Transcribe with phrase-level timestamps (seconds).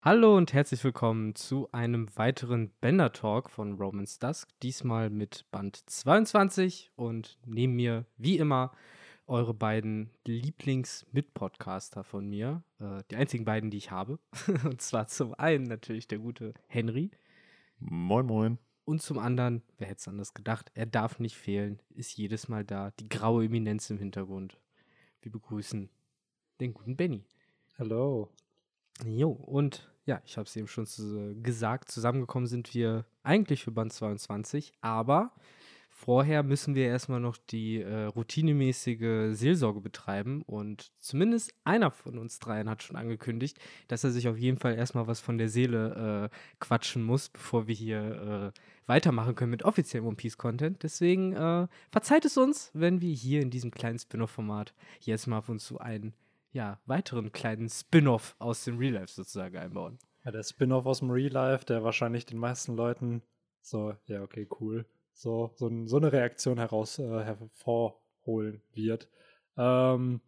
[0.00, 4.48] Hallo und herzlich willkommen zu einem weiteren Bender Talk von Romans Dusk.
[4.62, 8.70] Diesmal mit Band 22 und neben mir, wie immer,
[9.26, 12.62] eure beiden Lieblings-Mitpodcaster von mir.
[12.78, 14.20] Äh, die einzigen beiden, die ich habe.
[14.64, 17.10] und zwar zum einen natürlich der gute Henry.
[17.80, 18.58] Moin, moin.
[18.84, 22.64] Und zum anderen, wer hätte es anders gedacht, er darf nicht fehlen, ist jedes Mal
[22.64, 22.92] da.
[23.00, 24.60] Die graue Eminenz im Hintergrund.
[25.22, 25.90] Wir begrüßen
[26.60, 27.24] den guten Benny.
[27.76, 28.30] Hallo.
[29.06, 33.70] Jo, und ja, ich habe es eben schon zu, gesagt, zusammengekommen sind wir eigentlich für
[33.70, 35.32] Band 22, aber
[35.90, 42.38] vorher müssen wir erstmal noch die äh, routinemäßige Seelsorge betreiben und zumindest einer von uns
[42.38, 46.30] dreien hat schon angekündigt, dass er sich auf jeden Fall erstmal was von der Seele
[46.32, 50.82] äh, quatschen muss, bevor wir hier äh, weitermachen können mit offiziellem One Piece Content.
[50.82, 55.48] Deswegen äh, verzeiht es uns, wenn wir hier in diesem kleinen Spin-off-Format jetzt mal auf
[55.48, 56.14] uns so einen
[56.52, 59.98] ja, weiteren kleinen Spin-off aus dem Real Life sozusagen einbauen.
[60.24, 63.22] Ja, der Spin-off aus dem Real Life, der wahrscheinlich den meisten Leuten
[63.60, 69.08] so, ja, okay, cool, so, so, so eine Reaktion heraus äh, hervorholen wird.
[69.56, 70.20] Ähm,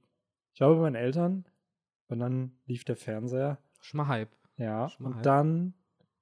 [0.54, 1.44] ich war bei meinen Eltern
[2.08, 3.58] und dann lief der Fernseher.
[3.80, 4.30] Schon mal Hype.
[4.56, 5.22] Ja, Schon mal und Hype.
[5.22, 5.74] dann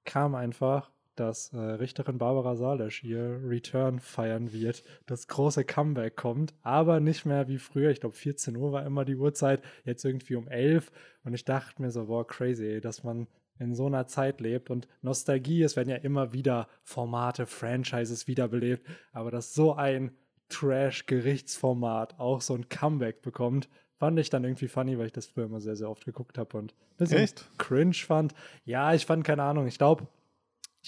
[0.05, 6.53] kam einfach, dass äh, Richterin Barbara Salisch ihr Return feiern wird, das große Comeback kommt,
[6.61, 7.91] aber nicht mehr wie früher.
[7.91, 10.91] Ich glaube, 14 Uhr war immer die Uhrzeit, jetzt irgendwie um 11.
[11.23, 13.27] Und ich dachte mir so, boah, crazy, dass man
[13.59, 18.87] in so einer Zeit lebt und Nostalgie, es werden ja immer wieder Formate, Franchises wiederbelebt,
[19.11, 20.11] aber dass so ein
[20.47, 25.45] Trash-Gerichtsformat auch so ein Comeback bekommt, fand ich dann irgendwie funny, weil ich das früher
[25.45, 27.45] immer sehr, sehr oft geguckt habe und ein bisschen Echt?
[27.57, 28.33] cringe fand.
[28.63, 30.07] Ja, ich fand, keine Ahnung, ich glaube,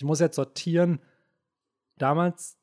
[0.02, 1.00] ich muss jetzt sortieren.
[2.00, 2.58] Damals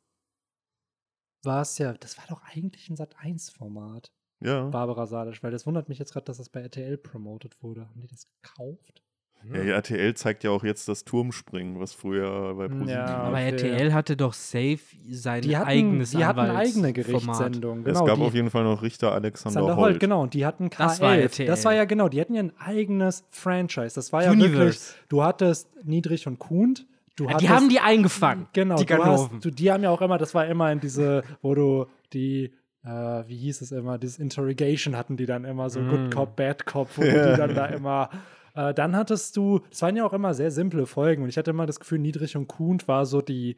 [1.45, 4.65] war es ja, das war doch eigentlich ein Sat1-Format, Ja.
[4.65, 7.83] Barbara Salisch, weil das wundert mich jetzt gerade, dass das bei RTL promotet wurde.
[7.83, 9.05] Haben die das gekauft?
[9.53, 9.63] ja.
[9.63, 13.15] ja, RTL zeigt ja auch jetzt das Turmspringen, was früher bei ProSieben Ja, lief.
[13.29, 13.41] Aber.
[13.41, 16.93] RTL hatte doch safe sein Die hatten, eigenes die hatten eigene.
[16.93, 17.79] Gerichtssendung.
[17.79, 19.77] es Genau, gab die, auf jeden Fall noch Richter Alexander Holt.
[19.77, 20.77] Holt, genau, und die hatten K11.
[20.79, 21.47] Das war RTL.
[21.47, 23.95] Das war ja genau, die hatten ja ein eigenes Franchise.
[23.95, 24.57] Das war ja Universe.
[24.59, 26.89] wirklich, du hattest Niedrig und Kuhnt.
[27.19, 28.47] Du Ja, die hattest- haben die eingefangen.
[28.53, 29.41] Genau, die du, hast, Ganoven.
[29.41, 32.89] du, die haben ja auch immer, das war immer in diese, wo du die, äh,
[33.27, 35.89] wie hieß es immer, dieses Interrogation hatten die dann immer, so Mm.
[35.89, 38.09] Good Cop, Bad Cop, wo du die dann da immer,
[38.55, 41.51] äh, dann hattest du, es waren ja auch immer sehr simple Folgen und ich hatte
[41.51, 43.57] immer das Gefühl, Niedrig und Kuhnt war so die,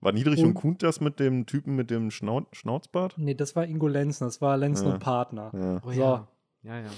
[0.00, 3.14] War Niedrig Und- und Kuhnt das mit dem Typen mit dem Schnau Schnauzbart?
[3.18, 4.92] nee, das war Ingo Lenzen, das war Lenzen Ja.
[4.94, 5.50] und Partner.
[5.52, 5.80] Ja.
[5.84, 6.00] oh, so.
[6.00, 6.28] ja.
[6.62, 6.90] ja, ja.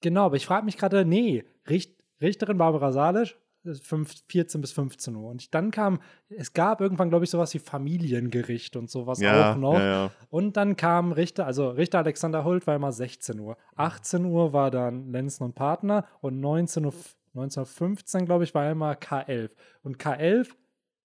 [0.00, 4.72] Genau, aber ich frage mich gerade, nee, Richt, Richterin Barbara Salisch, äh, fünf- 14 bis
[4.72, 5.30] 15 Uhr.
[5.30, 9.52] Und ich, dann kam, es gab irgendwann, glaube ich, sowas wie Familiengericht und sowas Ja,
[9.52, 9.74] auch noch.
[9.74, 10.10] ja, ja.
[10.30, 13.56] Und dann kam Richter, also Richter Alexander Holt war immer 16 Uhr.
[13.76, 16.94] 18 Uhr war dann Lenzen und Partner und 19 Uhr,
[17.34, 19.50] 1915, glaube ich, war immer K11.
[19.82, 20.48] Und K11,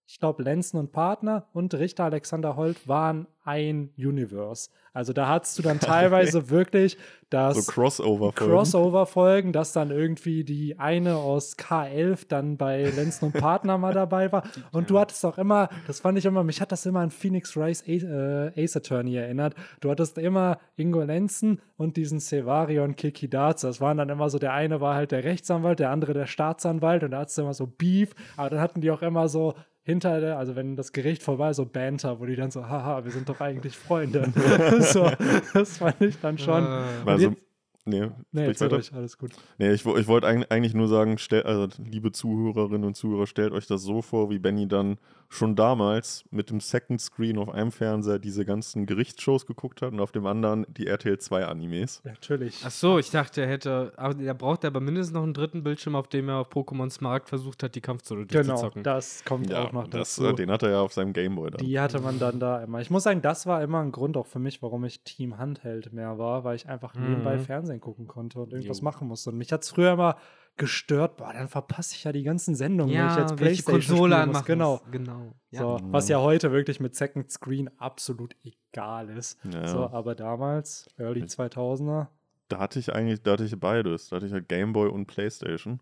[0.08, 4.70] ich glaube, Lenzen und Partner und Richter Alexander Holt waren ein Universe.
[4.94, 6.98] Also da hattest du dann teilweise wirklich
[7.30, 8.54] das So Crossover-Folgen.
[8.54, 14.32] Crossover-Folgen, dass dann irgendwie die eine aus K11 dann bei Lenzen und Partner mal dabei
[14.32, 14.44] war.
[14.72, 17.58] Und du hattest auch immer, das fand ich immer, mich hat das immer an Phoenix
[17.58, 19.56] Rice Ace, äh, Ace Attorney erinnert.
[19.80, 23.68] Du hattest immer Ingo Lenzen und diesen Sevarion Kikidatsu.
[23.68, 27.04] Das waren dann immer so, der eine war halt der Rechtsanwalt, der andere der Staatsanwalt
[27.04, 28.16] und da hattest du immer so Beef.
[28.38, 31.66] Aber dann hatten die auch immer so hinter der, also wenn das Gericht vorbei, so
[31.66, 34.34] Banter, wo die dann so, haha, wir sind doch eigentlich Freunde.
[34.82, 35.10] so,
[35.54, 36.64] das fand ich dann schon.
[36.64, 36.68] Äh,
[37.06, 37.42] Also, jetzt-
[37.86, 38.72] nee, Nee, weiter.
[38.76, 39.32] euch, alles gut.
[39.58, 43.52] Nee, ich, ich wollte eig- eigentlich nur sagen, stell, also, liebe Zuhörerinnen und Zuhörer, stellt
[43.54, 44.98] euch das so vor, wie Benny dann
[45.28, 50.00] schon damals mit dem Second Screen auf einem Fernseher diese ganzen Gerichtsshows geguckt hat und
[50.00, 52.02] auf dem anderen die RTL 2 Animes.
[52.06, 52.62] Natürlich.
[52.64, 55.96] Ach so, ich dachte, er hätte, aber er braucht aber mindestens noch einen dritten Bildschirm,
[55.96, 58.84] auf dem er auf Pokémons Markt versucht hat, die Kampfzone Genau, durchzuzocken.
[58.84, 60.28] das kommt Ja, auch noch das, dazu.
[60.30, 61.66] äh, den hat er ja auf seinem Gameboy dann.
[61.66, 62.80] die hatte man dann da immer.
[62.82, 65.92] Ich muss sagen, das war immer ein Grund auch für mich, warum ich Team Handheld
[65.92, 67.42] mehr war, weil ich einfach nebenbei Mhm.
[67.42, 68.84] Fernsehen gucken konnte und irgendwas Jo.
[68.84, 69.32] machen musste.
[69.32, 70.18] Und mich hat es früher immer
[70.58, 74.32] gestört, boah, dann verpasse ich ja die ganzen Sendungen, wenn ich jetzt Playstation Konsole spielen
[74.32, 74.46] muss.
[74.46, 74.82] Genau.
[74.92, 75.34] Genau.
[75.52, 75.60] Ja.
[75.60, 79.38] So, was ja heute wirklich mit Second Screen absolut egal ist.
[79.44, 79.68] Ja.
[79.68, 82.08] So, aber damals, Early 2000er,
[82.48, 84.10] Da hatte ich eigentlich, da hatte ich beides.
[84.10, 85.82] Da hatte ich halt Gameboy und Playstation.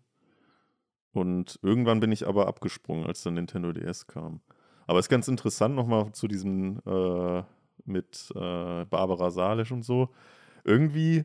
[1.12, 4.40] Und irgendwann bin ich aber abgesprungen, als dann Nintendo DS kam.
[4.86, 7.42] Aber ist ganz interessant nochmal zu diesem äh,
[7.84, 10.08] mit äh, Barbara Salisch und so.
[10.64, 11.24] Irgendwie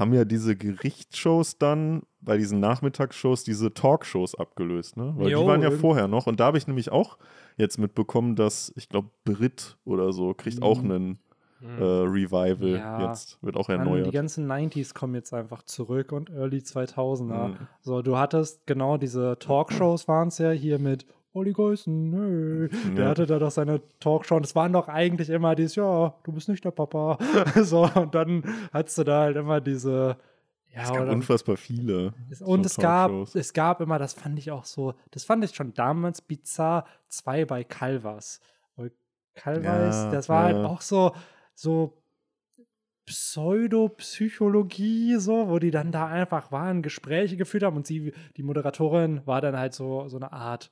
[0.00, 5.12] haben ja diese Gerichtsshows dann bei diesen Nachmittagsshows diese Talkshows abgelöst, ne?
[5.16, 6.26] Weil Jo, die waren ja vorher noch.
[6.26, 7.18] Und da habe ich nämlich auch
[7.56, 10.90] jetzt mitbekommen, dass, ich glaube, Brit oder so kriegt auch Mhm.
[10.90, 11.18] einen
[11.62, 13.06] äh, Revival Ja.
[13.06, 14.06] jetzt, wird auch erneuert.
[14.06, 17.48] die ganzen 90s kommen jetzt einfach zurück und Early 2000er.
[17.48, 17.56] Mhm.
[17.82, 22.68] So, du hattest genau diese Talkshows waren es ja hier mit Olli Geußen, nö.
[22.96, 23.10] Der Ja.
[23.10, 26.48] hatte da doch seine Talkshow und es waren doch eigentlich immer dieses, ja, du bist
[26.48, 27.18] nicht der Papa.
[27.62, 28.42] so, und dann
[28.72, 30.16] hattest du da halt immer diese,
[30.74, 32.12] ja, es gab oder- unfassbar viele.
[32.30, 35.44] es- Und so es gab, es gab immer, das fand ich auch so, das fand
[35.44, 38.40] ich schon damals bizarr, zwei bei Calvas.
[39.34, 40.64] Calvas, Ja, das war halt ja.
[40.66, 41.12] auch so,
[41.54, 41.96] so
[43.06, 49.20] Pseudopsychologie, so, wo die dann da einfach waren, Gespräche geführt haben und sie, die Moderatorin,
[49.26, 50.70] war dann halt so, so eine Art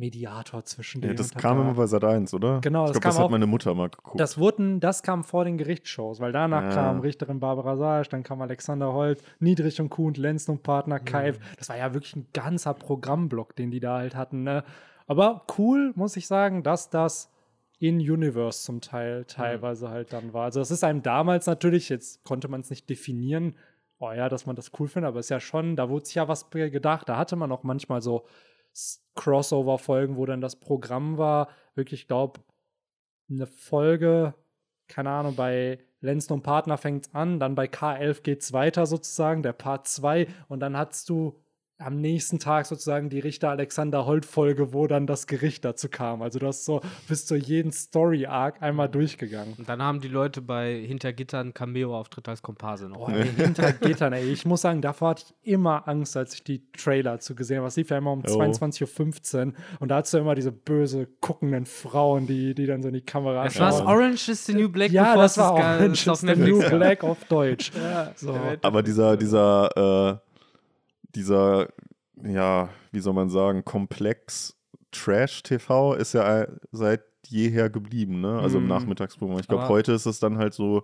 [0.00, 1.16] Mediator zwischen Ja, denen.
[1.18, 2.60] das hat kam immer bei Sat 1, oder?
[2.60, 4.18] Genau, ich das glaube, das kam hat auch- meine Mutter mal geguckt.
[4.18, 6.70] Das wurden, das kam vor den Gerichtsshows, weil danach Ja.
[6.70, 11.38] kam Richterin Barbara Saasch, dann kam Alexander Holt, Niedrich und Kuhn, Lenz und Partner, Kaif.
[11.58, 14.42] Das war ja wirklich ein ganzer Programmblock, den die da halt hatten.
[14.42, 14.64] Ne?
[15.06, 17.30] Aber cool, muss ich sagen, dass das
[17.78, 20.44] in Universe zum Teil teilweise halt dann war.
[20.44, 23.54] Also das ist einem damals natürlich, jetzt konnte man es nicht definieren,
[23.98, 26.14] oh ja, dass man das cool findet, aber es ist ja schon, da wurde sich
[26.14, 27.08] ja was gedacht.
[27.08, 28.24] Da hatte man auch manchmal so
[29.14, 32.40] Crossover-Folgen, wo dann das Programm war, wirklich, ich glaube,
[33.30, 34.34] eine Folge,
[34.88, 38.86] keine Ahnung, bei Lenzen und Partner fängt es an, dann bei K11 geht es weiter
[38.86, 41.38] sozusagen, der Part 2 und dann hast du
[41.80, 46.22] am nächsten Tag sozusagen die Richter Alexander Holt Folge, wo dann das Gericht dazu kam.
[46.22, 49.54] Also du hast so bis zu jeden Story Arc einmal durchgegangen.
[49.58, 53.06] Und dann haben die Leute bei Hintergittern Cameo-Auftritt als Komparse noch.
[53.06, 54.30] Boah, ey, hinter Gittern, ey.
[54.30, 57.68] Ich muss sagen, davor hatte ich immer Angst, als ich die Trailer zu gesehen habe.
[57.68, 58.40] Es lief ja immer um Jo.
[58.40, 62.88] 22.15 Uhr und da hast du immer diese böse guckenden Frauen, die, die dann so
[62.88, 63.86] in die Kamera Das war.
[63.86, 66.58] Orange is the New Black, ja, das es war das Orange is the New.
[66.68, 67.72] Black auf Deutsch.
[68.16, 68.38] so.
[68.62, 70.29] Aber dieser, dieser, äh,
[71.14, 71.68] dieser,
[72.22, 74.56] ja, wie soll man sagen, Komplex
[74.92, 78.38] Trash-TV ist ja äh, seit jeher geblieben, ne?
[78.40, 78.70] Also im Mhm.
[78.70, 79.38] Nachmittagsprogramm.
[79.38, 80.82] Ich glaube, heute ist es dann halt so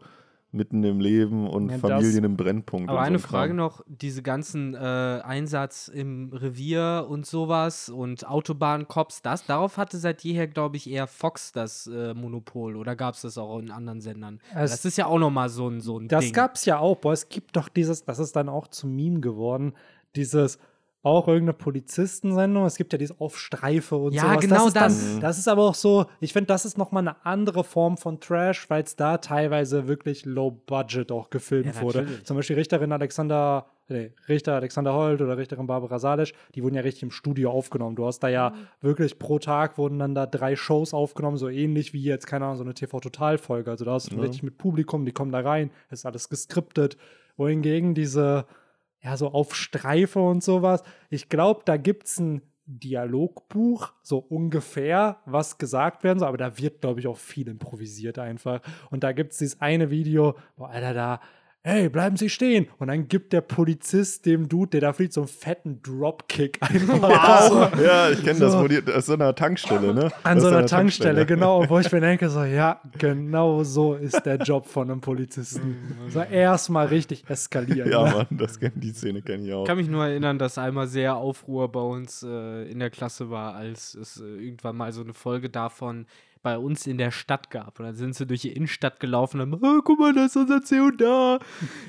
[0.53, 2.89] mitten im Leben und Ja, das- Familien im Brennpunkt.
[2.89, 3.31] Aber und so eine ein Kram.
[3.31, 9.99] Frage noch, diese ganzen äh, Einsatz im Revier und sowas und Autobahncops, das, darauf hatte
[9.99, 13.71] seit jeher, glaube ich, eher Fox das äh, Monopol oder gab es das auch in
[13.71, 14.41] anderen Sendern?
[14.55, 16.33] Es- das ist ja auch nochmal so ein, so ein Das Ding.
[16.33, 19.75] gab's ja auch, boah, es gibt doch dieses, das ist dann auch zum Meme geworden,
[20.17, 20.59] dieses
[21.03, 24.41] auch irgendeine Polizistensendung, es gibt ja dieses auf Streife und Ja, sowas.
[24.41, 24.67] genau das.
[24.67, 25.13] Ist das.
[25.13, 28.19] Dann, das ist aber auch so, ich finde, das ist nochmal eine andere Form von
[28.19, 32.07] Trash, weil es da teilweise wirklich low budget auch gefilmt Ja, wurde.
[32.25, 36.81] Zum Beispiel Richterin Alexander, nee, Richter Alexander Holt oder Richterin Barbara Salisch, die wurden ja
[36.83, 37.95] richtig im Studio aufgenommen.
[37.95, 41.93] Du hast da ja wirklich pro Tag wurden dann da drei Shows aufgenommen, so ähnlich
[41.93, 43.71] wie jetzt, keine Ahnung, so eine TV-Total-Folge.
[43.71, 44.23] Also da hast du Ja.
[44.23, 46.97] richtig mit Publikum, die kommen da rein, ist alles geskriptet.
[47.37, 48.45] Wohingegen diese,
[49.07, 55.19] ja, so auf Streife und sowas, ich glaube, da gibt es ein Dialogbuch, so ungefähr,
[55.27, 58.61] was gesagt werden soll, aber da wird, glaube ich, auch viel improvisiert einfach.
[58.91, 61.21] Und da gibt es dieses eine Video, wo Alter da,
[61.67, 62.69] hey, bleiben Sie stehen.
[62.79, 67.43] Und dann gibt der Polizist dem Dude, der da fliegt, so einen fetten Dropkick einfach.
[67.49, 68.63] so, Ja, ich kenne das, So.
[68.63, 70.13] wo die, das ist so einer Tankstelle, ne?
[70.23, 73.95] an Das so einer an Tankstelle, genau, wo ich mir denke, so, ja, genau so
[73.95, 75.77] ist der Job von einem Polizisten.
[76.09, 77.91] So erstmal richtig eskalieren.
[77.91, 78.15] Ja, ne?
[78.15, 79.63] Mann, das kenn, die Szene kenne ich auch.
[79.63, 83.29] Ich kann mich nur erinnern, dass einmal sehr Aufruhr bei uns äh, in der Klasse
[83.31, 86.07] war, als es äh, irgendwann mal so eine Folge davon
[86.47, 87.81] bei uns in der Stadt gab.
[87.81, 90.37] Und dann sind sie durch die Innenstadt gelaufen und haben, oh, guck mal, da ist
[90.37, 91.41] unser C und da.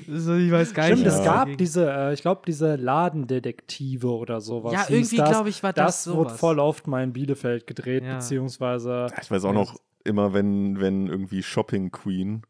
[0.08, 1.08] So, ich weiß gar Stimmt, nicht.
[1.08, 4.72] es was gab dagegen- diese, äh, ich glaube, diese Ladendetektive oder sowas.
[4.72, 5.30] Ja, irgendwie, das.
[5.30, 6.40] glaub ich, war das Das wurde sowas.
[6.40, 8.14] voll oft mal in Bielefeld gedreht, Ja.
[8.14, 9.06] beziehungsweise.
[9.22, 12.42] Ich weiß auch noch immer, wenn, wenn irgendwie Shopping Queen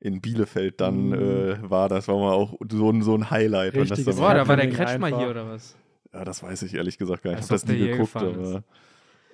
[0.00, 1.12] in Bielefeld dann Mm.
[1.14, 3.74] äh, war, das war mal auch so ein, so ein Highlight.
[3.74, 5.08] wenn das Boah, da war der einfach.
[5.18, 5.76] hier oder was?
[6.12, 7.40] Ja, das weiß ich ehrlich gesagt gar nicht.
[7.40, 8.62] Ich habe das nie geguckt, aber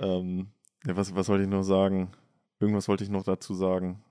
[0.00, 0.48] ähm,
[0.86, 2.10] ja, was, was wollte ich noch sagen?
[2.60, 4.02] Irgendwas wollte ich noch dazu sagen.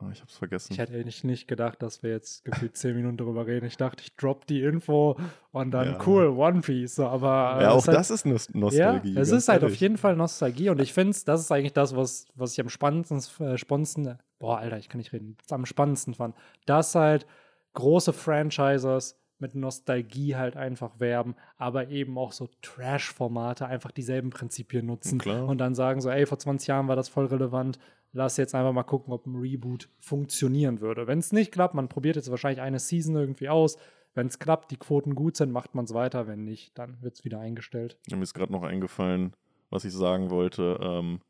[0.00, 0.72] Ah, ich habe es vergessen.
[0.72, 3.66] Ich hätte eigentlich nicht gedacht, dass wir jetzt gefühlt zehn Minuten darüber reden.
[3.66, 5.16] Ich dachte, ich drop die Info
[5.50, 5.98] und dann Ja.
[6.06, 7.00] cool, One Piece.
[7.00, 9.14] Aber ja, auch ist halt- das ist Nos Nostalgie.
[9.14, 9.80] Ja, es ist halt auf ehrlich.
[9.80, 13.18] jeden Fall Nostalgie und ich finde, das ist eigentlich das, was, was ich am spannendsten,
[13.44, 17.26] äh, spannendsten, boah, Alter, ich kann nicht reden, am spannendsten fand, dass halt
[17.74, 24.86] große Franchises mit Nostalgie halt einfach werben, aber eben auch so Trash-Formate einfach dieselben Prinzipien
[24.86, 25.46] nutzen Klar.
[25.46, 27.78] und dann sagen so, ey, vor 20 Jahren war das voll relevant,
[28.12, 31.06] lass jetzt einfach mal gucken, ob ein Reboot funktionieren würde.
[31.06, 33.78] Wenn es nicht klappt, man probiert jetzt wahrscheinlich eine Season irgendwie aus,
[34.14, 37.14] wenn es klappt, die Quoten gut sind, macht man es weiter, wenn nicht, dann wird
[37.14, 37.98] es wieder eingestellt.
[38.10, 39.34] Mir ist gerade noch eingefallen,
[39.70, 40.78] was ich sagen wollte.
[40.82, 41.20] Ähm,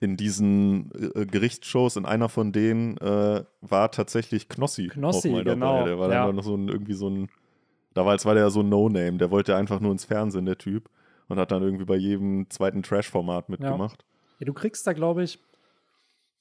[0.00, 5.44] in diesen äh, Gerichtsshows, in einer von denen äh, war tatsächlich Knossi, Knossi, auch mal
[5.44, 5.54] dabei.
[5.54, 6.26] genau, Der war ja.
[6.26, 7.28] dann noch so ein, irgendwie so ein,
[7.94, 10.88] damals war der ja so ein No-Name, der wollte einfach nur ins Fernsehen, der Typ.
[11.28, 14.04] Und hat dann irgendwie bei jedem zweiten Trash-Format mitgemacht.
[14.40, 15.38] Ja, du kriegst da, glaube ich,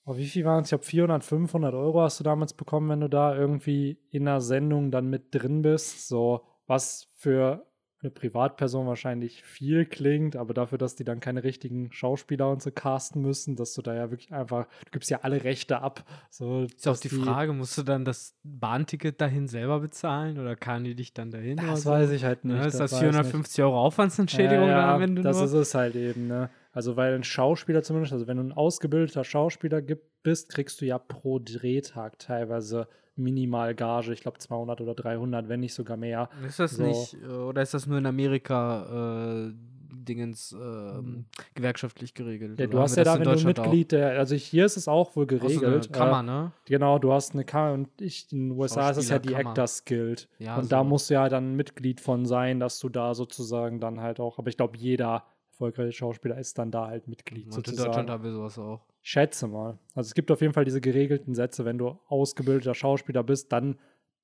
[0.06, 0.68] Oh, wie viel waren es?
[0.68, 4.42] Ich glaube, 400, 500 Euro hast du damals bekommen, wenn du da irgendwie in einer
[4.42, 6.08] Sendung dann mit drin bist.
[6.08, 7.64] So, was für
[8.02, 12.72] eine Privatperson wahrscheinlich viel klingt, aber dafür, dass die dann keine richtigen Schauspieler und so
[12.72, 16.06] casten müssen, dass du da ja wirklich einfach, du gibst ja alle Rechte ab.
[16.30, 20.56] So, Ist auch dass die Frage, musst du dann das Bahnticket dahin selber bezahlen oder
[20.56, 21.58] kann die dich dann dahin?
[21.58, 21.90] Das so?
[21.90, 22.58] weiß ich halt nicht.
[22.58, 23.02] Ja, ist das nicht.
[23.02, 25.46] 450 Euro Aufwandsentschädigung ja, ja, am Ende das nur?
[25.46, 26.50] ist es halt eben, ne?
[26.72, 29.82] Also, weil ein Schauspieler zumindest, also wenn du ein ausgebildeter Schauspieler
[30.24, 32.88] bist, kriegst du ja pro Drehtag teilweise
[33.20, 36.30] Minimalgage, ich glaube 200 oder 300, wenn nicht sogar mehr.
[36.48, 36.84] Ist das So.
[36.84, 39.54] nicht, äh, oder ist das nur in Amerika äh,
[39.92, 42.60] Dingens ähm, gewerkschaftlich geregelt?
[42.60, 43.46] Ja, du hast ja da, in wenn du?
[43.46, 45.94] Mitglied der, also hier ist es auch wohl Auch so eine geregelt.
[45.94, 46.52] Kammer, äh, ne?
[46.66, 49.34] Genau, du hast eine Kammer und ich, in den USA ist es ja die.
[49.34, 50.28] Actors Guild.
[50.40, 50.70] Ja, und so.
[50.70, 54.40] da musst du ja dann Mitglied von sein, dass du da sozusagen dann halt auch,
[54.40, 57.88] aber ich glaube, jeder erfolgreiche Schauspieler ist dann da halt Mitglied Und in sozusagen.
[57.88, 58.82] Deutschland haben wir sowas auch.
[59.02, 59.80] Schätze mal.
[59.96, 63.78] Also es gibt auf jeden Fall diese geregelten Sätze, wenn du ausgebildeter Schauspieler bist, dann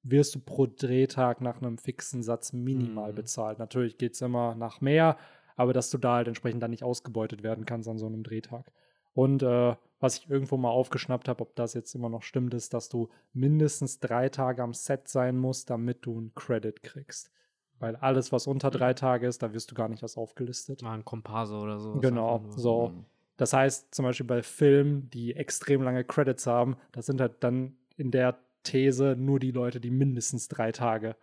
[0.04, 3.16] wirst du pro Drehtag nach einem fixen Satz minimal Mhm.
[3.16, 3.60] bezahlt.
[3.60, 5.18] Natürlich geht es immer nach mehr,
[5.56, 8.72] aber dass du da halt entsprechend dann nicht ausgebeutet werden kannst an so einem Drehtag.
[9.14, 12.74] Und äh, was ich irgendwo mal aufgeschnappt habe, ob das jetzt immer noch stimmt, ist,
[12.74, 17.32] dass du mindestens drei Tage am Set sein musst, damit du einen Credit kriegst.
[17.80, 20.82] Weil alles, was unter drei Tage ist, da wirst du gar nicht erst aufgelistet.
[20.82, 22.00] Mal ein Komparse oder so.
[22.00, 22.90] Genau, so.
[22.90, 23.06] Mhm.
[23.38, 27.76] Das heißt, zum Beispiel bei Filmen, die extrem lange Credits haben, das sind halt dann
[27.98, 31.16] in der These nur die Leute, die mindestens drei Tage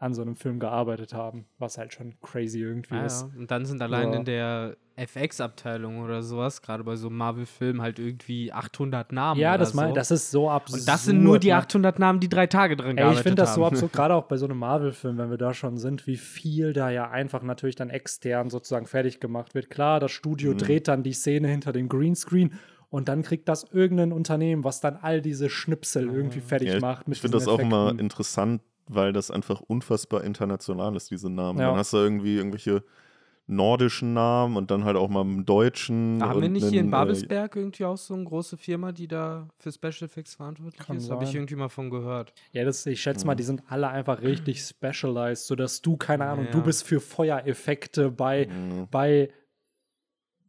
[0.00, 3.22] an so einem Film gearbeitet haben, was halt schon crazy irgendwie Ja, ist.
[3.32, 3.38] ja.
[3.38, 4.18] Und dann sind allein Ja.
[4.18, 9.38] in der FX-Abteilung oder sowas, gerade bei so Marvel-Filmen, halt irgendwie 800 Namen.
[9.40, 9.94] Ja, oder das, mein, so.
[9.94, 10.80] das ist so absurd.
[10.80, 11.56] Und das sind nur die ne?
[11.56, 14.36] 800 Namen, die drei Tage drin Ey, ich finde das so absurd, gerade auch bei
[14.36, 17.90] so einem Marvel-Film, wenn wir da schon sind, wie viel da ja einfach natürlich dann
[17.90, 19.70] extern sozusagen fertig gemacht wird.
[19.70, 20.58] Klar, das Studio Mhm.
[20.58, 22.54] dreht dann die Szene hinter dem Greenscreen
[22.88, 26.80] und dann kriegt das irgendein Unternehmen, was dann all diese Schnipsel irgendwie fertig Ja, ich
[26.80, 27.06] macht.
[27.06, 27.98] mit ich finde das diesen auch immer Effekten.
[28.00, 28.62] interessant,
[28.94, 31.58] weil das einfach unfassbar international ist, diese Namen.
[31.60, 31.68] Ja.
[31.68, 32.82] Dann hast du irgendwie irgendwelche
[33.46, 36.22] nordischen Namen und dann halt auch mal einen deutschen.
[36.22, 39.08] Haben wir nicht hier in einen, äh, Babelsberg irgendwie auch so eine große Firma, die
[39.08, 41.10] da für Special Effects verantwortlich ist?
[41.10, 42.32] Habe ich irgendwie mal von gehört.
[42.52, 46.44] Ja, das, ich schätze mal, die sind alle einfach richtig specialized, sodass du, keine Ahnung,
[46.46, 46.50] Ja.
[46.52, 48.86] du bist für Feuereffekte bei, Mhm.
[48.90, 49.30] bei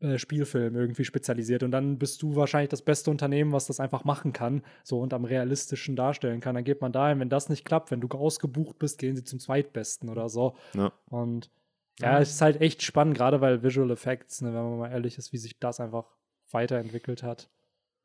[0.01, 4.03] äh, Spielfilmen irgendwie spezialisiert und dann bist du wahrscheinlich das beste Unternehmen, was das einfach
[4.03, 6.55] machen kann, so und am realistischen darstellen kann.
[6.55, 9.39] Dann geht man dahin, wenn das nicht klappt, wenn du ausgebucht bist, gehen sie zum
[9.39, 10.55] zweitbesten oder so.
[10.74, 10.91] Ja.
[11.10, 11.51] Und
[12.00, 15.17] ja, es ist halt echt spannend, gerade weil Visual Effects, ne, wenn man mal ehrlich
[15.17, 16.05] ist, wie sich das einfach
[16.50, 17.50] weiterentwickelt hat.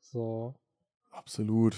[0.00, 0.55] So.
[1.11, 1.76] Absolut.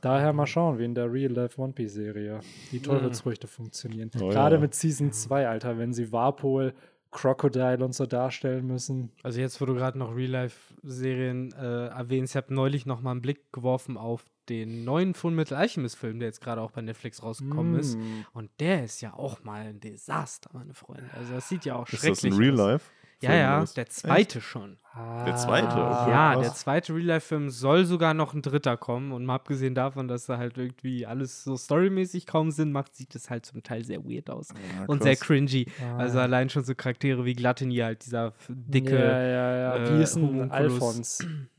[0.00, 2.40] Daher mal schauen, wie in der Real Life One Piece Serie
[2.72, 4.10] die Teufelsfrüchte funktionieren.
[4.18, 4.60] Oh Gerade ja.
[4.60, 6.72] mit Season 2, Alter, wenn sie Warpol,
[7.10, 9.10] Crocodile und so darstellen müssen.
[9.22, 13.22] Also jetzt, wo du gerade noch Real-Life-Serien äh, erwähnst, ich habe neulich noch mal einen
[13.22, 17.96] Blick geworfen auf den neuen Fullmetal Alchemist-Film, der jetzt gerade auch bei Netflix rausgekommen ist.
[17.96, 18.24] Mm.
[18.32, 21.08] Und der ist ja auch mal ein Desaster, meine Freunde.
[21.16, 22.58] Also das sieht ja auch Ist schrecklich das ein Real aus.
[22.58, 22.90] Life?
[23.22, 23.76] Ja, ja, ist?
[23.76, 24.78] der zweite schon.
[25.24, 26.10] Der zweite, okay.
[26.10, 26.42] ja, krass.
[26.42, 29.12] der zweite Real-Life-Film soll sogar noch ein dritter kommen.
[29.12, 33.14] Und mal abgesehen davon, dass da halt irgendwie alles so storymäßig kaum Sinn macht, sieht
[33.14, 34.48] es halt zum Teil sehr weird aus.
[34.48, 35.66] Ja, und sehr cringy.
[35.80, 35.98] Ah.
[35.98, 38.98] Also allein schon so Charaktere wie Gluttony, halt dieser dicke.
[38.98, 39.76] Ja, ja, ja.
[39.76, 40.50] äh, Wie ist denn.
[40.50, 41.24] Alphons?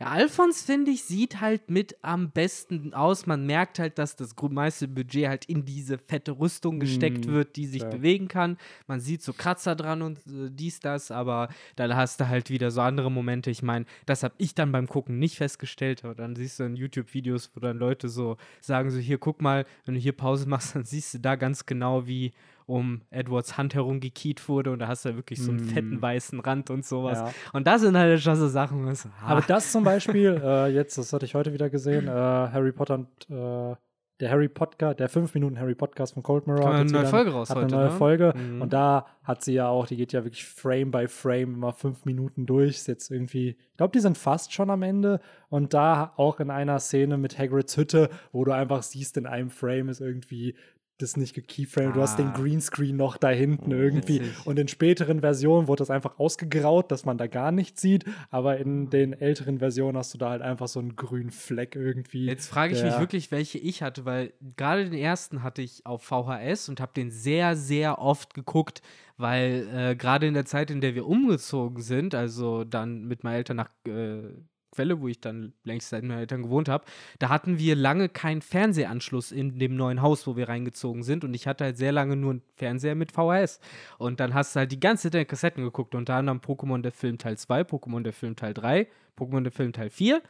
[0.00, 3.26] Ja, Alphons, finde ich, sieht halt mit am besten aus.
[3.26, 7.56] Man merkt halt, dass das meiste Budget halt in diese fette Rüstung gesteckt Mm, wird,
[7.56, 7.92] die sich klar.
[7.92, 8.56] bewegen kann.
[8.86, 12.70] Man sieht so Kratzer dran und äh, dies, das, aber dann hast du halt wieder
[12.70, 13.50] so andere Momente.
[13.50, 16.76] Ich meine, das habe ich dann beim Gucken nicht festgestellt, aber dann siehst du in
[16.76, 20.74] YouTube-Videos, wo dann Leute so sagen: so, hier, guck mal, wenn du hier Pause machst,
[20.74, 22.32] dann siehst du da ganz genau, wie
[22.68, 25.68] um Edwards Hand herum gekiet wurde und da hast du wirklich so einen Mm.
[25.70, 27.18] fetten weißen Rand und sowas.
[27.18, 27.30] Ja.
[27.54, 30.66] Und das sind halt schon so Sachen, ich so, Aber ah, das zum Beispiel, äh,
[30.68, 33.74] jetzt, das hatte ich heute wieder gesehen, äh, Harry Potter und äh,
[34.20, 37.30] der Harry Podcast, der 5 Minuten Harry Podcast von Cold Mirror hat eine neue Folge
[37.30, 37.90] raus heute, eine neue ne?
[37.92, 38.60] Folge Mhm.
[38.62, 42.04] und da hat sie ja auch, die geht ja wirklich Frame by Frame immer fünf
[42.04, 42.70] Minuten durch.
[42.76, 45.20] Ist jetzt irgendwie, ich glaube, die sind fast schon am Ende
[45.50, 49.50] und da auch in einer Szene mit Hagrids Hütte, wo du einfach siehst, in einem
[49.50, 50.56] Frame ist irgendwie
[50.98, 52.34] das nicht gekeyframed, du hast den Ah.
[52.36, 54.46] Greenscreen noch da hinten irgendwie witzig.
[54.46, 58.58] und in späteren Versionen wurde das einfach ausgegraut, dass man da gar nichts sieht, aber
[58.58, 62.26] in den älteren Versionen hast du da halt einfach so einen grünen Fleck irgendwie.
[62.26, 66.02] Jetzt frage ich mich wirklich, welche ich hatte, weil gerade den ersten hatte ich auf
[66.02, 68.82] VHS und habe den sehr, sehr oft geguckt,
[69.16, 73.34] weil äh, gerade in der Zeit, in der wir umgezogen sind, also dann mit meinen
[73.36, 74.22] Eltern nach äh,
[74.78, 76.84] Quelle, wo ich dann längst seit meinen Eltern gewohnt habe,
[77.18, 81.24] da hatten wir lange keinen Fernsehanschluss in dem neuen Haus, wo wir reingezogen sind.
[81.24, 83.58] Und ich hatte halt sehr lange nur einen Fernseher mit VHS
[83.98, 87.18] und dann hast du halt die ganze Zeit Kassetten geguckt, unter anderem Pokémon der Film
[87.18, 88.86] Teil 2, Pokémon der Film Teil 3,
[89.18, 90.22] Pokémon der Film Teil 4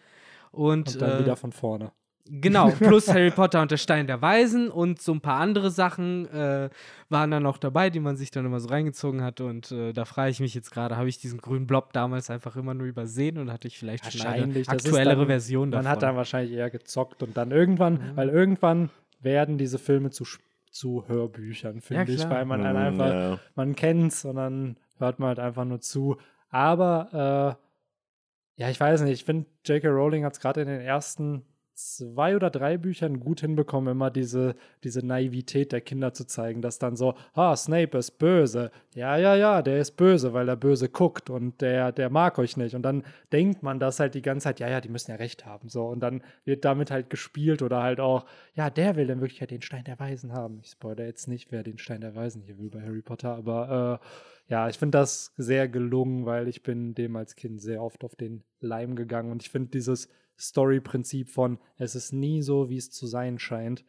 [0.50, 1.93] Und, Und dann äh, wieder von vorne.
[2.30, 6.26] Genau, plus Harry Potter und der Stein der Weisen und so ein paar andere Sachen
[6.32, 6.68] äh,
[7.08, 9.40] waren dann noch dabei, die man sich dann immer so reingezogen hat.
[9.40, 12.56] Und äh, da frage ich mich jetzt gerade, habe ich diesen grünen Blob damals einfach
[12.56, 15.70] immer nur übersehen und hatte ich vielleicht schon eine Wahrscheinlich, das ist aktuellere dann- Version
[15.70, 15.85] davon?
[15.85, 20.25] Man hat dann wahrscheinlich eher gezockt und dann irgendwann, weil irgendwann werden diese Filme zu,
[20.70, 22.30] zu Hörbüchern, finde ich, klar.
[22.30, 23.38] weil man dann Mm, einfach, ja.
[23.54, 26.18] man kennt's und dann hört man halt einfach nur zu.
[26.50, 27.56] Aber
[28.58, 29.88] äh, ja, ich weiß nicht, ich finde, J.K.
[29.88, 31.42] Rowling hat es gerade in den ersten
[31.78, 36.80] zwei oder drei Büchern gut hinbekommen, immer diese, diese Naivität der Kinder zu zeigen, dass
[36.80, 38.73] dann so, ah, Snape ist böse.
[38.94, 42.56] Ja, ja, ja, der ist böse, weil er böse guckt und der, der mag euch
[42.56, 42.75] nicht.
[42.75, 45.47] Und dann denkt man das halt die ganze Zeit, ja, ja, die müssen ja recht
[45.47, 45.68] haben.
[45.68, 49.52] So, und dann wird damit halt gespielt oder halt auch, ja, der will in Wirklichkeit
[49.52, 50.58] den Stein der Weisen haben.
[50.64, 54.00] Ich spoilere jetzt nicht, wer den Stein der Weisen hier will bei Harry Potter, aber
[54.02, 58.02] äh, ja, ich finde das sehr gelungen, weil ich bin dem als Kind sehr oft
[58.02, 60.08] auf den Leim gegangen und ich finde dieses
[60.38, 63.85] Story-Prinzip von es ist nie so, wie es zu sein scheint,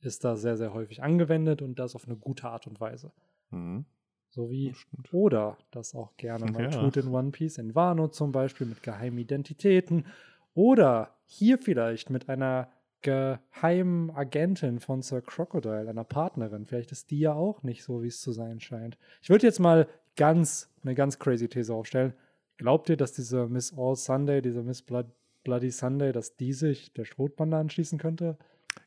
[0.00, 3.12] ist da sehr, sehr häufig angewendet und das auf eine gute Art und Weise.
[3.50, 3.84] Mhm.
[4.30, 5.12] So wie Das.
[5.12, 6.70] Oda das auch gerne mal Ja.
[6.70, 10.06] tut in One Piece, in Wano zum Beispiel mit geheimen Identitäten
[10.54, 12.68] oder hier vielleicht mit einer
[13.02, 16.66] geheimen Agentin von Sir Crocodile, einer Partnerin.
[16.66, 18.98] Vielleicht ist die ja auch nicht so, wie es zu sein scheint.
[19.22, 22.12] Ich würde jetzt mal ganz eine ganz crazy These aufstellen.
[22.58, 25.06] Glaubt ihr, dass diese Miss All Sunday, diese Miss Blood,
[25.44, 28.36] Bloody Sunday, dass die sich der Strohbande anschließen könnte?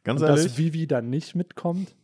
[0.04, 1.96] Ganz und ehrlich, dass Vivi dann nicht mitkommt?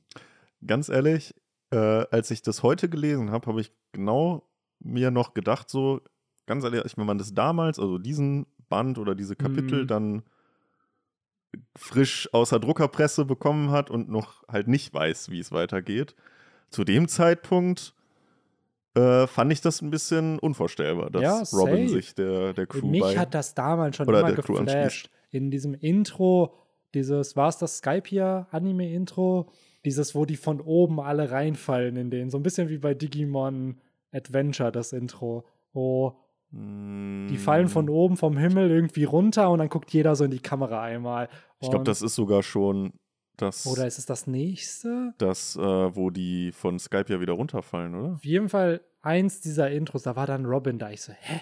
[0.65, 1.33] ganz ehrlich,
[1.71, 4.43] äh, als ich das heute gelesen habe, habe ich genau
[4.79, 6.01] mir noch gedacht, so,
[6.47, 9.87] ganz ehrlich, wenn man das damals, also diesen Band oder diese Kapitel Mhm.
[9.87, 10.23] dann
[11.75, 16.15] frisch aus der Druckerpresse bekommen hat und noch halt nicht weiß, wie es weitergeht,
[16.69, 17.95] zu dem Zeitpunkt
[18.99, 23.01] äh, fand ich das ein bisschen unvorstellbar, dass Ja, Robin sich der, der Crew Mich
[23.01, 23.17] bei.
[23.17, 24.75] hat das damals schon oder immer der Crew anschließt.
[24.75, 25.09] geflasht.
[25.31, 26.55] In diesem Intro,
[26.93, 29.51] dieses, war es das Skype hier, Anime-Intro?
[29.85, 33.79] Dieses, wo die von oben alle reinfallen in den, so ein bisschen wie bei Digimon
[34.11, 36.17] Adventure, das Intro, wo
[36.51, 40.31] die fallen Mm, von oben vom Himmel irgendwie runter und dann guckt jeder so in
[40.31, 41.29] die Kamera einmal.
[41.59, 42.93] Ich glaube, das ist sogar schon
[43.37, 45.13] das, Oder ist es das nächste?
[45.19, 48.13] das äh, wo die von Skype ja wieder runterfallen, oder?
[48.15, 50.89] Auf jeden Fall eins dieser Intros, da war dann Robin da.
[50.91, 51.41] Ich so, hä?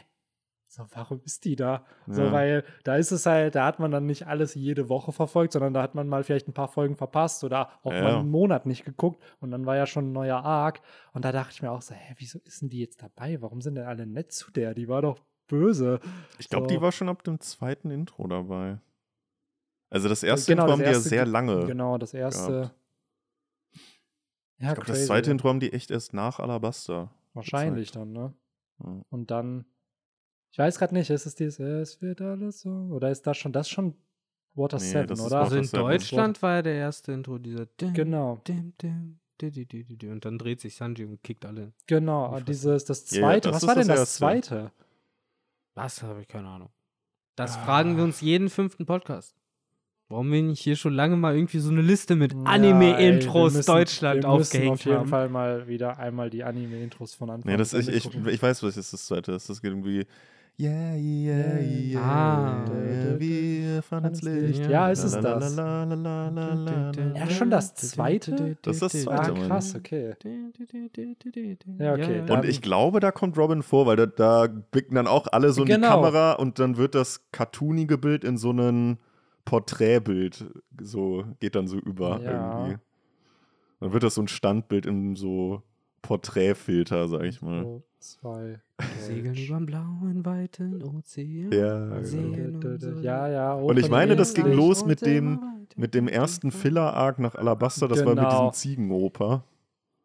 [0.69, 1.85] So, warum ist die da?
[2.07, 2.31] So, Ja.
[2.31, 5.73] weil da ist es halt, da hat man dann nicht alles jede Woche verfolgt, sondern
[5.73, 8.03] da hat man mal vielleicht ein paar Folgen verpasst oder auch Ja.
[8.03, 10.81] mal einen Monat nicht geguckt und dann war ja schon ein neuer Arc
[11.13, 13.41] und da dachte ich mir auch so, hä, wieso ist denn die jetzt dabei?
[13.41, 14.73] Warum sind denn alle nett zu der?
[14.73, 15.99] Die war doch böse.
[16.37, 16.75] Ich glaube, So.
[16.75, 18.79] die war schon ab dem zweiten Intro dabei.
[19.89, 21.65] Also das erste Genau, Intro haben die ja erste sehr ge- lange.
[21.65, 22.51] Genau, das erste.
[22.51, 22.75] gehabt.
[24.59, 27.09] Ja, ich glaube, das zweite Intro haben die echt erst nach Alabaster.
[27.37, 27.95] Wahrscheinlich gezeigt.
[28.05, 28.33] dann, ne?
[28.83, 29.01] Ja.
[29.09, 29.65] Und dann,
[30.51, 32.69] ich weiß gerade nicht, ist es dieses, es wird alles so?
[32.91, 33.95] Oder ist das schon, das schon
[34.53, 35.39] Water Nee, 7, das ist oder?
[35.41, 38.37] Also in Deutschland war ja der erste Intro dieser dim, Genau.
[38.47, 40.07] dim, dim, di, di, di, di, di.
[40.09, 41.73] und dann dreht sich Sanji und kickt alle.
[41.85, 44.47] Genau, dieses, das Ja, ja, zweite, das was war denn das das erste.
[44.47, 44.71] zweite?
[45.75, 46.69] Was habe ich keine Ahnung.
[47.35, 47.65] Das Ah.
[47.65, 49.35] fragen wir uns jeden fünften Podcast.
[50.09, 54.23] Warum wir nicht hier schon lange mal irgendwie so eine Liste mit Ja, Anime-Intros Deutschland
[54.23, 55.07] wir müssen aufgehängt auf jeden haben?
[55.09, 58.77] Fall mal wieder einmal die Anime-Intros von Anfang Nee, das, ich, ich, ich weiß, was
[58.77, 59.49] jetzt das zweite ist.
[59.49, 60.05] Das geht irgendwie.
[60.59, 62.01] Yeah, yeah, yeah.
[62.01, 62.65] Ah.
[63.19, 64.67] Wir fahren ins Licht.
[64.69, 65.55] Ja, ist es das?
[65.57, 68.57] Ja, schon das zweite?
[68.63, 69.49] Das ist das Ah, zweite, Mann.
[69.49, 70.13] krass, okay.
[71.77, 72.33] Ja, Ja, okay, ja.
[72.33, 75.61] Und ich glaube, da kommt Robin vor, weil da, da blicken dann auch alle so
[75.61, 75.89] in die Genau.
[75.89, 78.97] Kamera und dann wird das cartoonige Bild in so ein
[79.47, 80.45] Porträtbild
[80.81, 82.31] so, geht dann so über Ja.
[82.59, 82.77] irgendwie.
[83.79, 85.63] Dann wird das so ein Standbild in so
[86.01, 87.63] Porträtfilter, sag ich mal.
[87.63, 88.59] So, zwei.
[88.99, 89.47] Segeln Deutsch.
[89.49, 91.51] über blauen, weiten Ozean.
[91.53, 92.67] Ja, genau.
[92.67, 93.53] unsere Ja, ja.
[93.53, 95.39] Und ich meine, das ging los mit dem-
[95.79, 98.49] Mit dem ersten Filler-Arc nach Alabaster, das war mit Genau.
[98.49, 99.43] diesem Ziegenoper.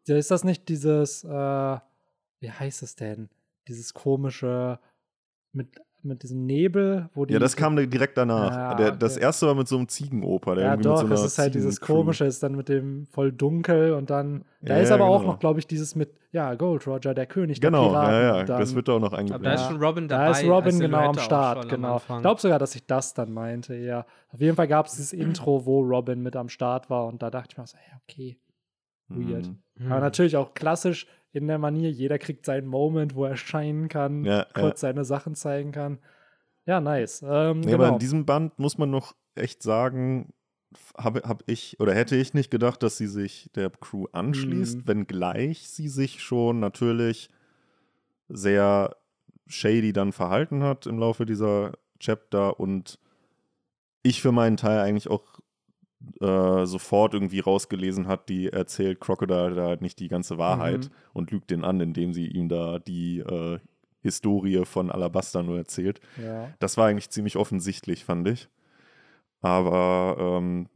[0.07, 1.27] Ja, Ist das nicht dieses, äh,
[2.39, 3.27] wie heißt es denn?
[3.67, 4.77] Dieses komische,
[5.51, 5.69] mit,
[6.03, 7.33] mit diesem Nebel, wo die.
[7.33, 8.51] Ja, das kam direkt danach.
[8.51, 9.23] Ja, der, das okay.
[9.25, 10.55] erste war mit so einem Ziegenoper.
[10.55, 13.31] Der Ja, doch, so einer es ist halt dieses komische, ist dann mit dem voll
[13.31, 14.43] dunkel und dann.
[14.61, 15.31] Da Ja, ist ja, aber auch genau.
[15.33, 18.13] noch, glaube ich, dieses mit, ja, Gold Roger, der König Genau, der Piraten.
[18.13, 18.39] ja, ja.
[18.41, 19.59] und dann, Das wird da auch noch Aber da eingeblendet.
[19.59, 20.25] ist schon Robin dabei.
[20.25, 21.97] Da ist Robin genau am auch Start, genau.
[21.97, 24.05] Ich glaube sogar, dass ich das dann meinte, ja.
[24.31, 27.29] Auf jeden Fall gab es dieses Intro, wo Robin mit am Start war und da
[27.29, 28.37] dachte ich mir so, ja, okay.
[29.09, 29.47] weird.
[29.47, 29.57] Mhm.
[29.77, 29.91] Hm.
[29.91, 34.23] Aber natürlich auch klassisch in der Manier, jeder kriegt seinen Moment, wo er scheinen kann,
[34.23, 35.97] Ja, kurz seine Sachen zeigen kann.
[36.65, 37.23] Ja, nice.
[37.27, 37.83] Ähm, Nee, genau.
[37.83, 40.31] aber in diesem Band muss man noch echt sagen,
[40.97, 44.87] habe hab ich oder hätte ich nicht gedacht, dass sie sich der Crew anschließt, Mhm.
[44.87, 47.29] wenngleich sie sich schon natürlich
[48.29, 48.95] sehr
[49.47, 52.99] shady dann verhalten hat im Laufe dieser Chapter und
[54.03, 55.32] ich für meinen Teil eigentlich auch
[56.21, 60.89] äh, sofort irgendwie rausgelesen hat, die erzählt Crocodile da halt nicht die ganze Wahrheit Mhm.
[61.13, 63.59] und lügt den an, indem sie ihm da die äh,
[64.01, 66.01] Historie von Alabasta nur erzählt.
[66.21, 66.49] Ja.
[66.59, 68.49] Das war eigentlich ziemlich offensichtlich, fand ich.
[69.41, 70.67] Aber ähm,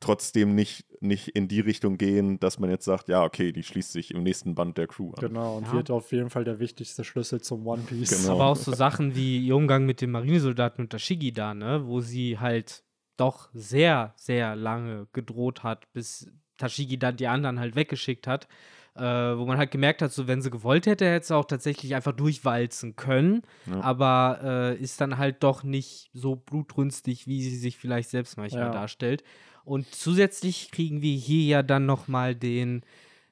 [0.00, 3.92] trotzdem nicht, nicht in die Richtung gehen, dass man jetzt sagt, ja, okay, die schließt
[3.92, 5.20] sich im nächsten Band der Crew an.
[5.28, 5.72] Genau, und Ja.
[5.74, 8.22] wird auf jeden Fall der wichtigste Schlüssel zum One Piece.
[8.22, 8.34] Genau.
[8.34, 12.00] Aber auch so Sachen wie ihr Umgang mit dem Marinesoldaten und Tashigi da, ne, wo
[12.00, 12.82] sie halt
[13.16, 18.48] doch sehr, sehr lange gedroht hat, bis Tashigi dann die anderen halt weggeschickt hat.
[18.94, 21.94] Äh, wo man halt gemerkt hat, so wenn sie gewollt hätte, hätte sie auch tatsächlich
[21.94, 23.80] einfach durchwalzen können, Ja.
[23.80, 28.64] aber äh, ist dann halt doch nicht so blutrünstig, wie sie sich vielleicht selbst manchmal
[28.64, 28.70] Ja.
[28.70, 29.24] darstellt.
[29.64, 32.82] Und zusätzlich kriegen wir hier ja dann noch mal den,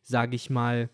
[0.01, 0.89] sage ich mal,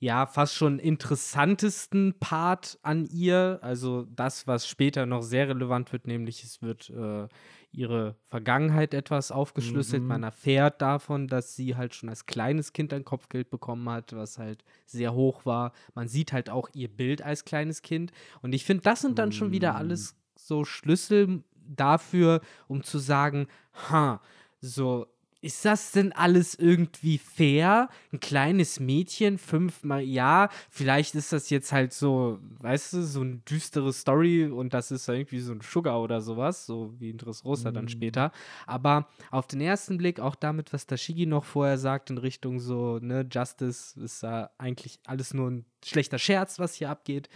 [0.00, 3.58] ja, fast schon interessantesten Part an ihr.
[3.62, 7.26] Also das, was später noch sehr relevant wird, nämlich es wird äh,
[7.72, 10.02] ihre Vergangenheit etwas aufgeschlüsselt.
[10.02, 10.08] Mhm.
[10.08, 14.38] Man erfährt davon, dass sie halt schon als kleines Kind ein Kopfgeld bekommen hat, was
[14.38, 15.72] halt sehr hoch war.
[15.94, 18.12] Man sieht halt auch ihr Bild als kleines Kind.
[18.40, 19.76] Und ich finde, das sind dann schon wieder Mhm.
[19.78, 23.48] alles so Schlüssel dafür, um zu sagen,
[23.90, 24.20] ha,
[24.60, 25.06] so,
[25.48, 27.88] ist das denn alles irgendwie fair?
[28.12, 33.36] Ein kleines Mädchen, fünfmal, ja, vielleicht ist das jetzt halt so, weißt du, so eine
[33.38, 37.72] düstere Story und das ist irgendwie so ein Sugar oder sowas, so wie in Dressrosa
[37.72, 37.88] dann Mhm.
[37.88, 38.30] später.
[38.66, 42.98] Aber auf den ersten Blick, auch damit, was Tashigi noch vorher sagt, in Richtung so,
[42.98, 47.30] ne, Justice ist da eigentlich alles nur ein schlechter Scherz, was hier abgeht,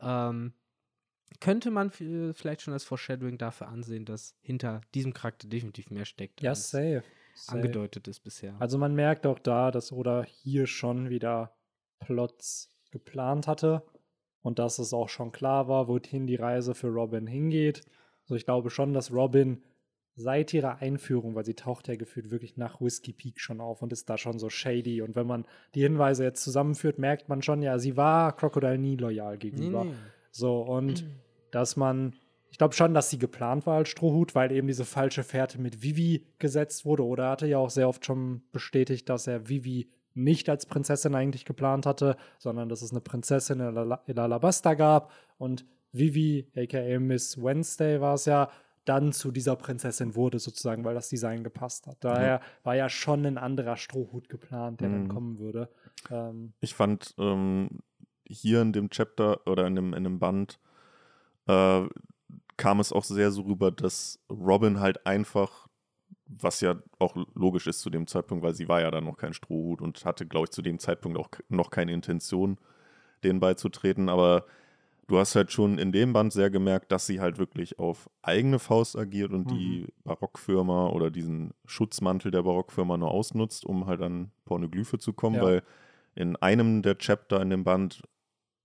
[0.00, 0.52] ähm,
[1.40, 6.04] könnte man v- vielleicht schon als Foreshadowing dafür ansehen, dass hinter diesem Charakter definitiv mehr
[6.04, 7.02] steckt, Ja, safe.
[7.36, 7.58] Safe.
[7.58, 8.56] angedeutet ist bisher.
[8.58, 11.54] Also man merkt auch da, dass Oda hier schon wieder
[12.00, 13.82] Plots geplant hatte
[14.42, 17.82] und dass es auch schon klar war, wohin die Reise für Robin hingeht.
[18.24, 19.62] Also ich glaube schon, dass Robin
[20.16, 23.92] seit ihrer Einführung, weil sie taucht ja gefühlt wirklich nach Whiskey Peak schon auf und
[23.92, 25.02] ist da schon so shady.
[25.02, 28.96] Und wenn man die Hinweise jetzt zusammenführt, merkt man schon, ja, sie war Crocodile nie
[28.96, 29.84] loyal gegenüber.
[30.30, 31.04] So, und
[31.50, 32.14] dass man,
[32.56, 35.82] ich glaube schon, dass sie geplant war als Strohhut, weil eben diese falsche Fährte mit
[35.82, 37.04] Vivi gesetzt wurde.
[37.04, 41.14] Oder er hatte ja auch sehr oft schon bestätigt, dass er Vivi nicht als Prinzessin
[41.14, 46.50] eigentlich geplant hatte, sondern dass es eine Prinzessin in, Ala- in Alabasta gab und Vivi,
[46.56, 48.48] aka Miss Wednesday war es ja,
[48.86, 51.98] dann zu dieser Prinzessin wurde sozusagen, weil das Design gepasst hat.
[52.00, 55.08] Daher war ja schon ein anderer Strohhut geplant, der dann Mhm.
[55.08, 55.68] kommen würde.
[56.10, 57.68] Ähm, Ich fand ähm,
[58.26, 60.58] hier in dem Chapter oder in dem, in dem Band
[61.48, 61.82] äh,
[62.56, 65.66] kam es auch sehr so rüber, dass Robin halt einfach,
[66.26, 69.32] was ja auch logisch ist zu dem Zeitpunkt, weil sie war ja dann noch kein
[69.34, 72.58] Strohhut und hatte, glaube ich, zu dem Zeitpunkt auch noch keine Intention,
[73.24, 74.08] denen beizutreten.
[74.08, 74.44] Aber
[75.06, 78.58] du hast halt schon in dem Band sehr gemerkt, dass sie halt wirklich auf eigene
[78.58, 84.30] Faust agiert und die Barockfirma oder diesen Schutzmantel der Barockfirma nur ausnutzt, um halt an
[84.46, 85.42] Pornoglyphe zu kommen, Ja.
[85.42, 85.62] weil
[86.14, 88.02] in einem der Chapter in dem Band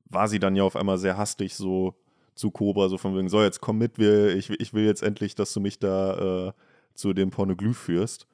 [0.05, 1.95] war sie dann ja auf einmal sehr hastig so
[2.41, 5.35] zu Cobra, so von wegen, so jetzt komm mit, wir, ich, ich will jetzt endlich,
[5.35, 6.51] dass du mich da äh,
[6.93, 8.27] zu dem Pornoglyph führst.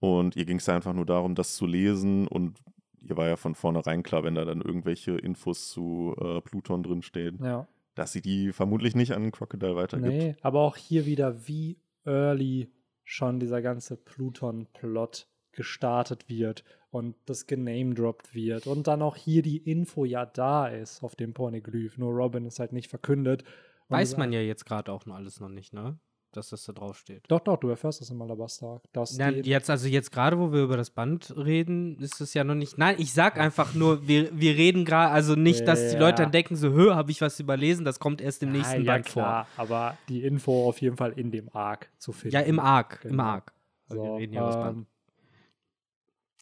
[0.00, 2.58] Und ihr ging es einfach nur darum, das zu lesen und
[3.00, 7.38] ihr war ja von vornherein klar, wenn da dann irgendwelche Infos zu äh, Pluton drinstehen,
[7.42, 7.66] ja.
[7.94, 10.12] dass sie die vermutlich nicht an Crocodile weitergibt.
[10.12, 12.70] Nee, aber auch hier wieder, wie early
[13.04, 19.58] schon dieser ganze Pluton-Plot gestartet wird und das genamedroppt wird und dann auch hier die
[19.58, 21.98] Info ja da ist auf dem Pornoglyph.
[21.98, 23.44] Nur Robin ist halt nicht verkündet.
[23.88, 25.98] Weiß man ja jetzt gerade auch noch alles noch nicht, ne?
[26.32, 27.24] Dass das da drauf steht.
[27.28, 28.82] Doch, doch, du erfährst das im Alabasta.
[28.92, 32.34] Dass Ja, die, jetzt, also jetzt gerade, wo wir über das Band reden, ist es
[32.34, 32.76] ja noch nicht.
[32.76, 36.00] Nein, ich sag einfach nur, wir, wir reden gerade, also nicht, dass die Ja.
[36.00, 38.92] Leute dann denken, so, hö, habe ich was überlesen, das kommt erst im nächsten ja,
[38.92, 42.20] Band klar, aber die Info auf jeden Fall in dem Arc zu vor.
[42.20, 42.34] finden.
[42.34, 43.22] Ja, im Arc, im Genau.
[43.22, 43.52] Arc.
[43.88, 44.86] Weil wir So, reden ja über das Band.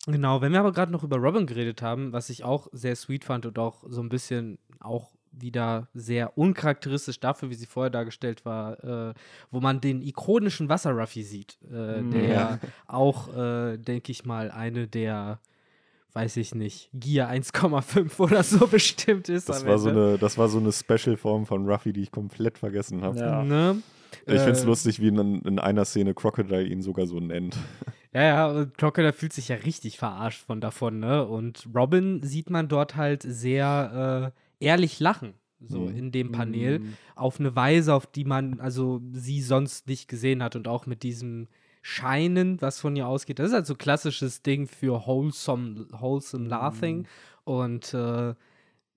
[0.07, 3.25] Genau, wenn wir aber gerade noch über Robin geredet haben, was ich auch sehr sweet
[3.25, 8.45] fand und auch so ein bisschen auch wieder sehr uncharakteristisch dafür, wie sie vorher dargestellt
[8.45, 9.15] war, äh,
[9.51, 12.11] wo man den ikonischen Wasserruffy sieht, äh, Mm.
[12.11, 12.59] der Ja.
[12.87, 15.41] auch, äh, denke ich mal, eine der,
[16.15, 19.49] weiß ich nicht, Gear 1,5 oder so bestimmt ist.
[19.51, 23.03] Das war, so eine, das war so eine Special-Form von Ruffy, die ich komplett vergessen
[23.03, 23.19] habe.
[23.19, 23.43] Ja.
[23.45, 23.83] Ne?
[24.29, 27.57] Ich finde es Äh, lustig, wie in, in einer Szene Crocodile ihn sogar so nennt.
[28.13, 31.27] Ja, ja, und Crocodile fühlt sich ja richtig verarscht von davon, ne?
[31.27, 35.97] Und Robin sieht man dort halt sehr äh, ehrlich lachen, so Mhm.
[35.97, 40.43] in dem Panel, mm, auf eine Weise, auf die man also sie sonst nicht gesehen
[40.43, 41.49] hat und auch mit diesem
[41.83, 43.39] Scheinen, was von ihr ausgeht.
[43.39, 46.51] Das ist halt so klassisches Ding für wholesome, wholesome Mhm.
[46.51, 47.07] laughing
[47.45, 48.35] und äh,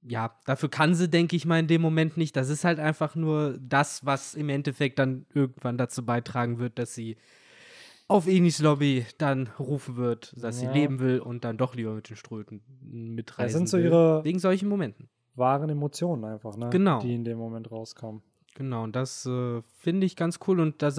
[0.01, 2.35] ja, dafür kann sie, denke ich mal, in dem Moment nicht.
[2.35, 6.93] Das ist halt einfach nur das, was im Endeffekt dann irgendwann dazu beitragen wird, dass
[6.95, 7.17] sie
[8.07, 10.71] auf Enis Lobby dann rufen wird, dass Ja.
[10.73, 13.85] sie leben will und dann doch lieber mit den Ströten mitreisen sind so will.
[13.85, 15.09] ihre- Wegen solchen Momenten.
[15.35, 16.69] Wahren Emotionen einfach, ne?
[16.71, 16.99] Genau.
[17.01, 18.21] Die in dem Moment rauskommen.
[18.55, 20.59] Genau, und das äh, finde ich ganz cool.
[20.59, 20.89] Und da,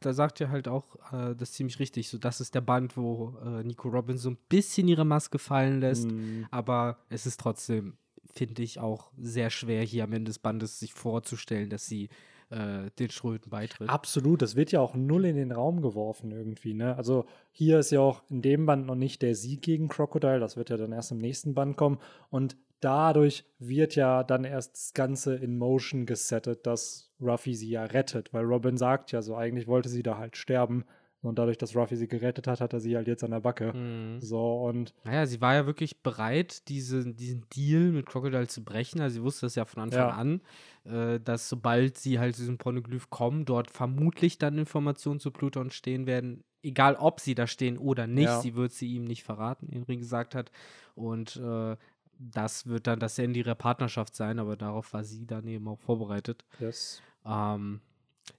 [0.00, 2.08] da sagt ihr halt auch äh, das ziemlich richtig.
[2.10, 5.80] So, das ist der Band, wo äh, Nico Robbins so ein bisschen ihre Maske fallen
[5.80, 6.10] lässt.
[6.10, 6.46] Mhm.
[6.50, 7.94] Aber es ist trotzdem,
[8.32, 12.08] finde ich, auch sehr schwer, hier am Ende des Bandes sich vorzustellen, dass sie
[12.50, 13.88] äh, den Schröten beitritt.
[13.88, 16.96] Absolut, das wird ja auch null in den Raum geworfen irgendwie, ne?
[16.96, 20.56] Also hier ist ja auch in dem Band noch nicht der Sieg gegen Crocodile, das
[20.56, 21.98] wird ja dann erst im nächsten Band kommen
[22.30, 27.84] und dadurch wird ja dann erst das Ganze in Motion gesettet, dass Ruffy sie ja
[27.84, 30.84] rettet, weil Robin sagt ja so, eigentlich wollte sie da halt sterben
[31.22, 33.72] und dadurch, dass Ruffy sie gerettet hat, hat er sie halt jetzt an der Backe.
[33.72, 34.20] Mhm.
[34.20, 39.00] So und Naja, sie war ja wirklich bereit, diese, diesen Deal mit Crocodile zu brechen.
[39.00, 40.10] Also sie wusste das ja von Anfang Ja.
[40.10, 40.40] an,
[40.84, 45.70] äh, dass sobald sie halt zu diesem Poneglyph kommen, dort vermutlich dann Informationen zu Pluton
[45.70, 46.44] stehen werden.
[46.64, 48.40] Egal, ob sie da stehen oder nicht, Ja.
[48.40, 50.50] sie wird sie ihm nicht verraten, wie Henry gesagt hat.
[50.94, 51.76] Und äh,
[52.18, 55.80] das wird dann das Ende ihrer Partnerschaft sein, aber darauf war sie dann eben auch
[55.80, 56.44] vorbereitet.
[56.60, 57.80] das Ähm,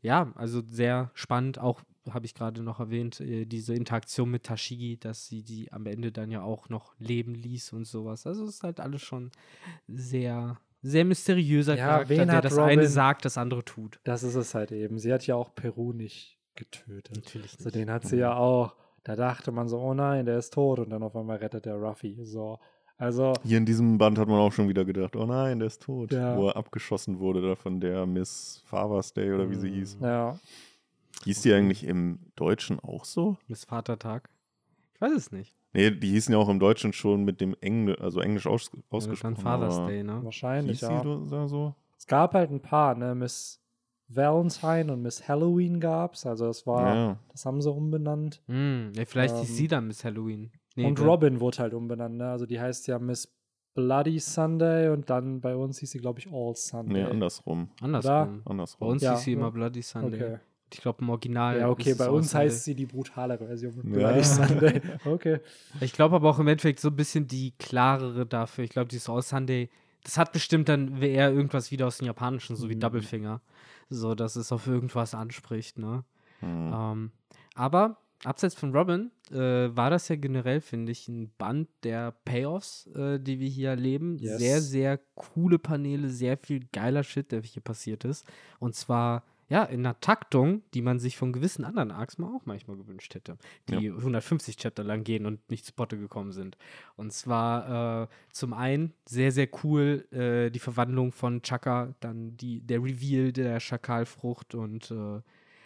[0.02, 1.60] ja, also sehr spannend.
[1.60, 5.86] Auch habe ich gerade noch erwähnt, äh, diese Interaktion mit Tashigi, dass sie die am
[5.86, 8.26] Ende dann ja auch noch leben ließ und sowas.
[8.28, 9.32] Also es ist halt alles schon
[9.88, 14.00] sehr, sehr mysteriöser Ja, Charakter, wen der hat das eine Robin- sagt, das andere tut.
[14.04, 14.98] das ist es halt eben.
[15.00, 17.16] Sie hat ja auch Peru nicht getötet.
[17.16, 18.76] Natürlich So, den hat sie ja auch.
[19.04, 20.80] Da dachte man so, oh nein, der ist tot.
[20.80, 22.24] Und dann auf einmal rettet der Ruffy.
[22.24, 22.60] So.
[22.98, 25.82] Also, Hier in diesem Band hat man auch schon wieder gedacht, oh nein, der ist
[25.82, 26.14] tot.
[26.14, 26.38] Ja.
[26.38, 29.98] Wo er abgeschossen wurde da von der Miss Father's Day oder wie sie hieß.
[30.02, 30.40] ja.
[31.26, 33.38] Hieß die eigentlich im Deutschen auch so?
[33.48, 34.30] Miss Vatertag.
[34.96, 35.56] Ich weiß es nicht.
[35.74, 38.80] Nee, die hießen ja auch im Deutschen schon mit dem Engl also Englisch aus Ja,
[38.90, 39.36] ausgesprochen.
[39.36, 40.20] dann Father's Day, ne?
[40.24, 41.02] Wahrscheinlich, Hieß ja.
[41.02, 41.74] die da so?
[41.98, 43.16] Es gab halt ein paar, ne?
[43.16, 43.60] Miss
[44.10, 46.26] Valentine und Miss Halloween gab's.
[46.26, 47.20] Also, das war, Ja.
[47.32, 48.44] das haben sie umbenannt.
[48.48, 50.52] Hm, ja, vielleicht hieß Ähm, sie dann Miss Halloween.
[50.76, 51.06] Nee, und ne?
[51.06, 52.30] Robin wurde halt umbenannt, ne?
[52.30, 53.34] Also, die heißt ja Miss
[53.74, 56.94] Bloody Sunday und dann bei uns hieß sie, glaube ich, All Sunday.
[57.04, 57.70] Nee, andersrum.
[57.82, 58.42] Andersrum.
[58.44, 58.88] Bei Andersrum.
[58.90, 59.38] uns Ja, hieß sie ja.
[59.40, 60.22] immer Bloody Sunday.
[60.24, 60.38] Okay.
[60.74, 61.60] Ich glaube, im Original.
[61.60, 62.48] Ja, okay, bei uns Sunday.
[62.48, 63.82] heißt sie die brutale Version Ja.
[63.84, 64.82] Bloody Sunday.
[65.06, 65.40] Okay.
[65.82, 68.64] Ich glaube aber auch im Endeffekt so ein bisschen die klarere dafür.
[68.64, 69.70] Ich glaube, dieses All Sunday,
[70.04, 72.80] das hat bestimmt dann eher irgendwas wieder aus dem Japanischen, so wie Mhm.
[72.82, 73.42] Double Finger.
[73.90, 76.04] So, dass es auf irgendwas anspricht, ne?
[76.40, 76.74] Hm.
[76.74, 77.12] Ähm,
[77.56, 79.36] aber abseits von Robin äh,
[79.76, 84.18] war das ja generell, finde ich, ein Band der Payoffs, äh, die wir hier erleben.
[84.18, 84.40] Yes.
[84.40, 88.26] Sehr, sehr coole Paneele, sehr viel geiler Shit, der hier passiert ist.
[88.60, 92.46] Und zwar, ja, in einer Taktung, die man sich von gewissen anderen Arcs mal auch
[92.46, 93.38] manchmal gewünscht hätte,
[93.70, 96.58] die 150 Chapter lang gehen und nicht zu Potte gekommen sind.
[96.96, 102.62] Und zwar äh, zum einen sehr, sehr cool äh, die Verwandlung von Chaka, dann die,
[102.62, 105.22] der Reveal der Schakalfrucht und äh,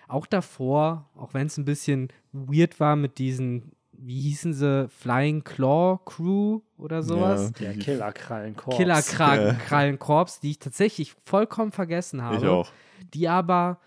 [0.07, 5.43] auch davor, auch wenn es ein bisschen weird war mit diesen, wie hießen sie, Flying
[5.43, 7.51] Claw Crew oder sowas.
[7.55, 8.77] Ja, Der die- Killerkrallenkorps.
[8.77, 12.71] Killerkrallenkorps, die ich tatsächlich vollkommen vergessen habe Ich auch.
[13.13, 13.79] die aber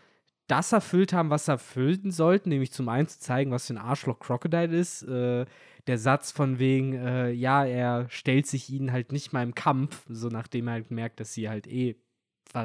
[0.46, 3.78] das erfüllt haben, was sie erfüllen sollten, nämlich zum einen zu zeigen, was für ein
[3.78, 5.02] Arschloch Crocodile ist.
[5.04, 5.44] Äh,
[5.86, 10.02] der Satz von wegen, äh, ja, er stellt sich ihnen halt nicht mal im Kampf,
[10.08, 11.96] so nachdem er halt merkt, dass sie halt eh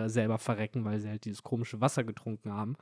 [0.07, 2.75] selber verrecken, weil sie halt dieses komische Wasser getrunken haben.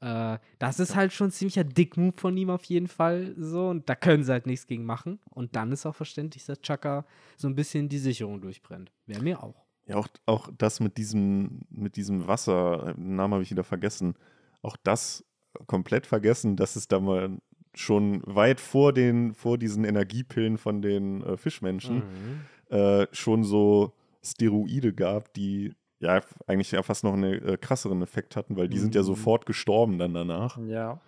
[0.00, 3.88] Äh, das ist halt schon ein ziemlicher Dickmove von ihm auf jeden Fall so und
[3.88, 5.18] da können sie halt nichts gegen machen.
[5.30, 7.04] Und dann ist auch verständlich, dass Chaka
[7.36, 8.92] so ein bisschen die Sicherung durchbrennt.
[9.06, 9.64] Wäre mir auch.
[9.86, 14.14] Ja, auch, auch das mit diesem, mit diesem Wasser, den Namen habe ich wieder vergessen.
[14.62, 15.24] Auch das
[15.66, 17.38] komplett vergessen, dass es da mal
[17.74, 21.98] schon weit vor den, vor diesen Energiepillen von den äh, Fischmenschen
[22.68, 22.76] Mhm.
[22.76, 28.36] äh, schon so Steroide gab, die ja eigentlich ja fast noch einen äh, krasseren Effekt
[28.36, 29.06] hatten, weil die sind ja Mhm.
[29.06, 30.58] sofort gestorben dann danach.
[30.66, 31.00] Ja,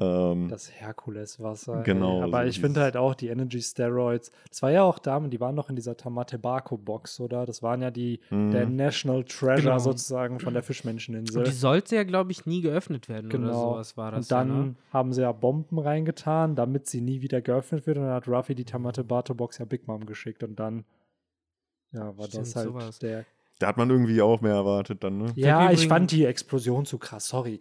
[0.00, 1.82] Ähm, das Herkuleswasser.
[1.82, 2.22] Genau, Ey.
[2.22, 4.30] Aber so ich finde halt auch die Energy Steroids.
[4.48, 7.44] Das war ja auch Damen, die waren noch in dieser Tamate Barco Box, oder?
[7.46, 8.52] Das waren ja die, Mhm.
[8.52, 9.78] der National Treasure Genau.
[9.80, 11.38] sozusagen von der Fischmenscheninsel.
[11.38, 13.72] Und die sollte ja, glaube ich, nie geöffnet werden oder Genau.
[13.72, 14.26] sowas war das.
[14.26, 14.74] Und dann ja, ne?
[14.92, 17.98] haben sie ja Bomben reingetan, damit sie nie wieder geöffnet wird.
[17.98, 20.44] Und dann hat Ruffy die Tamate Bato Box ja Big Mom geschickt.
[20.44, 20.84] Und dann,
[21.92, 22.98] ja, war Stimmt, das halt sowas.
[23.00, 23.24] der.
[23.58, 25.32] Da hat man irgendwie auch mehr erwartet dann, ne?
[25.34, 27.60] Ja, ich fand die Explosion zu krass, sorry.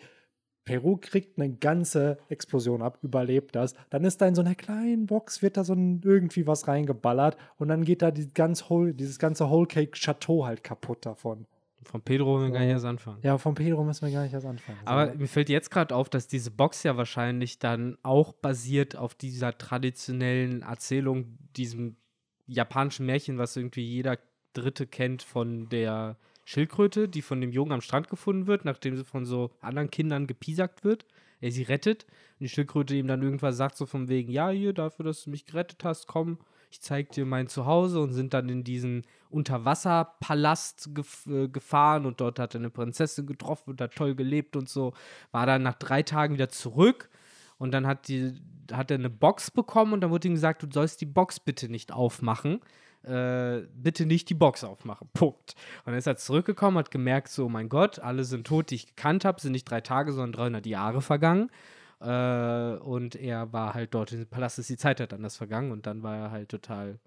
[0.68, 3.74] Peru kriegt eine ganze Explosion ab, überlebt das.
[3.90, 7.38] Dann ist da in so einer kleinen Box, wird da so ein, irgendwie was reingeballert
[7.58, 11.48] und dann geht da die ganz whole, dieses ganze Whole Cake Chateau halt kaputt davon.
[11.84, 13.20] Von Pedro wollen wir gar nicht erst anfangen.
[13.22, 14.78] Ja, von Pedro müssen wir gar nicht erst anfangen.
[14.84, 19.16] Aber mir fällt jetzt gerade auf, dass diese Box ja wahrscheinlich dann auch basiert auf
[19.16, 21.96] dieser traditionellen Erzählung, diesem
[22.46, 24.18] japanischen Märchen, was irgendwie jeder
[24.62, 29.04] dritte kennt von der Schildkröte, die von dem Jungen am Strand gefunden wird, nachdem sie
[29.04, 31.06] von so anderen Kindern gepiesackt wird.
[31.42, 32.06] Er sie rettet.
[32.40, 35.30] Und die Schildkröte ihm dann irgendwann sagt so von wegen, ja, hier, dafür, dass du
[35.30, 36.40] mich gerettet hast, komm,
[36.72, 42.20] ich zeig dir mein Zuhause und sind dann in diesen Unterwasserpalast gef äh, gefahren und
[42.20, 44.94] dort hat er eine Prinzessin getroffen und hat toll gelebt und so.
[45.32, 47.10] War dann nach drei Tagen wieder zurück
[47.58, 48.34] und dann hat, die,
[48.72, 51.70] hat er eine Box bekommen und dann wurde ihm gesagt, du sollst die Box bitte
[51.70, 52.62] nicht aufmachen.
[53.08, 55.10] Äh, bitte nicht die Box aufmachen.
[55.14, 55.56] Punkt.
[55.80, 58.88] Und dann ist er zurückgekommen, hat gemerkt, so, mein Gott, alle sind tot, die ich
[58.88, 61.50] gekannt habe, sind nicht drei Tage, sondern 300 Jahre vergangen.
[62.00, 65.88] Äh, und er war halt dort im Palast, ist die Zeit halt anders vergangen und
[65.88, 67.00] dann war er halt total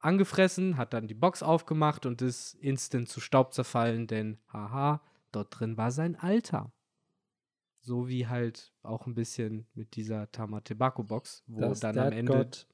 [0.00, 5.00] angefressen, hat dann die Box aufgemacht und ist instant zu Staub zerfallen, denn haha,
[5.32, 6.70] dort drin war sein Alter.
[7.80, 12.32] So wie halt auch ein bisschen mit dieser Tamatebako-Box, wo Das dann am Ende.
[12.32, 12.66] got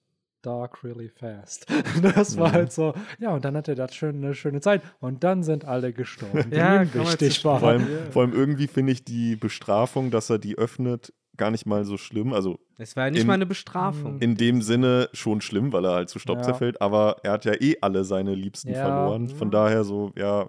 [0.43, 1.67] dark really fast.
[2.03, 2.53] Das war Mhm.
[2.53, 4.83] halt so, ja, und dann hatte das schön, eine schöne Zeit.
[5.01, 7.61] Und dann sind alle gestorben, die Ja, ihm wichtig waren.
[7.61, 11.65] Vor allem, vor allem irgendwie finde ich die Bestrafung, dass er die öffnet, gar nicht
[11.67, 12.33] mal so schlimm.
[12.35, 14.19] Also Es war ja nicht in- mal eine Bestrafung.
[14.21, 16.43] in dem Sinne schon schlimm, weil er halt zu Staub Ja.
[16.43, 18.85] zerfällt, aber er hat ja eh alle seine Liebsten Ja.
[18.85, 19.29] verloren.
[19.31, 20.49] Von daher so, ja,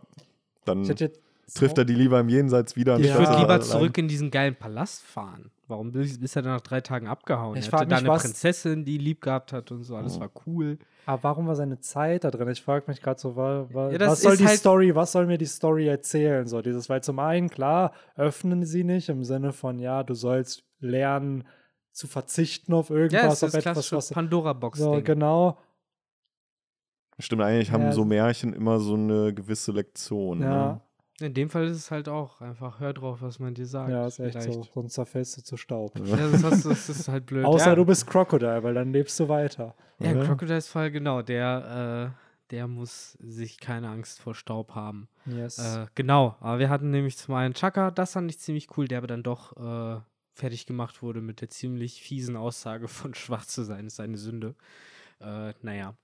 [0.65, 2.99] dann trifft er die lieber im Jenseits wieder.
[2.99, 5.51] Ich würde er lieber allein- zurück in diesen geilen Palast fahren.
[5.73, 7.57] Warum ist er dann nach drei Tagen abgehauen?
[7.57, 9.95] Ich er hatte da eine was- Prinzessin, die ihn lieb gehabt hat und so.
[9.95, 10.19] Alles Oh.
[10.21, 10.77] war cool.
[11.07, 12.47] Aber warum war seine Zeit da drin?
[12.49, 15.25] Ich frage mich gerade so, wa, wa, Ja, was soll die halt- Story, was soll
[15.25, 16.45] mir die Story erzählen?
[16.47, 20.63] So, dieses, weil zum einen, klar, öffnen sie nicht im Sinne von, ja, du sollst
[20.79, 21.43] lernen
[21.91, 24.07] zu verzichten auf Ja, irgendwas, es ist auf das etwas, klassische was.
[24.09, 25.03] So, Pandora-Box-Ding.
[25.03, 25.57] genau.
[27.19, 27.91] Stimmt, eigentlich haben Ja.
[27.91, 30.41] so Märchen immer so eine gewisse Lektion.
[30.41, 30.81] Ja, Ne?
[31.19, 33.91] In dem Fall ist es halt auch einfach, hör drauf, was man dir sagt.
[33.91, 34.53] ja, ist echt vielleicht.
[34.53, 34.67] so.
[34.73, 35.97] Sonst zerfällst du zu Staub.
[35.99, 37.45] Ja, das, hast, das ist halt blöd.
[37.45, 37.75] Außer ja.
[37.75, 39.75] du bist Crocodile, weil dann lebst du weiter.
[39.99, 40.25] Ja, Ja.
[40.25, 41.21] Crocodiles Fall, genau.
[41.21, 45.07] Der, äh, der muss sich keine Angst vor Staub haben.
[45.25, 45.59] Yes.
[45.59, 48.97] Äh, genau, aber wir hatten nämlich zum einen Chaka, das fand ich ziemlich cool, der
[48.97, 50.01] aber dann doch äh,
[50.33, 54.55] fertig gemacht wurde mit der ziemlich fiesen Aussage von schwach zu sein, ist eine Sünde.
[55.19, 55.95] Äh, naja,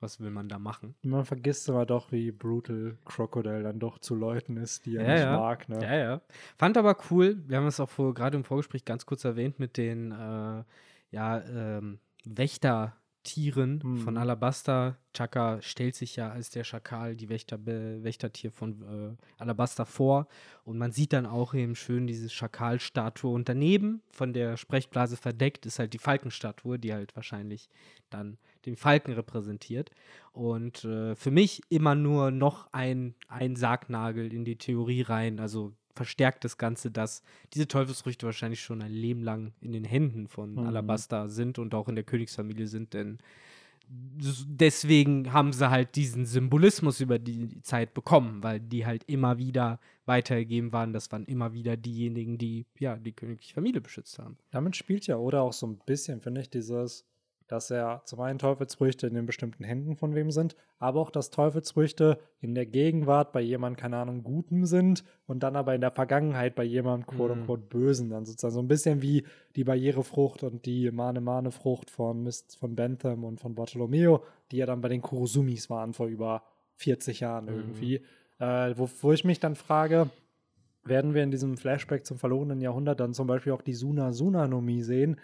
[0.00, 0.94] was will man da machen?
[1.02, 5.12] Man vergisst immer doch, wie brutal Crocodile dann doch zu Leuten ist, die er Ja,
[5.14, 5.36] nicht ja.
[5.36, 5.68] mag.
[5.68, 5.82] Ne?
[5.82, 6.20] Ja, ja.
[6.56, 9.76] Fand aber cool, wir haben es auch vor, gerade im Vorgespräch ganz kurz erwähnt mit
[9.76, 10.62] den äh,
[11.10, 13.98] ja, ähm, Wächtertieren Mhm.
[13.98, 14.96] von Alabasta.
[15.12, 20.28] Chaka stellt sich ja als der Schakal, die Wächter, Be- Wächtertier von äh, Alabasta vor.
[20.64, 23.30] Und man sieht dann auch eben schön diese Schakalstatue.
[23.32, 27.68] Und daneben, von der Sprechblase verdeckt, ist halt die Falkenstatue, die halt wahrscheinlich
[28.10, 29.90] dann den Falken repräsentiert.
[30.32, 35.40] Und äh, für mich immer nur noch ein, ein Sargnagel in die Theorie rein.
[35.40, 37.22] Also verstärkt das Ganze, dass
[37.54, 40.58] diese Teufelsfrüchte wahrscheinlich schon ein Leben lang in den Händen von Mhm.
[40.60, 43.18] Alabasta sind und auch in der Königsfamilie sind, denn
[43.90, 49.80] deswegen haben sie halt diesen Symbolismus über die Zeit bekommen, weil die halt immer wieder
[50.04, 50.92] weitergegeben waren.
[50.92, 54.36] Das waren immer wieder diejenigen, die ja die königliche Familie beschützt haben.
[54.50, 57.06] Damit spielt ja Oda auch so ein bisschen, finde ich, dieses,
[57.48, 61.30] dass er zum einen Teufelsfrüchte in den bestimmten Händen von wem sind, aber auch, dass
[61.30, 65.90] Teufelsfrüchte in der Gegenwart bei jemandem, keine Ahnung, Guten sind und dann aber in der
[65.90, 67.40] Vergangenheit bei jemandem, quote Mhm.
[67.40, 68.54] unquote, Bösen dann sozusagen.
[68.54, 69.24] So ein bisschen wie
[69.56, 74.80] die Barrierefrucht und die Mane-Mane-Frucht von, Mist, von Bentham und von Bartolomeo, die ja dann
[74.80, 76.42] bei den Kurosumis waren vor über
[76.76, 77.50] 40 Jahren Mhm.
[77.52, 78.02] irgendwie.
[78.38, 80.10] Äh, wo, wo ich mich dann frage,
[80.84, 85.16] werden wir in diesem Flashback zum verlorenen Jahrhundert dann zum Beispiel auch die Suna-Suna-Nomie sehen,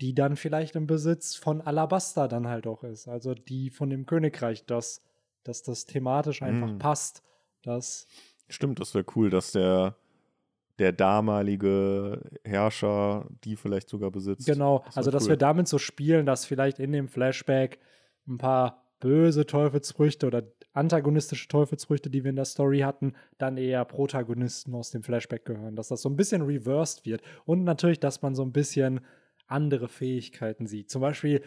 [0.00, 3.08] die dann vielleicht im Besitz von Alabasta dann halt auch ist.
[3.08, 5.02] Also die von dem Königreich, dass,
[5.44, 6.78] dass das thematisch einfach Mm.
[6.78, 7.22] passt.
[7.62, 8.06] Dass,
[8.48, 9.96] Stimmt, das wäre cool, dass der,
[10.78, 14.46] der damalige Herrscher die vielleicht sogar besitzt.
[14.46, 15.30] genau, Das also dass cool.
[15.30, 17.78] wir damit so spielen, dass vielleicht in dem Flashback
[18.26, 23.84] ein paar böse Teufelsfrüchte oder antagonistische Teufelsfrüchte, die wir in der Story hatten, dann eher
[23.84, 25.76] Protagonisten aus dem Flashback gehören.
[25.76, 27.22] Dass das so ein bisschen reversed wird.
[27.44, 29.00] Und natürlich, dass man so ein bisschen
[29.46, 30.90] andere Fähigkeiten sieht.
[30.90, 31.42] Zum Beispiel,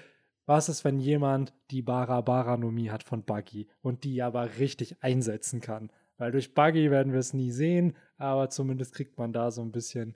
[0.46, 5.92] was ist, wenn jemand die Barabaranomie hat von Buggy und die aber richtig einsetzen kann?
[6.18, 9.72] Weil durch Buggy werden wir es nie sehen, aber zumindest kriegt man da so ein
[9.72, 10.16] bisschen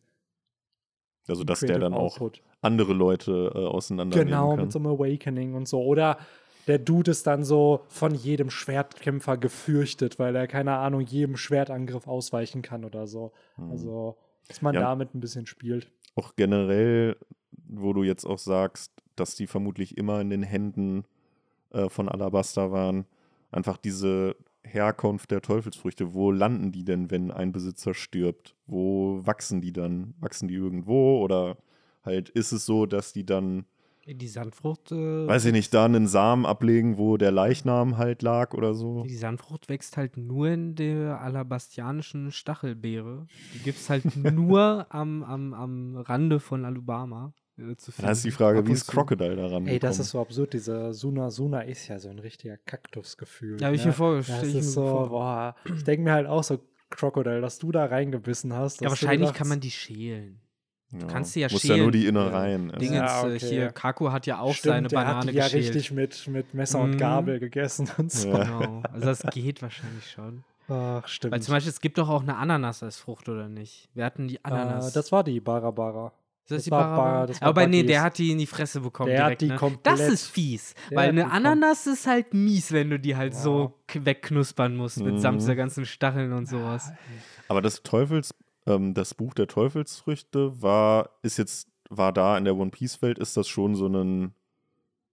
[1.28, 2.42] Also, dass der dann auch Output.
[2.62, 4.62] andere Leute äh, auseinandernehmen Genau, kann.
[4.66, 5.82] mit so einem Awakening und so.
[5.84, 6.18] Oder
[6.68, 12.08] der Dude ist dann so von jedem Schwertkämpfer gefürchtet, weil er, keine Ahnung, jedem Schwertangriff
[12.08, 13.32] ausweichen kann oder so.
[13.58, 13.72] Mhm.
[13.72, 14.18] Also,
[14.48, 14.82] dass man Ja.
[14.82, 15.92] damit ein bisschen spielt.
[16.16, 17.16] auch generell,
[17.72, 21.06] wo du jetzt auch sagst, dass die vermutlich immer in den Händen
[21.72, 23.06] äh, von Alabasta waren,
[23.52, 28.56] einfach diese Herkunft der Teufelsfrüchte, wo landen die denn, wenn ein Besitzer stirbt?
[28.68, 30.14] Wo wachsen die dann?
[30.20, 31.58] Wachsen die irgendwo oder
[32.04, 33.66] halt ist es so, dass die dann
[34.06, 34.92] Die Sandfrucht.
[34.92, 39.04] Äh, Weiß ich nicht, da einen Samen ablegen, wo der Leichnam halt lag oder so.
[39.04, 43.28] Die Sandfrucht wächst halt nur in der alabastianischen Stachelbeere.
[43.56, 47.34] Die gibt es halt nur am, am, am Rande von Alabama.
[47.58, 48.38] Äh, zu Da ist die finden.
[48.38, 48.88] Frage, Ab wie ist.
[48.88, 50.02] Crocodile daran Ey, das gekommen?
[50.02, 50.54] ist so absurd.
[50.54, 53.60] Dieser Suna Suna ist ja so ein richtiger Kaktusgefühl.
[53.62, 53.88] Ja, hab ich ne?
[53.88, 54.42] mir vorgestellt.
[54.44, 55.56] Das ist so, boah.
[55.76, 58.82] Ich denke mir halt auch so, Crocodile, dass du da reingebissen hast.
[58.82, 60.40] Ja, du wahrscheinlich kann man die schälen.
[60.92, 61.08] ja.
[61.08, 61.92] kannst du ja Musst ja nur schälen.
[61.94, 62.80] die Innereien essen.
[62.80, 63.72] Dingens, Ja, äh, okay, hier, ja.
[63.72, 65.68] Kako hat ja auch Stimmt, seine der Banane hat die ja geschält.
[65.70, 66.84] richtig mit, mit Messer Mhm.
[66.92, 68.30] und Gabel gegessen und so.
[68.30, 68.44] Ja.
[68.44, 68.84] Genau.
[68.92, 70.44] Also das geht wahrscheinlich schon.
[70.68, 71.34] Ach, stimmt.
[71.34, 73.90] Weil zum Beispiel, es gibt doch auch eine Ananas als Frucht, oder nicht?
[73.94, 74.90] Wir hatten die Ananas.
[74.92, 76.12] Äh, das war die Barabara.
[76.44, 76.96] Ist das das die war?
[76.98, 77.88] Bar- das war Aber nee, Buggies.
[77.92, 79.56] der hat die in die Fresse bekommen Der hat direkt, die ne?
[79.56, 80.74] komplett- Das ist fies.
[80.90, 83.40] Der weil hat eine Ananas ist halt mies, wenn du die halt Ja.
[83.40, 85.40] so wegknuspern musst mit samt Mhm.
[85.40, 86.92] dieser ganzen Stacheln und sowas.
[87.48, 88.34] Aber das Teufels,
[88.68, 93.20] ähm, das Buch der Teufelsfrüchte war, ist jetzt, war da in der One Piece Welt,
[93.20, 94.34] ist das schon so ein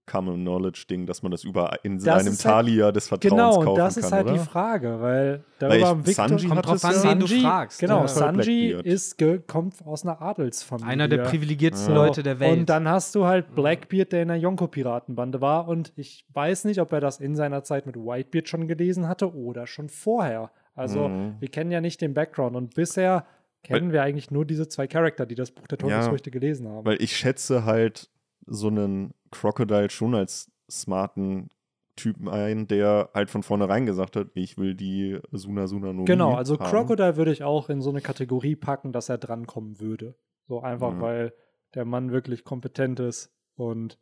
[0.09, 3.31] Common Knowledge Ding, dass man das über in Das einem ist halt- Thalia des Vertrauens
[3.31, 4.33] Genau, kaufen und das kann, ist halt oder?
[4.33, 7.19] die Frage, weil Weil darüber ich- haben Victor Sanji Kommt hat drauf an, ja- wen
[7.19, 7.79] du Sanji, fragst.
[7.79, 8.07] Genau, Ja.
[8.07, 8.85] Sanji Blackbeard.
[8.85, 10.89] ist kommt aus einer Adelsfamilie.
[10.91, 12.03] Einer der privilegiertesten Ja.
[12.05, 12.57] Leute der Welt.
[12.59, 15.67] Und dann hast du halt Blackbeard, der in der Yonko-Piratenbande war.
[15.67, 19.33] Und ich weiß nicht, ob er das in seiner Zeit mit Whitebeard schon gelesen hatte
[19.33, 20.51] oder schon vorher.
[20.75, 21.35] Also, Mhm.
[21.39, 22.55] wir kennen ja nicht den Background.
[22.55, 23.25] Und bisher
[23.63, 25.87] kennen wir eigentlich nur diese zwei Charakter, die das Buch der Ja.
[25.87, 26.85] Teufelsfrüchte gelesen haben.
[26.85, 28.09] Weil ich schätze halt
[28.45, 31.49] so einen Crocodile schon als smarten
[31.95, 36.05] Typen ein, der halt von vornherein gesagt hat, ich will die Suna Suna no Mi
[36.05, 36.69] Genau, also haben.
[36.69, 40.15] Crocodile würde ich auch in so eine Kategorie packen, dass er drankommen würde.
[40.47, 41.01] So einfach, Ja.
[41.01, 41.33] weil
[41.75, 43.97] der Mann wirklich kompetent ist und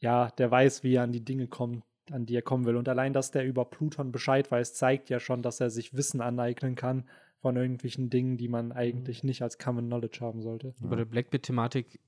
[0.00, 2.76] ja, der weiß, wie er an die Dinge kommt, an die er kommen will.
[2.76, 6.20] Und allein, dass der über Pluton Bescheid weiß, zeigt ja schon, dass er sich Wissen
[6.20, 7.04] aneignen kann
[7.40, 10.72] von irgendwelchen Dingen, die man eigentlich nicht als Common Knowledge haben sollte.
[10.80, 12.00] Bei der Blackbeard-Thematik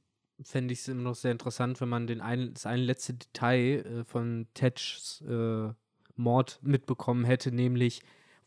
[0.42, 3.84] fände ich es immer noch sehr interessant, wenn man den ein, das eine letzte Detail
[4.00, 5.68] äh, von Tetchs äh,
[6.16, 8.02] Mord mitbekommen hätte, nämlich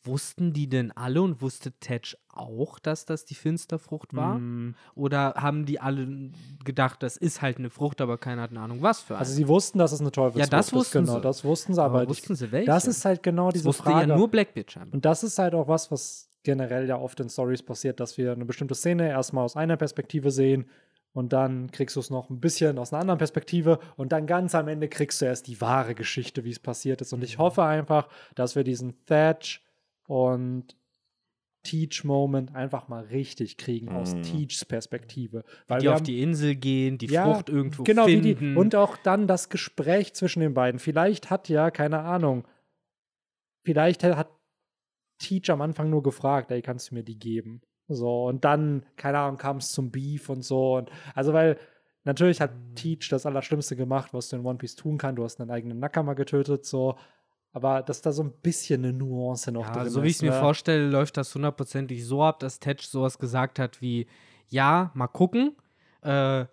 [0.06, 4.38] wussten die denn alle und wusste Tetch auch, dass das die Finsterfrucht war?
[4.38, 6.30] Mm, Oder haben die alle
[6.66, 9.20] gedacht, das ist halt eine Frucht, aber keiner hat eine Ahnung, was für eine?
[9.20, 10.74] Also sie wussten, dass es eine Teufelsfrucht Ja, das ist.
[10.74, 11.22] wussten Genau, sie.
[11.22, 12.66] das wussten sie, aber, aber wussten sie welche?
[12.68, 14.10] das ist halt genau das diese wusste Frage.
[14.12, 14.94] ja nur Blackbeard scheinbar.
[14.94, 18.34] Und das ist halt auch was, was generell ja oft in Stories passiert, dass wir
[18.34, 20.66] eine bestimmte Szene erstmal aus einer Perspektive sehen
[21.14, 24.54] und dann kriegst du es noch ein bisschen aus einer anderen Perspektive und dann ganz
[24.56, 27.14] am Ende kriegst du erst die wahre Geschichte, wie es passiert ist.
[27.14, 29.64] Und ich hoffe einfach, dass wir diesen Thatch
[30.08, 30.76] und
[31.66, 34.24] Teach-Moment einfach mal richtig kriegen aus Mhm.
[34.24, 35.46] Teachs Perspektive.
[35.68, 38.54] Weil die wir auf haben- die Insel gehen, die Ja, Frucht irgendwo genau, wie finden.
[38.56, 40.78] die, und auch dann das Gespräch zwischen den beiden.
[40.80, 42.46] Vielleicht hat ja, keine Ahnung,
[43.66, 44.30] vielleicht hat
[45.20, 47.62] Teach am Anfang nur gefragt, ey, kannst du mir die geben?
[47.88, 50.76] So, und dann, keine Ahnung, kam es zum Beef und so.
[50.78, 51.58] Und also, weil
[52.06, 55.18] natürlich hat Teach das Allerschlimmste gemacht, was du in One Piece tun kannst.
[55.20, 56.96] Du hast deinen eigenen Nakama getötet, so.
[57.52, 60.18] Aber dass da so ein bisschen eine Nuance noch Ja, drin so wie ich ist.
[60.18, 60.40] es mir ne?
[60.40, 64.08] vorstelle, läuft das hundertprozentig so ab, dass Tetch sowas gesagt hat wie,
[64.48, 65.56] ja, mal gucken.
[66.02, 66.46] Äh,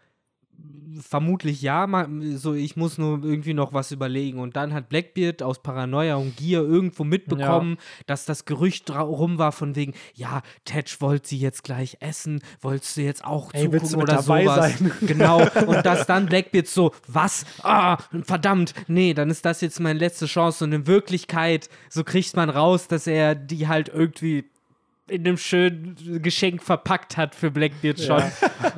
[1.00, 1.88] vermutlich ja,
[2.34, 4.38] so ich muss nur irgendwie noch was überlegen.
[4.38, 9.52] Und dann hat Blackbeard aus Paranoia und Gier irgendwo mitbekommen, dass das Gerücht rum war
[9.52, 14.02] von wegen, ja, Tetch wollte sie jetzt gleich essen, wolltest du jetzt auch Ey, zugucken
[14.02, 14.78] oder sowas.
[14.78, 14.92] sein?
[15.00, 15.42] Genau.
[15.66, 17.44] Und dass dann Blackbeard so, was?
[17.62, 20.64] Ah, verdammt, nee, dann ist das jetzt meine letzte Chance.
[20.64, 24.44] Und in Wirklichkeit, so kriegt man raus, dass er die halt irgendwie
[25.10, 28.22] in einem schönen Geschenk verpackt hat für Blackbeard schon.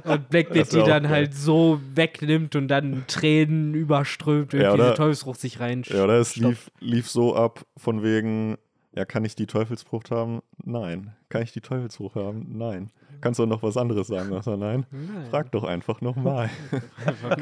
[0.04, 1.10] Und Blackbeard die dann geil.
[1.12, 5.82] halt so wegnimmt und dann Tränen überströmt, irgendwie Ja, oder- diese Teufelsfrucht sich rein.
[5.86, 8.56] Ja, oder es lief, lief so ab, von wegen,
[8.94, 10.40] ja, kann ich die Teufelsfrucht haben?
[10.64, 11.12] Nein.
[11.28, 12.46] Kann ich die Teufelsfrucht haben?
[12.56, 12.90] Nein.
[13.22, 14.84] Kannst du noch was anderes sagen außer nein?
[14.90, 15.26] Nein.
[15.30, 16.50] Frag doch einfach nochmal.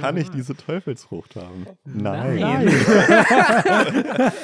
[0.00, 1.66] kann ich diese Teufelsfrucht haben?
[1.84, 2.38] Nein.
[2.38, 2.66] Nein.
[2.66, 4.34] das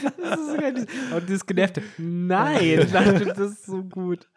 [0.41, 4.29] ist sogar dieses, und das genervte Nein, ich dachte, das ist so gut.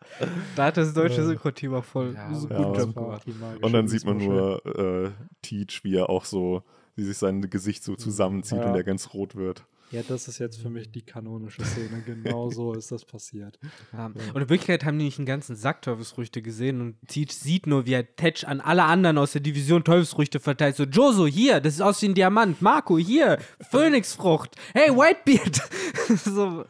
[0.55, 3.23] Da hat das deutsche Synchro-Team auch voll so ja, gut aber- Job gemacht.
[3.61, 5.09] Und dann sieht man nur äh,
[5.41, 6.63] Teach, wie er auch so,
[6.95, 8.69] wie sich sein Gesicht so zusammenzieht Ja.
[8.69, 9.65] und er ganz rot wird.
[9.91, 12.03] Ja, das ist jetzt für mich die kanonische Szene.
[12.05, 13.57] Genau so ist das passiert.
[13.91, 14.05] Ja.
[14.05, 17.85] Und in Wirklichkeit haben die nicht einen ganzen Sack Teufelsfrüchte gesehen und Teach sieht nur,
[17.85, 20.75] wie er Tetch an alle anderen aus der Division Teufelsfrüchte verteilt.
[20.75, 22.61] So, Joso, hier, das ist aus wie ein Diamant.
[22.61, 23.39] Marco, hier,
[23.71, 24.55] Phönixfrucht.
[24.73, 25.61] Hey, Whitebeard.
[26.25, 26.63] so,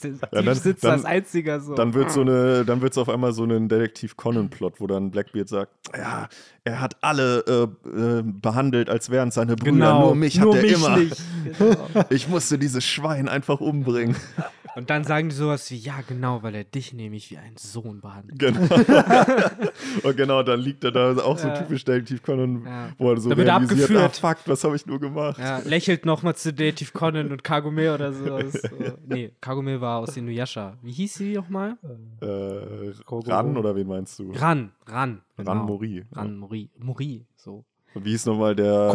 [0.00, 1.74] Teach dann- sitzt dann- als einziger so.
[1.74, 5.10] Dann wird so eine, dann wird es auf einmal so ein Detektiv Conan-Plot, wo dann
[5.10, 6.28] Blackbeard sagt, ja,
[6.64, 7.40] er hat alle
[7.84, 7.88] äh,
[8.18, 9.72] äh, behandelt, als wären es seine Brüder.
[9.72, 10.96] genau, Nur mich nur hat er mich immer.
[10.96, 11.16] nicht.
[11.58, 12.04] Genau.
[12.10, 14.16] Ich musste dieses Schwein einfach umbringen.
[14.74, 18.00] Und dann sagen die sowas wie, ja, genau, weil er dich nämlich wie einen Sohn
[18.00, 18.38] behandelt.
[18.38, 18.74] Genau.
[20.02, 21.58] und genau, dann liegt er da auch so Ja.
[21.58, 22.88] typisch Detective Conan, Ja.
[22.96, 24.16] wo er so Da wird realisiert, ah, abgeführt.
[24.16, 25.38] fuck, was habe ich nur gemacht?
[25.38, 28.52] Ja, lächelt nochmal zu Dative Conan und Kagome oder sowas.
[28.62, 28.68] So.
[29.06, 30.78] Nee, Kagome war aus Inuyasha.
[30.80, 31.76] Wie hieß sie nochmal?
[32.22, 32.92] Äh.
[33.30, 34.32] Ran oder wen meinst du?
[34.32, 35.20] Ran, Ran.
[35.36, 35.50] Genau.
[35.50, 36.06] Ran Mori.
[36.12, 36.70] Ran Mori.
[36.78, 37.66] Mori, so.
[37.92, 38.90] Und wie hieß nochmal der,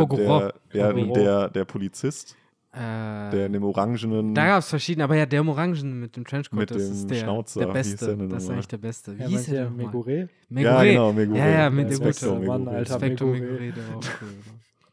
[0.74, 2.36] der, der, der, der Polizist,
[2.78, 4.36] Äh, der in dem orangenen.
[4.36, 6.92] da gab es verschiedene, aber ja, der im Orangen mit dem Trenchcoat, Mit das dem
[6.94, 8.16] ist der, Schnauzer, der Beste.
[8.18, 9.18] der das ist eigentlich der Beste.
[9.18, 9.86] Wie Ja, hieß der denn nochmal?
[9.88, 10.30] Megure?
[10.50, 11.38] ja, genau, Megure.
[11.40, 12.46] Ja, ja, mit Ja, der Spectre, Gute.
[12.48, 12.78] Mann, Megure.
[12.78, 12.96] Alter.
[12.96, 13.52] Spectre Megure.
[13.54, 14.28] Megure, der war auch cool.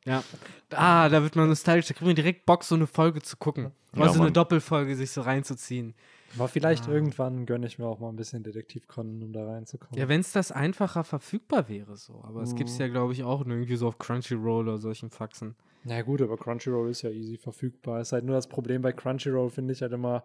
[0.06, 0.22] Ja.
[0.70, 1.86] Ah, da wird man nostalgisch.
[1.86, 3.64] Da kriegt man direkt Bock, so eine Folge zu gucken.
[3.92, 4.32] Ja, Mal so eine Mann.
[4.34, 5.94] Doppelfolge sich so reinzuziehen.
[6.36, 6.92] Aber vielleicht Ah.
[6.92, 9.96] irgendwann gönne ich mir auch mal ein bisschen Detektiv Conan, um da reinzukommen.
[9.98, 12.22] Ja, wenn es das einfacher verfügbar wäre, so.
[12.26, 12.80] Aber es gibt es Mhm.
[12.82, 15.54] ja, glaube ich, auch irgendwie so auf Crunchyroll oder solchen Faxen.
[15.84, 18.00] Na gut, aber Crunchyroll ist ja easy verfügbar.
[18.00, 20.24] Ist halt nur das Problem bei Crunchyroll, finde ich halt immer,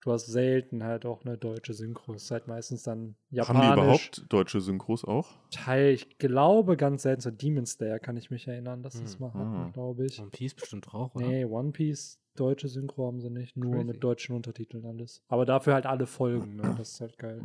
[0.00, 2.14] du hast selten halt auch eine deutsche Synchro.
[2.14, 3.72] Ist halt meistens dann Haben die japanisch.
[3.72, 5.28] überhaupt deutsche Synchros auch?
[5.50, 9.20] Teil, ich glaube ganz selten, so Demon Slayer kann ich mich erinnern, dass das Hm.
[9.20, 9.70] mal hatten, Ah.
[9.72, 10.18] glaube ich.
[10.20, 11.26] One Piece bestimmt auch, oder?
[11.26, 13.84] Nee, One Piece, deutsche Synchro haben sie nicht, nur Crazy.
[13.86, 15.22] mit deutschen Untertiteln alles.
[15.28, 16.74] Aber dafür halt alle Folgen, ne?
[16.76, 17.40] Das ist halt geil.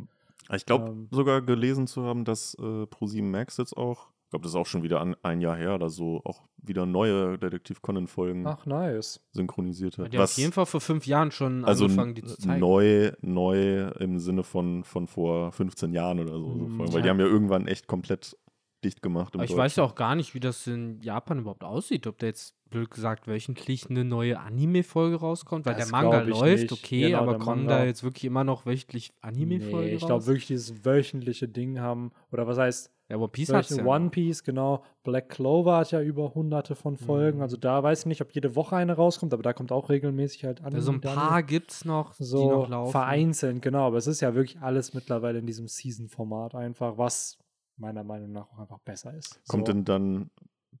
[0.52, 1.08] Ich glaube Ähm.
[1.10, 4.82] sogar gelesen zu haben, dass äh, Pro7 Max jetzt auch, glaube, das ist auch schon
[4.82, 9.20] wieder an, ein Jahr her oder so, auch wieder neue Detektiv Conan-Folgen Ach, nice.
[9.30, 10.12] synchronisiert hat.
[10.12, 12.58] Die haben auf jeden Fall vor fünf Jahren schon also angefangen, die zu zeigen.
[12.60, 16.52] neu, neu im Sinne von, von vor 15 Jahren oder so.
[16.52, 16.76] so Mhm.
[16.76, 18.36] Folgen, weil die haben ja irgendwann echt komplett
[18.84, 19.34] dicht gemacht.
[19.34, 22.06] Im Aber ich weiß ja auch gar nicht, wie das in Japan überhaupt aussieht.
[22.06, 25.64] Ob da jetzt, blöd gesagt, wöchentlich eine neue Anime-Folge rauskommt.
[25.64, 26.72] Weil Das der Manga läuft, nicht.
[26.72, 27.78] okay, Genau, aber kommen Manga.
[27.78, 32.10] da jetzt wirklich immer noch wöchentlich Anime-Folgen Nee, ich glaube wirklich dieses wöchentliche Ding haben,
[32.32, 33.84] oder was heißt, Ja, One Piece hat ja.
[33.84, 34.82] One Piece, genau.
[35.02, 37.38] Black Clover hat ja über hunderte von Folgen.
[37.38, 37.42] Mhm.
[37.42, 40.44] Also da weiß ich nicht, ob jede Woche eine rauskommt, aber da kommt auch regelmäßig
[40.44, 40.74] halt an.
[40.74, 42.92] Also ein paar gibt es noch, die so noch laufen.
[42.92, 43.86] vereinzelt, genau.
[43.86, 47.38] Aber es ist ja wirklich alles mittlerweile in diesem Season-Format einfach, was
[47.76, 49.40] meiner Meinung nach auch einfach besser ist.
[49.48, 49.72] Kommt so.
[49.72, 50.30] denn dann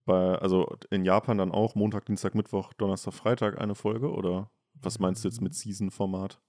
[0.04, 4.10] bei, also in Japan dann auch Montag, Dienstag, Mittwoch, Donnerstag, Freitag eine Folge?
[4.10, 6.40] Oder was meinst du jetzt mit Season-Format?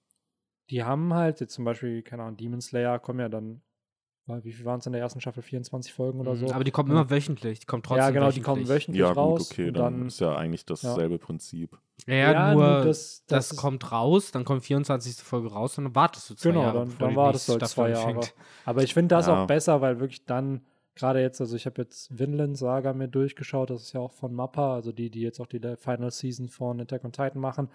[0.70, 3.62] Die haben halt jetzt zum Beispiel, keine Ahnung, Demon Slayer kommen ja dann,
[4.42, 5.42] wie viel waren es in der ersten Staffel?
[5.42, 6.46] 24 Folgen oder so?
[6.46, 7.00] Mhm, Aber die kommen Ja.
[7.00, 7.60] immer wöchentlich.
[7.60, 8.44] Die kommen trotzdem ja, genau, die wöchentlich.
[8.44, 9.50] kommen wöchentlich Ja, gut, raus.
[9.52, 11.78] okay, und dann, dann ist ja eigentlich dasselbe Prinzip.
[12.06, 15.22] Ja, ja, Ja, nur, nur das, das- das kommt raus, dann kommt 24.
[15.22, 16.78] Folge raus und dann wartest du zwei Genau, Jahre.
[16.78, 18.06] dann, bevor dann die wartest du halt zwei Jahre.
[18.08, 18.34] anfängt.
[18.64, 19.42] Aber ich finde das Ja.
[19.42, 20.60] auch besser, weil wirklich dann,
[20.94, 24.34] gerade jetzt, also ich habe jetzt Vinland Saga mir durchgeschaut, das ist ja auch von
[24.34, 27.68] Mappa, also die, die jetzt auch die Final Season von Attack on Titan machen.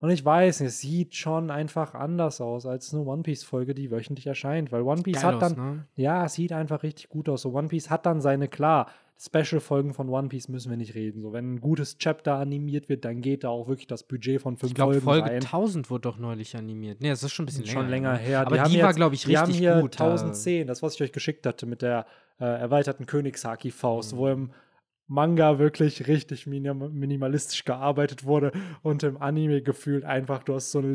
[0.00, 3.90] Und ich weiß es sieht schon einfach anders aus als eine One Piece Folge, die
[3.90, 5.84] wöchentlich erscheint, weil One Piece Geil hat aus, dann, ne?
[5.96, 7.42] ja, es sieht einfach richtig gut aus.
[7.42, 8.86] So One Piece hat dann seine, klar,
[9.22, 11.20] Special-Folgen von One Piece müssen wir nicht reden.
[11.20, 14.56] So, wenn ein gutes Chapter animiert wird, dann geht da auch wirklich das Budget von
[14.56, 15.42] fünf Ich glaube, Folgen Folge rein.
[15.42, 17.02] 1000 wurde doch neulich animiert.
[17.02, 17.80] Nee, das ist schon ein bisschen länger.
[17.80, 18.40] schon länger her.
[18.40, 20.00] Aber die, haben war, glaube ich, die haben richtig hier gut.
[20.00, 22.06] da- 1010, das, was ich euch geschickt hatte mit der
[22.40, 24.16] äh, erweiterten Königshaki-Faust, Mhm.
[24.16, 24.50] wo im
[25.10, 28.52] Manga wirklich richtig minim minimalistisch gearbeitet wurde
[28.82, 30.94] und im Anime gefühlt einfach, du hast so einen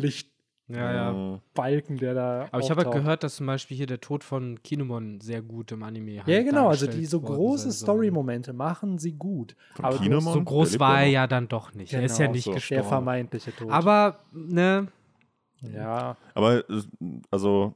[0.69, 1.11] Ja, ja.
[1.11, 2.47] Lichtbalken, der da.
[2.51, 3.03] Aber ich habe halt auftaucht.
[3.03, 6.45] gehört, dass zum Beispiel hier der Tod von Kinemon sehr gut im Anime Ja, halt
[6.45, 7.71] genau, also die so große.
[7.73, 9.55] Story-Momente machen sie gut.
[9.75, 10.23] Von Aber Kinemon?
[10.33, 11.93] So Der groß war ja er ja dann doch nicht.
[11.93, 12.51] er ist ja Genau, nicht so.
[12.51, 12.87] Der gestorben.
[12.87, 13.69] vermeintliche Tod.
[13.69, 14.87] Aber, ne,
[15.61, 16.63] ja, Aber
[17.31, 17.73] also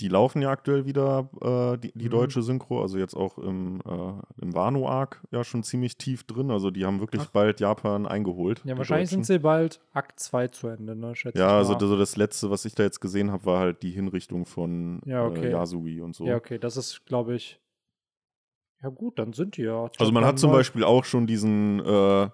[0.00, 2.10] die laufen ja aktuell wieder, äh, die, die Mhm.
[2.10, 6.50] deutsche Synchro, also jetzt auch im, äh, im Wano-Arc ja schon ziemlich tief drin.
[6.50, 7.30] Also die haben wirklich Ach.
[7.30, 8.60] bald Japan eingeholt.
[8.64, 9.24] ja wahrscheinlich Deutschen.
[9.24, 11.16] sind sie bald Akt 2 zu Ende, ne?
[11.16, 13.82] Schätze Ja, ich also das, das letzte, was ich da jetzt gesehen habe, war halt
[13.82, 15.46] die Hinrichtung von Ja, okay.
[15.46, 16.26] äh, Yasui und so.
[16.26, 17.58] Ja, okay, das ist, glaube ich.
[18.82, 19.88] Ja, gut, dann sind die ja.
[19.98, 22.28] Also man hat zum Beispiel auch schon diesen äh,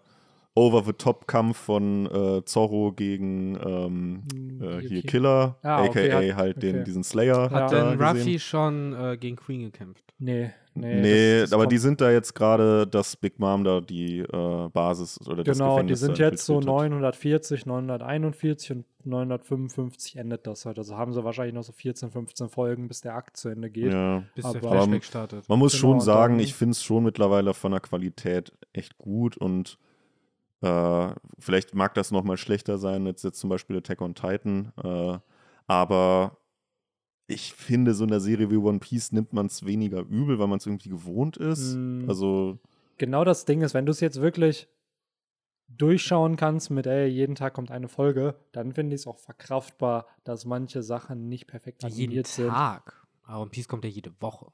[0.54, 6.12] Over-the-Top-Kampf von äh, Zorro gegen ähm, Hm, äh, hier hier Ki- Killer, Ah, aka okay,
[6.30, 6.84] hat- halt den, okay.
[6.84, 7.50] diesen Slayer.
[7.50, 10.04] hat denn Ruffy schon äh, gegen Queen gekämpft?
[10.18, 11.00] Nee, nee.
[11.00, 14.68] Nee, das- das aber die sind da jetzt gerade, dass Big Mom da die äh,
[14.72, 16.90] Basis oder das Genau, die sind jetzt so infiltriert hat.
[16.90, 20.78] 940, 941 und 955 endet das halt.
[20.78, 23.92] Also haben sie wahrscheinlich noch so 14, 15 Folgen, bis der Akt zu Ende geht.
[23.92, 24.22] Ja.
[24.34, 25.48] Bis Aber- der Flashback startet.
[25.48, 28.98] Man muss Genau, schon sagen, dann- ich finde es schon mittlerweile von der Qualität echt
[28.98, 29.78] gut und
[30.62, 35.18] äh, vielleicht mag das nochmal schlechter sein, als jetzt zum Beispiel Attack on Titan, äh,
[35.66, 36.38] aber
[37.26, 40.48] ich finde, so in der Serie wie One Piece nimmt man es weniger übel, weil
[40.48, 41.74] man es irgendwie gewohnt ist.
[41.74, 42.08] Mm.
[42.08, 42.58] Also,
[42.98, 44.68] Genau das Ding ist, wenn du es jetzt wirklich
[45.68, 50.06] durchschauen kannst mit, ey, jeden Tag kommt eine Folge, dann finde ich es auch verkraftbar,
[50.24, 52.50] dass manche Sachen nicht perfekt jeden animiert sind.
[52.50, 53.06] Tag.
[53.24, 54.52] Aber One Piece kommt ja jede Woche.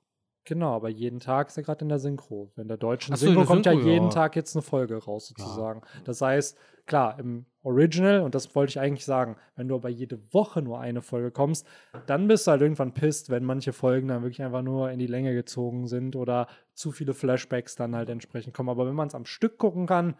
[0.48, 2.50] Genau, aber jeden Tag ist er gerade in der Synchro.
[2.56, 4.10] Wenn der deutschen so, in Synchro der kommt ja Synchro, jeden ja.
[4.10, 5.82] Tag jetzt eine Folge raus, sozusagen.
[6.04, 10.18] Das heißt, klar, im Original, und das wollte ich eigentlich sagen, wenn du aber jede
[10.32, 11.66] Woche nur eine Folge kommst,
[12.06, 15.06] dann bist du halt irgendwann pisst, wenn manche Folgen dann wirklich einfach nur in die
[15.06, 18.70] Länge gezogen sind oder zu viele Flashbacks dann halt entsprechend kommen.
[18.70, 20.14] Aber wenn man es am Stück gucken kann,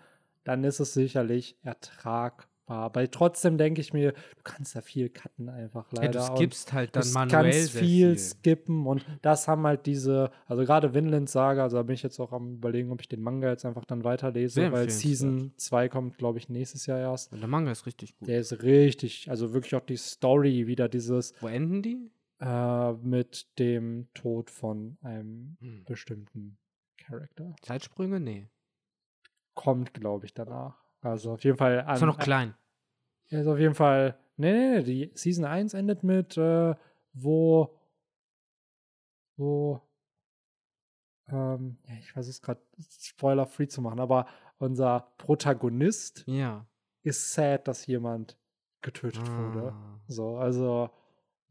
[0.45, 2.48] dann ist es sicherlich ertragbar.
[2.69, 6.13] Aber trotzdem denke ich mir, du kannst da viel cutten einfach Ja, leider.
[6.13, 8.19] du und- skippst halt dann du manuell kannst sehr viel, viel.
[8.19, 12.21] skippen und das haben halt diese, also gerade Vinland Saga, also da bin ich jetzt
[12.21, 14.91] auch am überlegen, ob ich den Manga jetzt einfach dann weiterlese, Sehr weil.
[14.91, 17.33] Season 2 kommt, glaube ich, nächstes Jahr erst.
[17.33, 18.29] Und der Manga ist richtig gut.
[18.29, 22.11] Der ist richtig, also wirklich auch die Story wieder dieses Wo enden die?
[22.41, 25.85] äh, mit dem Tod von einem Hm.
[25.87, 26.59] bestimmten
[26.99, 27.57] Charakter.
[27.63, 28.21] Zeitsprünge?
[28.21, 28.49] Nee.
[29.55, 30.77] Kommt, glaube ich, danach.
[31.01, 32.55] Also auf jeden Fall an, Ist doch noch klein.
[33.31, 34.19] Er ist auf jeden Fall.
[34.37, 36.75] Nee, nee, nee, die Season 1 endet mit, äh,
[37.13, 37.75] wo.
[39.37, 39.81] Wo.
[41.29, 42.61] Ähm, ja, ich versuche es gerade
[43.01, 44.27] spoiler-free zu machen, aber
[44.59, 46.67] unser Protagonist Ja.
[47.03, 48.39] ist sad, dass jemand
[48.81, 49.73] getötet wurde.
[49.73, 50.01] Ah.
[50.09, 50.91] So, also.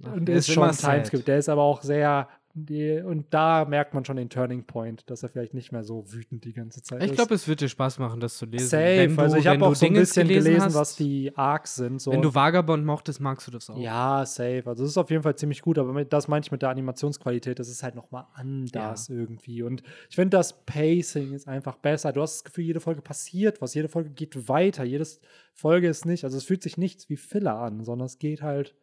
[0.04, 1.26] Ach, und der ist schon Timeskip.
[1.26, 2.28] Der ist aber auch sehr.
[2.60, 6.12] Die, und da merkt man schon den Turning Point, dass er vielleicht nicht mehr so
[6.12, 7.16] wütend die ganze Zeit Ich ist.
[7.16, 8.68] glaube, es wird dir Spaß machen, das zu lesen.
[8.68, 9.08] Safe.
[9.10, 12.02] Du, also ich habe auch so ein bisschen gelesen, hast, was die Arcs sind.
[12.02, 12.12] So.
[12.12, 13.78] Wenn du Vagabond mochtest, magst du das auch.
[13.78, 14.64] Ja, safe.
[14.66, 17.60] Also es ist auf jeden Fall ziemlich gut, aber das meine ich mit der Animationsqualität,
[17.60, 19.62] das ist halt nochmal anders irgendwie.
[19.62, 22.12] Und ich finde, das Pacing ist einfach besser.
[22.12, 25.06] Du hast das Gefühl, jede Folge passiert was, jede Folge geht weiter, jede
[25.54, 28.76] Folge ist nicht, also es fühlt sich nichts wie Filler an, sondern es geht halt.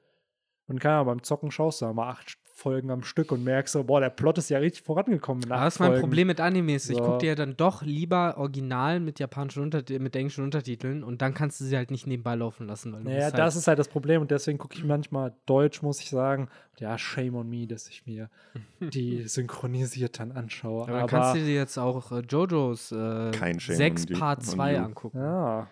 [0.67, 3.83] Und kann ja beim Zocken schaust du mal acht Folgen am Stück und merkst so,
[3.83, 5.51] boah, der Plot ist ja richtig vorangekommen.
[5.51, 6.03] acht das ist mein Folgen.
[6.03, 6.89] Problem mit Animes.
[6.89, 7.03] Ich So.
[7.03, 11.35] gucke dir ja dann doch lieber Original mit japanischen Untertiteln, mit englischen Untertiteln und dann
[11.35, 12.93] kannst du sie halt nicht nebenbei laufen lassen.
[12.93, 15.35] Weil du Naja, musst das halt, ist halt das Problem und deswegen gucke ich manchmal
[15.47, 16.49] Deutsch, muss ich sagen.
[16.79, 18.31] Ja, shame on me, dass ich mir
[18.81, 20.83] die synchronisiert dann anschaue.
[20.85, 24.09] aber dann Aber, kannst du dir jetzt auch äh, JoJo's äh, Kein Shame 6 on
[24.13, 24.79] you- Part on 2 you.
[24.79, 25.19] angucken.
[25.19, 25.67] ja,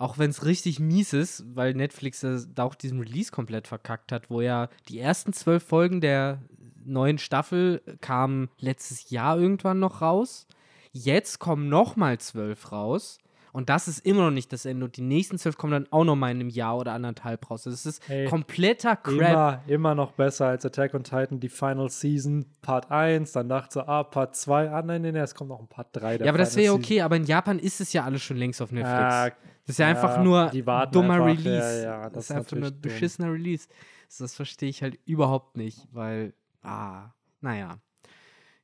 [0.00, 2.24] Auch wenn es richtig mies ist, weil Netflix
[2.54, 6.40] da auch diesen Release komplett verkackt hat, wo ja die ersten zwölf Folgen der
[6.86, 10.46] neuen Staffel kamen letztes Jahr irgendwann noch raus.
[10.90, 13.18] Jetzt kommen noch mal zwölf raus.
[13.52, 14.84] Und das ist immer noch nicht das Ende.
[14.84, 17.64] Und die nächsten zwölf kommen dann auch noch mal in einem Jahr oder anderthalb raus.
[17.64, 19.14] Das ist Hey, kompletter Crap.
[19.14, 23.74] immer, immer noch besser als Attack on Titan, die Final Season, Part 1, dann dachte
[23.74, 26.18] so, ah, Part 2, ah, nein, nein, nein, es kommt noch ein Part 3.
[26.18, 26.80] der Ja, aber das wäre Season.
[26.80, 27.00] okay.
[27.02, 28.94] Aber in Japan ist es ja alles schon längst auf Netflix.
[28.94, 29.26] Ah,
[29.66, 31.82] das ist ja, einfach ja, nur die warten dummer einfach, Release.
[31.82, 32.80] ja, ja, das, das ist einfach nur dumm.
[32.80, 33.68] beschissener Release.
[34.08, 37.78] Das, das verstehe ich halt überhaupt nicht, weil, ah, naja.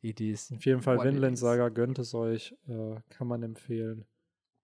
[0.02, 0.52] Idees.
[0.54, 1.38] Auf jeden Fall, Vinland.
[1.38, 4.04] Saga, gönnt es euch, äh, kann man empfehlen.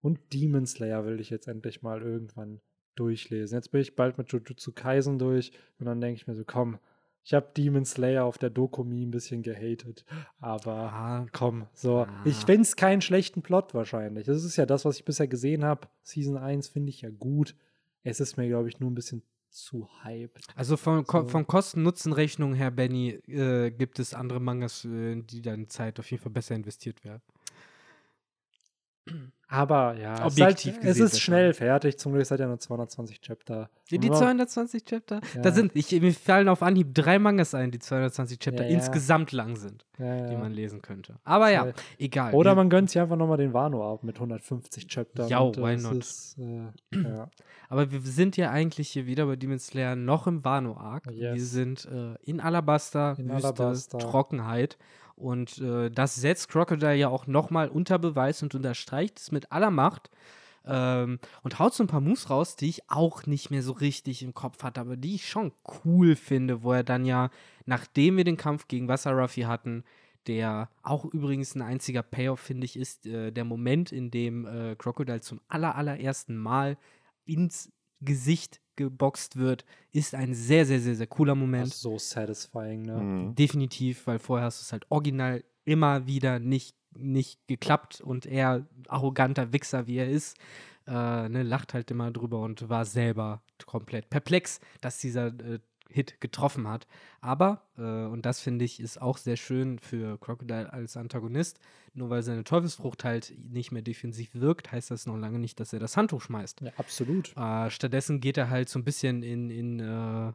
[0.02, 2.60] Und Demon Slayer will ich jetzt endlich mal irgendwann
[2.96, 3.56] durchlesen.
[3.56, 6.78] Jetzt bin ich bald mit Jujutsu Kaisen durch und dann denke ich mir so, komm,
[7.24, 10.04] ich habe Demon Slayer auf der Dokumi ein bisschen gehatet,
[10.38, 12.22] aber Ah, komm, so, Ah.
[12.24, 14.26] ich finde es keinen schlechten Plot wahrscheinlich.
[14.26, 15.88] Das ist ja das, was ich bisher gesehen habe.
[16.02, 17.54] Season 1 finde ich ja gut.
[18.02, 20.44] Es ist mir, glaube ich, nur ein bisschen zu hyped.
[20.56, 21.28] Also von, So.
[21.28, 26.10] von Kosten-Nutzen-Rechnung her, Benny, äh, gibt es andere Mangas, äh, in die deine Zeit auf
[26.10, 27.20] jeden Fall besser investiert wäre.
[29.48, 31.98] Aber ja, es ist, Objektiv halt, es ist schnell fertig.
[31.98, 33.68] Zum Glück seid ja nur 220 Chapter.
[33.90, 35.20] Die, die Und man- 220 Chapter?
[35.34, 35.42] Ja.
[35.42, 38.76] Da sind, ich, mir fallen auf Anhieb drei Mangas ein, die 220 Chapter Ja, ja.
[38.76, 40.38] insgesamt lang sind, ja, die ja.
[40.38, 41.16] man lesen könnte.
[41.24, 41.66] Aber ja,
[41.98, 42.32] egal.
[42.32, 45.26] Oder Wir- man gönnt sich einfach nochmal den Wano ab mit 150 Chapter.
[45.26, 45.96] Ja, why not?
[45.96, 46.62] Ist, äh,
[47.02, 47.28] ja.
[47.68, 51.08] Aber wir sind ja eigentlich hier wieder bei Demon Slayer noch im Wano-Arc.
[51.10, 51.50] Wir Yes.
[51.50, 53.98] sind äh, in Alabasta, In Wüste, Alabasta.
[53.98, 54.78] Trockenheit.
[55.16, 59.70] Und äh, das setzt Crocodile ja auch nochmal unter Beweis und unterstreicht es mit aller
[59.70, 60.10] Macht.
[60.64, 64.22] Ähm, und haut so ein paar Moves raus, die ich auch nicht mehr so richtig
[64.22, 65.52] im Kopf hatte, aber die ich schon
[65.84, 67.30] cool finde, wo er dann ja,
[67.66, 69.82] nachdem wir den Kampf gegen Wasser-Ruffy hatten,
[70.28, 74.76] der auch übrigens ein einziger Payoff, finde ich, ist äh, der Moment, in dem äh,
[74.76, 76.78] Crocodile zum aller, allerersten Mal
[77.24, 81.66] ins Gesicht geboxt wird, ist ein sehr, sehr, sehr, sehr cooler Das Moment.
[81.68, 82.96] ist so satisfying, ne?
[82.96, 83.34] Mhm.
[83.34, 88.66] Definitiv, weil vorher hast du es halt original immer wieder nicht, nicht geklappt und er,
[88.88, 90.36] arroganter Wichser wie er ist,
[90.86, 95.60] äh, ne, lacht halt immer drüber und war selber komplett perplex, dass dieser äh,
[95.92, 96.86] Hit getroffen hat.
[97.20, 101.60] Aber, äh, und das finde ich, ist auch sehr schön für Crocodile als Antagonist,
[101.94, 105.72] nur weil seine Teufelsfrucht halt nicht mehr defensiv wirkt, heißt das noch lange nicht, dass
[105.72, 106.62] er das Handtuch schmeißt.
[106.62, 107.36] Ja, absolut.
[107.36, 110.32] Äh, stattdessen geht er halt so ein bisschen in, in äh,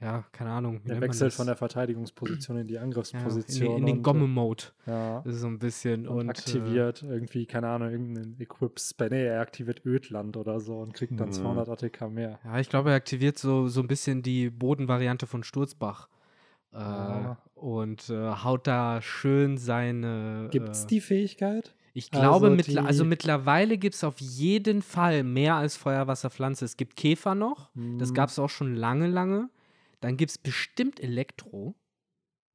[0.00, 0.80] ja, keine Ahnung.
[0.84, 1.36] wie Der wechselt das?
[1.36, 3.78] von der Verteidigungsposition in die ja, in, Angriffsposition.
[3.78, 4.64] in den äh, Gomme-Mode.
[4.86, 5.22] Ja.
[5.24, 6.06] Das ist so ein bisschen.
[6.06, 9.10] Und, Und, aktiviert irgendwie, keine Ahnung, irgendeinen Equip-Spell.
[9.10, 11.32] Nee, er aktiviert Ödland oder so und kriegt dann Mhm.
[11.32, 12.38] 200 ATK mehr.
[12.44, 16.08] Äh, ja, ich glaube, er aktiviert so, so ein bisschen die Bodenvariante von Sturzbach.
[16.72, 17.38] Äh, Ah.
[17.54, 20.48] Und äh, haut da schön seine.
[20.50, 21.74] Gibt es äh, die Fähigkeit?
[21.94, 26.28] Ich glaube, Also mittler- also mittlerweile gibt es auf jeden Fall mehr als Feuer, Wasser,
[26.28, 26.66] Pflanze.
[26.66, 27.70] Es gibt Käfer noch.
[27.98, 28.14] Das Mhm.
[28.14, 29.48] gab es auch schon lange, lange.
[30.00, 31.74] Dann gibt es bestimmt Elektro.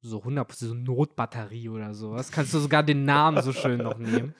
[0.00, 2.32] So 100 so Notbatterie oder sowas.
[2.32, 4.34] Kannst du sogar den Namen so schön noch nehmen.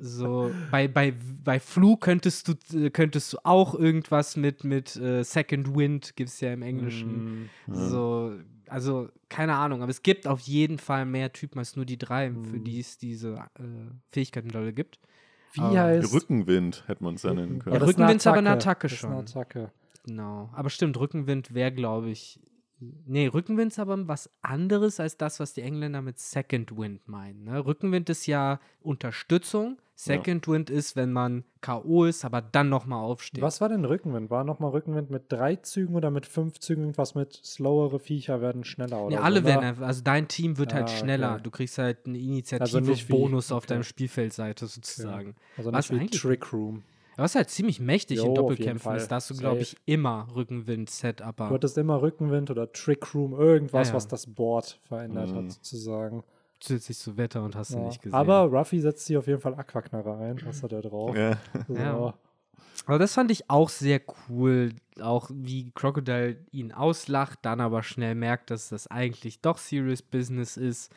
[0.00, 5.22] So, bei, bei, bei Flu könntest du, äh, könntest du auch irgendwas mit, mit äh,
[5.22, 7.44] Second Wind, gibt es ja im Englischen.
[7.66, 8.32] Mm, So,
[8.68, 12.30] also, keine Ahnung, aber es gibt auf jeden Fall mehr Typen als nur die drei,
[12.30, 12.64] für Mhm.
[12.64, 13.62] die es diese äh,
[14.10, 14.98] Fähigkeit mittlerweile gibt.
[15.52, 17.76] Wie Aber heißt Rückenwind hätte man es ja nennen Ja, können.
[17.76, 18.88] Ja, Rückenwind ist aber eine Attacke.
[18.88, 19.22] Das ist eine schon.
[19.22, 19.72] Attacke.
[20.04, 20.50] Genau.
[20.52, 22.38] Aber stimmt, Rückenwind wäre, glaube ich.
[23.06, 27.44] Nee, Rückenwind ist aber was anderes als das, was die Engländer mit Second Wind meinen.
[27.44, 27.64] Ne?
[27.64, 29.78] Rückenwind ist ja Unterstützung.
[29.96, 32.04] Second Wind ist, wenn man K.O.
[32.04, 33.40] ist, aber dann nochmal aufsteht.
[33.42, 34.28] Was war denn Rückenwind?
[34.28, 36.82] War nochmal Rückenwind mit drei Zügen oder mit fünf Zügen?
[36.82, 39.68] Irgendwas mit slowere Viecher werden schneller oder Ja, alle werden ne?
[39.68, 41.34] einfach, also dein Team wird halt Ah, schneller.
[41.34, 41.42] okay.
[41.44, 43.88] Du kriegst halt einen Also Initiative-Bonus wie- auf deinem okay.
[43.88, 45.36] Spielfeldseite sozusagen.
[45.56, 46.82] Also Was nicht wie eigentlich- Trick Room.
[47.16, 51.48] Was halt ziemlich mächtig Jo, in Doppelkämpfen ist, da hast du, glaube ich, immer Rückenwind-Setupper.
[51.48, 53.96] Du hattest immer Rückenwind oder Trick Room, irgendwas, Ja, ja.
[53.96, 55.36] was das Board verändert Mhm.
[55.36, 56.24] hat, sozusagen.
[56.60, 57.84] Zusätzlich zu Wetter und hast du Ja.
[57.86, 58.14] nicht gesehen.
[58.16, 60.40] Aber Ruffy setzt sich auf jeden Fall Aquaknarre ein.
[60.46, 61.16] Was hat er drauf?
[61.16, 61.36] Ja.
[61.68, 61.74] So.
[61.76, 62.14] Ja.
[62.86, 68.14] Aber das fand ich auch sehr cool, auch wie Crocodile ihn auslacht, dann aber schnell
[68.14, 70.90] merkt, dass das eigentlich doch Serious Business ist,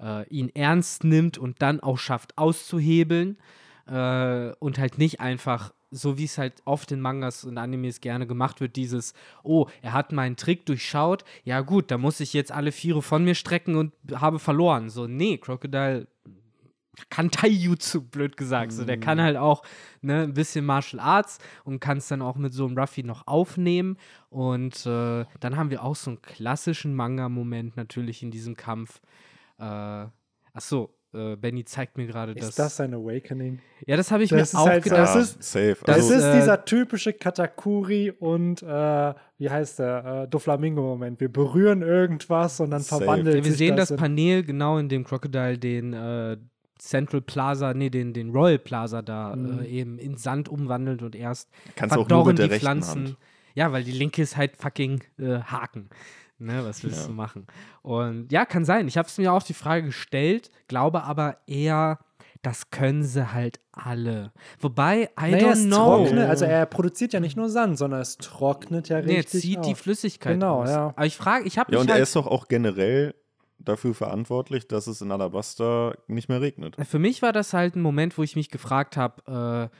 [0.00, 3.38] äh, ihn ernst nimmt und dann auch schafft auszuhebeln
[3.86, 8.26] äh, und halt nicht einfach, so wie es halt oft in Mangas und Animes gerne
[8.26, 12.52] gemacht wird, dieses, oh, er hat meinen Trick durchschaut, ja gut, da muss ich jetzt
[12.52, 14.88] alle Viere von mir strecken und habe verloren.
[14.90, 16.06] So, nee, Crocodile
[17.08, 18.72] kann Taijutsu, blöd gesagt.
[18.72, 19.62] So, der kann halt auch
[20.02, 23.26] ne, ein bisschen Martial Arts und kann es dann auch mit so einem Ruffy noch
[23.26, 23.96] aufnehmen.
[24.28, 29.00] Und äh, dann haben wir auch so einen klassischen Manga-Moment natürlich in diesem Kampf.
[29.58, 30.12] Äh, ach
[30.58, 32.50] so, äh, Benny zeigt mir gerade das.
[32.50, 33.58] Ist das ein Awakening?
[33.86, 35.08] ja, das habe ich Das mir auch halt so- gedacht.
[35.08, 35.76] Das Ja, ist- safe.
[35.84, 40.22] Das Also, ist äh, dieser typische Katakuri und äh, wie heißt der?
[40.24, 41.20] Äh, Doflamingo-Moment.
[41.20, 43.04] Wir berühren irgendwas und dann Safe.
[43.04, 46.36] verwandelt Ja, wir sich sehen das in- Panel genau in dem Crocodile den äh,
[46.78, 49.60] Central Plaza, nee, den, den Royal Plaza da Mhm.
[49.60, 52.58] äh, eben in Sand umwandelt und erst Kannst du auch nur verdorren mit der die
[52.58, 53.04] Pflanzen.
[53.06, 53.16] Hand.
[53.54, 55.90] Ja, weil die linke ist halt fucking äh, Haken.
[56.42, 57.06] Ne, was willst Ja.
[57.06, 57.46] du machen?
[57.82, 58.88] Und ja, kann sein.
[58.88, 62.00] Ich habe es mir auch die Frage gestellt, glaube aber eher,
[62.42, 64.32] das können sie halt alle.
[64.58, 65.76] Wobei, I Naja, don't es know.
[66.04, 69.40] trocknet, also er produziert ja nicht nur Sand, sondern es trocknet ja nee, er richtig
[69.42, 69.78] zieht die auf.
[69.78, 70.70] Flüssigkeit Genau, aus.
[70.70, 70.88] ja.
[70.96, 73.14] Aber ich frage, ich habe Ja, und er halt ist doch auch generell
[73.60, 76.74] dafür verantwortlich, dass es in Alabasta nicht mehr regnet.
[76.84, 79.76] Für mich war das halt ein Moment, wo ich mich gefragt habe, äh,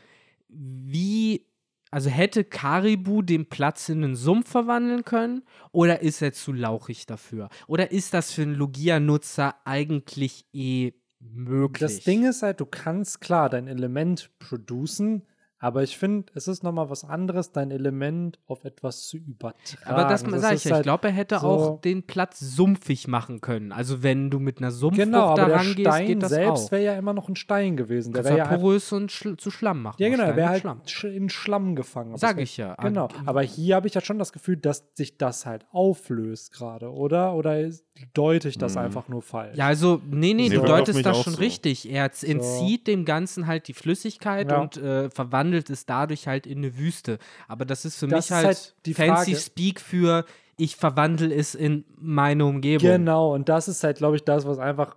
[0.49, 1.45] wie,
[1.93, 7.05] also hätte Karibu den Platz in einen Sumpf verwandeln können oder ist er zu lauchig
[7.05, 7.51] dafür?
[7.67, 11.81] Oder ist das für einen Logia-Nutzer eigentlich eh möglich?
[11.81, 15.27] Das Ding ist halt, du kannst klar dein Element producen,
[15.63, 19.85] aber ich finde, es ist nochmal was anderes, dein Element auf etwas zu übertragen.
[19.85, 23.07] aber das sage ich ja, ich halt- glaube, er hätte so- auch den Platz sumpfig
[23.07, 23.71] machen können.
[23.73, 26.73] Also wenn du mit einer Sumpfbucht Genau, aber da der rangehst, Stein geht das selbst
[26.73, 28.13] wäre ja immer noch ein Stein gewesen.
[28.13, 29.97] Der wäre ja ja einfach- porös und schl zu Schlamm machen.
[30.03, 30.81] Ja, genau, er wäre halt Schlamm.
[30.87, 32.17] sch- in Schlamm gefangen.
[32.17, 32.75] Sag ich ja.
[32.75, 36.91] Genau, aber hier habe ich ja schon das Gefühl, dass sich das halt auflöst gerade,
[36.93, 37.35] oder?
[37.35, 37.71] Oder
[38.15, 38.81] deute ich das Mhm.
[38.81, 39.57] einfach nur falsch?
[39.57, 41.39] Ja, also, nee, nee, Nee, du deutest das schon so.
[41.39, 41.89] richtig.
[41.91, 44.61] Er entzieht dem Ganzen halt die Flüssigkeit Ja.
[44.61, 47.19] und äh, verwandelt es dadurch halt in eine Wüste.
[47.49, 49.37] Aber das ist für Das mich ist halt, halt die fancy Frage.
[49.37, 50.25] Speak für
[50.57, 52.89] ich verwandle es in meine Umgebung.
[52.89, 54.97] Genau, und das ist halt, glaube ich, das, was einfach,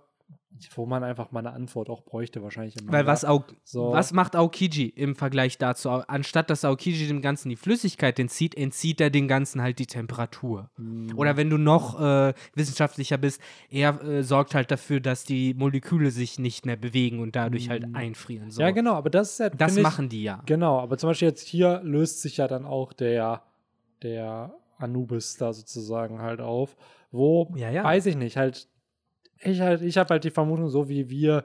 [0.74, 2.74] wo man einfach mal eine Antwort auch bräuchte, wahrscheinlich.
[2.84, 3.06] Weil Manga.
[3.06, 3.92] was, Au So.
[3.92, 5.90] was macht Aokiji im Vergleich dazu?
[5.90, 10.70] Anstatt dass Aokiji dem Ganzen die Flüssigkeit entzieht, entzieht er dem Ganzen halt die Temperatur.
[10.76, 11.12] Hm.
[11.16, 13.40] Oder wenn du noch äh, wissenschaftlicher bist,
[13.70, 17.94] er äh, sorgt halt dafür, dass die Moleküle sich nicht mehr bewegen und dadurch halt
[17.94, 18.50] einfrieren.
[18.50, 18.60] So.
[18.60, 18.66] Hm.
[18.66, 19.50] Ja, genau, aber das ist ja.
[19.50, 20.42] Das ich, machen die ja.
[20.46, 23.42] Genau, aber zum Beispiel jetzt hier löst sich ja dann auch der,
[24.02, 26.76] der Anubis da sozusagen halt auf,
[27.10, 27.84] wo, Ja, ja.
[27.84, 28.68] weiß ich nicht, halt,
[29.40, 31.44] ich halt, ich habe halt die Vermutung, so wie wir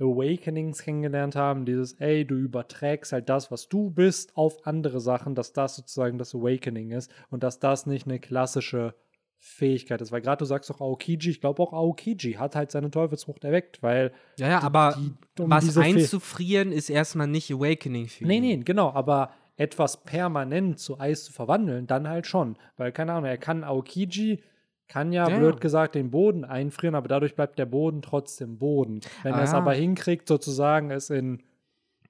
[0.00, 5.34] Awakenings kennengelernt haben, dieses, ey, du überträgst halt das, was du bist, auf andere Sachen,
[5.36, 8.94] dass das sozusagen das Awakening ist und dass das nicht eine klassische
[9.38, 10.10] Fähigkeit ist.
[10.10, 13.82] Weil gerade du sagst doch Aokiji, ich glaube auch Aokiji hat halt seine Teufelsfrucht erweckt,
[13.82, 18.24] weil Ja, ja, die- aber die- um was Fäh- einzufrieren ist erstmal nicht Awakening für
[18.24, 18.28] ihn.
[18.28, 22.56] Nee, nee, genau, aber etwas permanent zu Eis zu verwandeln, dann halt schon.
[22.76, 24.42] Weil, keine Ahnung, er kann Aokiji,
[24.88, 29.00] kann ja, Ja, blöd gesagt, den Boden einfrieren, aber dadurch bleibt der Boden trotzdem Boden.
[29.22, 29.58] Wenn Ah, er es ja.
[29.58, 31.42] aber hinkriegt, sozusagen es in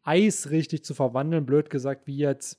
[0.02, 2.58] Eis richtig zu verwandeln, blöd gesagt, wie jetzt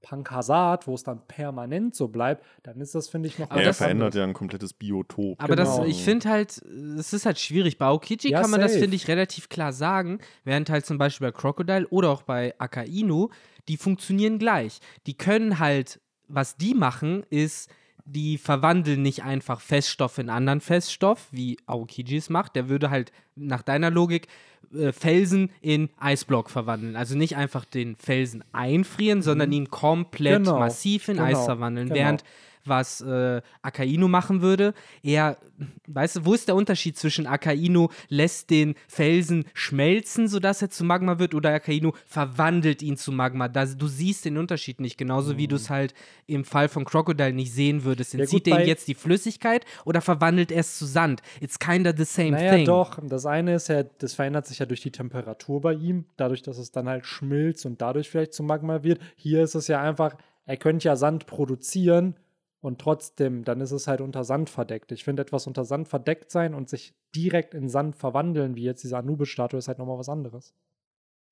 [0.00, 3.60] Punk Hazard, wo es dann permanent so bleibt, dann ist das, finde ich, noch Aber
[3.60, 5.42] er das- verändert ja ein komplettes Biotop.
[5.42, 5.88] Aber das, Genau.
[5.88, 6.62] ich finde halt,
[6.98, 7.78] es ist halt schwierig.
[7.78, 8.82] Bei Aokiji Ja, kann man das, safe.
[8.82, 13.30] finde ich, relativ klar sagen, während halt zum Beispiel bei Crocodile oder auch bei Akainu,
[13.66, 14.78] die funktionieren gleich.
[15.08, 17.68] Die können halt, was die machen, ist,
[18.10, 22.56] die verwandeln nicht einfach Feststoff in anderen Feststoff, wie Aokiji es macht.
[22.56, 24.28] Der würde halt nach deiner Logik
[24.74, 26.96] äh, Felsen in Eisblock verwandeln.
[26.96, 31.88] Also nicht einfach den Felsen einfrieren, sondern ihn komplett Genau, massiv in genau, Eis verwandeln.
[31.88, 32.00] genau.
[32.00, 32.24] Während
[32.64, 34.74] was äh, Akainu machen würde.
[35.02, 35.38] Er,
[35.86, 40.84] weißt du, wo ist der Unterschied zwischen Akainu lässt den Felsen schmelzen, sodass er zu
[40.84, 43.48] Magma wird, oder Akainu verwandelt ihn zu Magma?
[43.48, 45.94] Das, du siehst den Unterschied nicht, genauso wie du es halt
[46.26, 48.14] im Fall von Crocodile nicht sehen würdest.
[48.14, 48.20] Mhm.
[48.20, 51.22] Ja, Entzieht gut, er ihm jetzt die Flüssigkeit oder verwandelt er es zu Sand?
[51.40, 52.66] It's kinda the same Naja, thing.
[52.66, 52.98] doch.
[53.02, 56.58] Das eine ist ja, das verändert sich ja durch die Temperatur bei ihm, dadurch, dass
[56.58, 59.00] es dann halt schmilzt und dadurch vielleicht zu Magma wird.
[59.16, 62.14] Hier ist es ja einfach, er könnte ja Sand produzieren
[62.60, 64.90] und trotzdem, dann ist es halt unter Sand verdeckt.
[64.92, 68.82] Ich finde, etwas unter Sand verdeckt sein und sich direkt in Sand verwandeln, wie jetzt
[68.82, 70.54] diese Anubis-Statue, ist halt nochmal was anderes.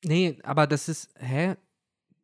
[0.04, 1.56] Nee, aber das ist, hä?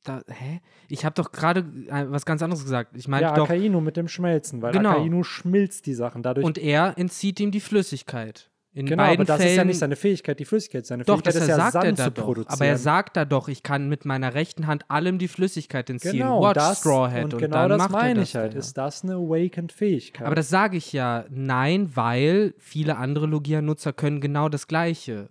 [0.04, 0.60] Da, hä?
[0.88, 2.96] Ich habe doch gerade äh, was ganz anderes gesagt.
[2.96, 4.90] Ich meinte ja, doch, Akainu mit dem Schmelzen, weil Genau.
[4.90, 6.44] Akainu schmilzt die Sachen dadurch.
[6.44, 8.50] und er entzieht ihm die Flüssigkeit.
[8.74, 10.86] In genau, aber beiden das Fällen ist ja nicht seine Fähigkeit, die Flüssigkeit.
[10.86, 12.24] Seine Doch, Fähigkeit das ist er ja sagt er Sand da zu doch.
[12.24, 12.54] produzieren.
[12.54, 16.12] Aber er sagt da doch, ich kann mit meiner rechten Hand allem die Flüssigkeit entziehen.
[16.12, 17.24] genau, Watch das, Straw Hat.
[17.24, 18.54] und Und, genau dann das macht er meine ich halt.
[18.54, 18.58] ja.
[18.60, 20.26] Ist das eine Awakened-Fähigkeit?
[20.26, 25.28] Aber das sage ich ja nein, weil viele andere Logia-Nutzer können genau das Gleiche.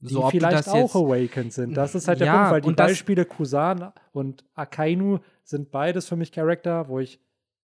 [0.00, 1.76] die du vielleicht auch awakened sind.
[1.76, 6.14] Das ist halt der Ja, Punkt, weil die Beispiele Kusan und Akainu sind beides für
[6.14, 7.18] mich Charakter, wo ich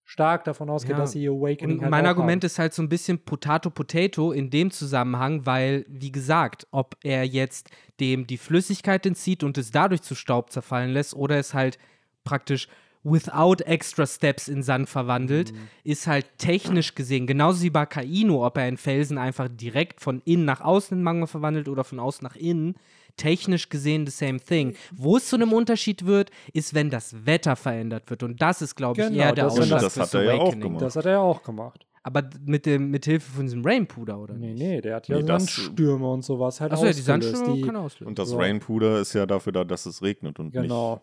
[0.07, 0.99] stark davon ausgehe, Ja.
[0.99, 2.47] dass sie Awakening Und halt mein auch Argument haben.
[2.47, 7.25] ist halt so ein bisschen Potato Potato in dem Zusammenhang, weil, wie gesagt, ob er
[7.25, 11.79] jetzt dem die Flüssigkeit entzieht und es dadurch zu Staub zerfallen lässt oder es halt
[12.23, 12.69] praktisch
[13.03, 15.59] without extra steps in Sand verwandelt, Mhm.
[15.85, 20.23] ist halt technisch gesehen, genauso wie bei Kaino, ob er einen Felsen einfach direkt von
[20.25, 22.77] innen nach außen in Magma verwandelt oder von außen nach innen,
[23.17, 24.75] technisch gesehen the same thing.
[24.93, 28.23] Wo es zu einem Unterschied wird, ist, wenn das Wetter verändert wird.
[28.23, 30.41] Und das ist, glaube ich, Genau, eher der das- Ausschlag das hat er ja auch
[30.43, 30.61] Awakening.
[30.63, 30.83] gemacht.
[30.83, 31.87] Das hat er ja auch gemacht.
[32.07, 35.27] Aber mit, dem, mit Hilfe von diesem Rainpuder, oder Nee, nee, der hat ja Nee,
[35.27, 37.01] Sandstürme und sowas halt Achso, ja, die.
[37.01, 38.09] Sandstürme die- kann auslösen.
[38.09, 38.37] Und das So.
[38.37, 40.95] Rainpuder ist ja dafür da, dass es regnet und Genau.
[40.97, 41.03] nicht,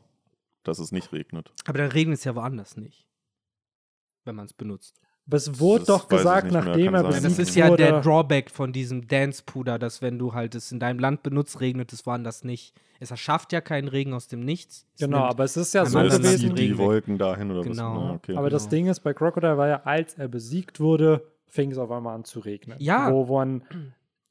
[0.64, 1.51] dass es nicht regnet.
[1.66, 3.07] Aber dann regnet es ja woanders nicht.
[4.26, 4.99] Wenn man es benutzt.
[5.32, 7.84] Aber es wurde Das doch gesagt, nachdem er besiegt das ist ja wurde.
[7.84, 11.93] der Drawback von diesem Dance-Puder, dass wenn du halt es in deinem Land benutzt, regnet
[11.93, 12.73] es woanders nicht.
[12.99, 14.86] Es erschafft ja keinen Regen aus dem Nichts.
[14.95, 16.53] Es Genau, aber es ist ja so gewesen.
[16.55, 16.77] die die.
[16.77, 17.95] Wolken dahin oder Genau.
[17.95, 18.03] was?
[18.09, 18.36] Ja, okay.
[18.36, 18.69] Aber das Genau.
[18.71, 22.25] Ding ist, bei Crocodile war ja, als er besiegt wurde, fing es auf einmal an
[22.25, 22.75] zu regnen.
[22.82, 23.09] Ja.
[23.09, 23.63] Wo man,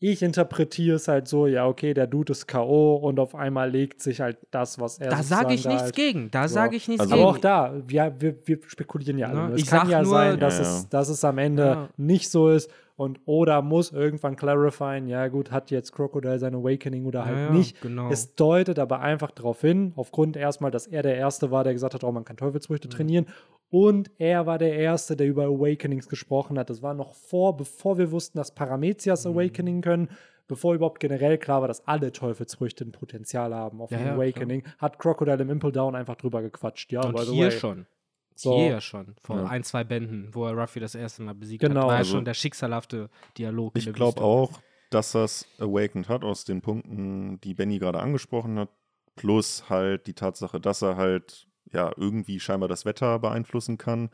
[0.03, 2.96] ich interpretiere es halt so, ja, okay, der Dude ist K.O.
[2.96, 5.94] und auf einmal legt sich halt das, was er da sage ich nichts da halt,
[5.94, 6.30] gegen.
[6.30, 6.55] Da So.
[6.55, 7.22] sage ich nichts Also- gegen.
[7.26, 9.48] Aber auch da, wir, wir, wir spekulieren ja alle.
[9.51, 9.55] Ne.
[9.55, 10.88] Es ich kann ja nur- sein, dass, Ja, es, ja.
[10.90, 11.88] dass es am Ende Ja.
[11.98, 17.05] nicht so ist und oder muss irgendwann clarifyen, ja gut, hat jetzt Crocodile sein Awakening
[17.05, 17.80] oder halt Ja, ja, nicht.
[17.82, 18.09] genau.
[18.11, 21.92] Es deutet aber einfach darauf hin, aufgrund erstmal, dass er der Erste war, der gesagt
[21.94, 23.26] hat, oh, man kann Teufelsfrüchte trainieren.
[23.71, 26.71] Und er war der Erste, der über Awakenings gesprochen hat.
[26.71, 29.33] Das war noch vor, bevor wir wussten, dass Paramezias Mhm.
[29.33, 30.09] Awakening können,
[30.49, 34.14] bevor überhaupt generell klar war, dass alle Teufelsfrüchte ein Potenzial haben auf Ja, ein ja,
[34.14, 36.91] Awakening, hat Crocodile im Impel Down einfach drüber gequatscht.
[36.91, 37.51] Ja, Und by the hier way.
[37.53, 37.87] schon.
[38.35, 38.57] So.
[38.57, 39.14] Hier ja schon.
[39.23, 39.45] Vor Ja.
[39.47, 41.83] ein, zwei Bänden, wo er Ruffy das erste Mal besiegt Genau.
[41.83, 41.89] hat.
[41.89, 43.09] War Also- schon der schicksalhafte
[43.39, 43.77] Dialog.
[43.77, 44.61] Ich glaube auch,
[44.91, 48.71] dass das Awakened hat aus den Punkten, die Benny gerade angesprochen hat.
[49.14, 54.11] Plus halt die Tatsache, dass er halt ja irgendwie scheinbar das Wetter beeinflussen kann,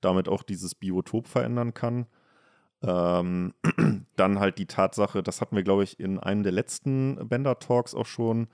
[0.00, 2.06] damit auch dieses Biotop verändern kann.
[2.82, 3.54] Ähm,
[4.16, 8.06] dann halt die Tatsache, das hatten wir, glaube ich, in einem der letzten Bender-Talks auch
[8.06, 8.48] schon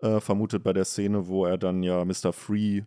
[0.00, 2.32] äh, vermutet bei der Szene, wo er dann ja Mr.
[2.32, 2.82] Free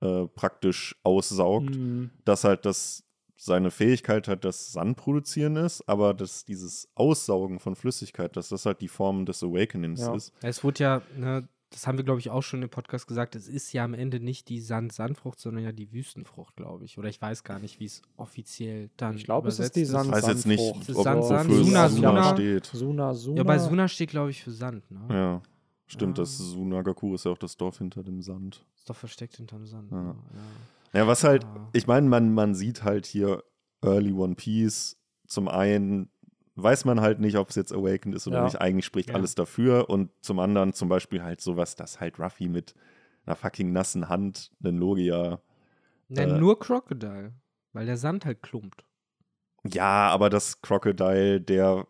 [0.00, 2.10] äh, praktisch aussaugt Mhm.
[2.24, 3.04] dass halt das
[3.36, 8.66] seine Fähigkeit halt das Sand produzieren ist, aber dass dieses Aussaugen von Flüssigkeit, dass das
[8.66, 10.14] halt die Form des Awakenings Ja.
[10.14, 10.34] ist.
[10.42, 13.46] Es wurde ja, ne, das haben wir, glaube ich, auch schon im Podcast gesagt, es
[13.48, 16.98] ist ja am Ende nicht die Sand-Sandfrucht, sondern ja die Wüstenfrucht, glaube ich.
[16.98, 19.88] Oder ich weiß gar nicht, wie es offiziell dann Ich glaube, es ist die Ich
[19.88, 22.34] Sand- weiß jetzt nicht, ob Sand, wofür Sand, Suna, Suna, Suna Suna.
[22.34, 22.66] steht.
[22.66, 23.36] Suna, Suna.
[23.38, 24.90] Ja, bei Suna steht, glaube ich, für Sand.
[24.90, 25.00] Ne?
[25.10, 25.42] Ja,
[25.86, 26.22] stimmt, Ah.
[26.22, 28.64] das Sunagaku ist ja auch das Dorf hinter dem Sand.
[28.76, 29.90] Ist doch versteckt hinterm Sand.
[29.92, 30.02] Ja.
[30.02, 30.16] ne?
[30.92, 33.44] Ja, was halt, ich meine, man, man sieht halt hier
[33.80, 34.96] Early One Piece.
[35.28, 36.10] Zum einen
[36.62, 38.44] weiß man halt nicht, ob es jetzt Awakened ist oder Ja.
[38.44, 38.60] nicht.
[38.60, 39.14] Eigentlich spricht Ja.
[39.16, 39.88] alles dafür.
[39.90, 42.74] Und zum anderen zum Beispiel halt sowas, dass halt Ruffy mit
[43.26, 45.40] einer fucking nassen Hand einen Logia
[46.08, 46.38] Ne, Äh.
[46.38, 47.32] nur Crocodile,
[47.72, 48.84] weil der Sand halt klumpt.
[49.64, 51.86] Ja, aber das Crocodile, der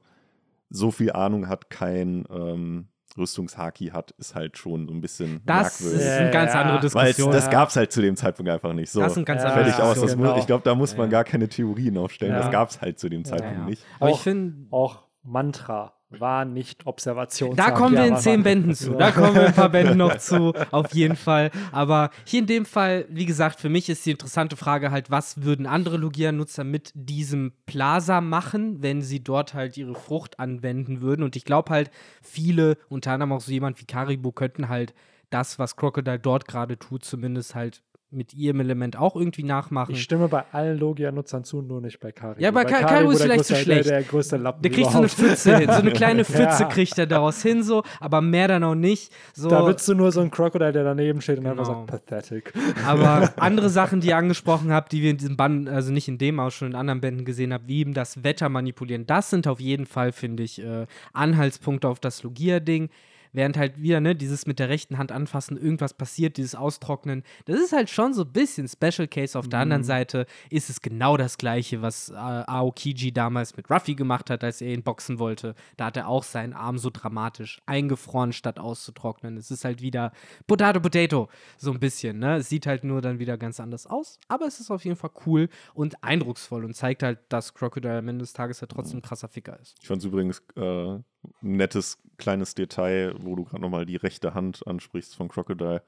[0.69, 2.89] so viel Ahnung hat, kein, ähm,
[3.19, 6.01] Rüstungshaki hat, ist halt schon so ein bisschen Das merkwürdig.
[6.07, 7.33] ist Ja, eine ganz andere Weil Diskussion.
[7.33, 7.51] das ja.
[7.51, 8.91] gab es halt zu dem Zeitpunkt einfach nicht.
[8.91, 10.01] So, Das ist ein ganz Ja, anderer fertig aus.
[10.01, 10.37] Das genau.
[10.39, 11.11] ich glaube, da muss man Ja.
[11.13, 12.33] gar keine Theorien aufstellen.
[12.33, 12.41] Ja.
[12.41, 13.65] Das gab es halt zu dem Zeitpunkt ja.
[13.65, 13.83] nicht.
[13.99, 17.57] Aber ich Auch- finde, Auch Mantra war nicht Observation.
[17.57, 18.95] Da kommen wir in zehn Bänden zu.
[18.95, 21.51] Da kommen wir in ein paar Bänden noch zu, auf jeden Fall.
[21.73, 25.43] Aber hier in dem Fall, wie gesagt, für mich ist die interessante Frage halt, was
[25.43, 31.23] würden andere Logia-Nutzer mit diesem Plaza machen, wenn sie dort halt ihre Frucht anwenden würden?
[31.23, 31.91] Und ich glaube halt,
[32.23, 34.95] viele, unter anderem auch so jemand wie Karibu, könnten halt
[35.31, 37.83] das, was Crocodile dort gerade tut, zumindest halt
[38.13, 39.93] mit ihrem Element auch irgendwie nachmachen.
[39.95, 42.41] Ich stimme bei allen Logia-Nutzern zu, nur nicht bei Karibu.
[42.43, 43.85] Ja, bei Ka- Karibu ist vielleicht zu größte- schlecht.
[43.89, 45.29] Der, der größte Lappen der kriegt so eine überhaupt.
[45.31, 46.69] Pfütze hin, so eine kleine Pfütze Ja.
[46.69, 49.13] kriegt er daraus hin, so, aber mehr dann auch nicht.
[49.33, 51.87] So, Da willst du nur so ein Crocodile, der daneben steht und einfach Genau.
[51.87, 52.53] sagt, pathetic.
[52.87, 56.19] Aber andere Sachen, die ihr angesprochen habt, die wir in diesem Band, also nicht in
[56.19, 59.47] dem, aber schon in anderen Bänden gesehen habt, wie eben das Wetter manipulieren, das sind
[59.47, 62.89] auf jeden Fall, finde ich, äh, Anhaltspunkte auf das Logia-Ding.
[63.33, 67.61] Während halt wieder, ne, dieses mit der rechten Hand anfassen, irgendwas passiert, dieses Austrocknen, das
[67.61, 69.39] ist halt schon so ein bisschen Special Case.
[69.39, 73.95] Auf der anderen Seite ist es genau das Gleiche, was äh, Aokiji damals mit Ruffy
[73.95, 75.55] gemacht hat, als er ihn boxen wollte.
[75.77, 79.37] Da hat er auch seinen Arm so dramatisch eingefroren, statt auszutrocknen.
[79.37, 80.13] Es ist halt wieder
[80.47, 82.37] Potato Potato, so ein bisschen, ne?
[82.37, 85.11] Es sieht halt nur dann wieder ganz anders aus, aber es ist auf jeden Fall
[85.27, 89.03] cool und eindrucksvoll und zeigt halt, dass Crocodile am Ende des Tages ja trotzdem ein
[89.03, 89.77] krasser Ficker ist.
[89.81, 90.99] Ich fand es übrigens äh,
[91.41, 95.83] nettes kleines Detail, wo du gerade nochmal die rechte Hand ansprichst von Crocodile,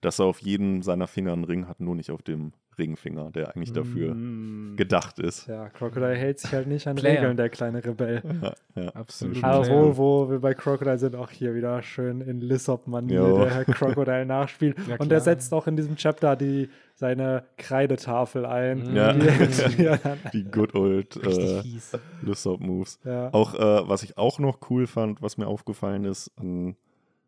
[0.00, 3.54] dass er auf jedem seiner Finger einen Ring hat, nur nicht auf dem Ringfinger, der
[3.54, 4.76] eigentlich dafür Mm.
[4.76, 5.46] gedacht ist.
[5.46, 7.18] Ja, Crocodile hält sich halt nicht an Player.
[7.20, 8.22] Regeln, der kleine Rebell.
[8.42, 8.88] Ja, ja.
[8.90, 9.42] Absolut.
[9.44, 13.64] Aber wo, wo wir bei Crocodile sind, auch hier wieder schön in Lissop-Manier, der Herr
[13.64, 14.76] Crocodile nachspielt.
[14.88, 18.94] Ja, und der setzt auch in diesem Chapter die, seine Kreidetafel ein.
[18.94, 19.12] Ja.
[19.14, 19.88] Die,
[20.32, 21.92] die good old äh, fies.
[22.22, 22.98] Lissop Moves.
[23.04, 23.32] ja.
[23.32, 26.76] Auch äh, was ich auch noch cool fand, was mir aufgefallen ist, an,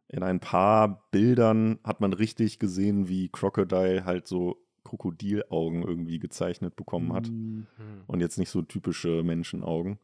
[0.09, 4.57] in ein paar Bildern hat man richtig gesehen, wie Crocodile halt so
[4.87, 7.28] Krokodilaugen irgendwie gezeichnet bekommen hat.
[7.28, 7.66] Mm.
[8.07, 9.99] Und jetzt nicht so typische Menschenaugen.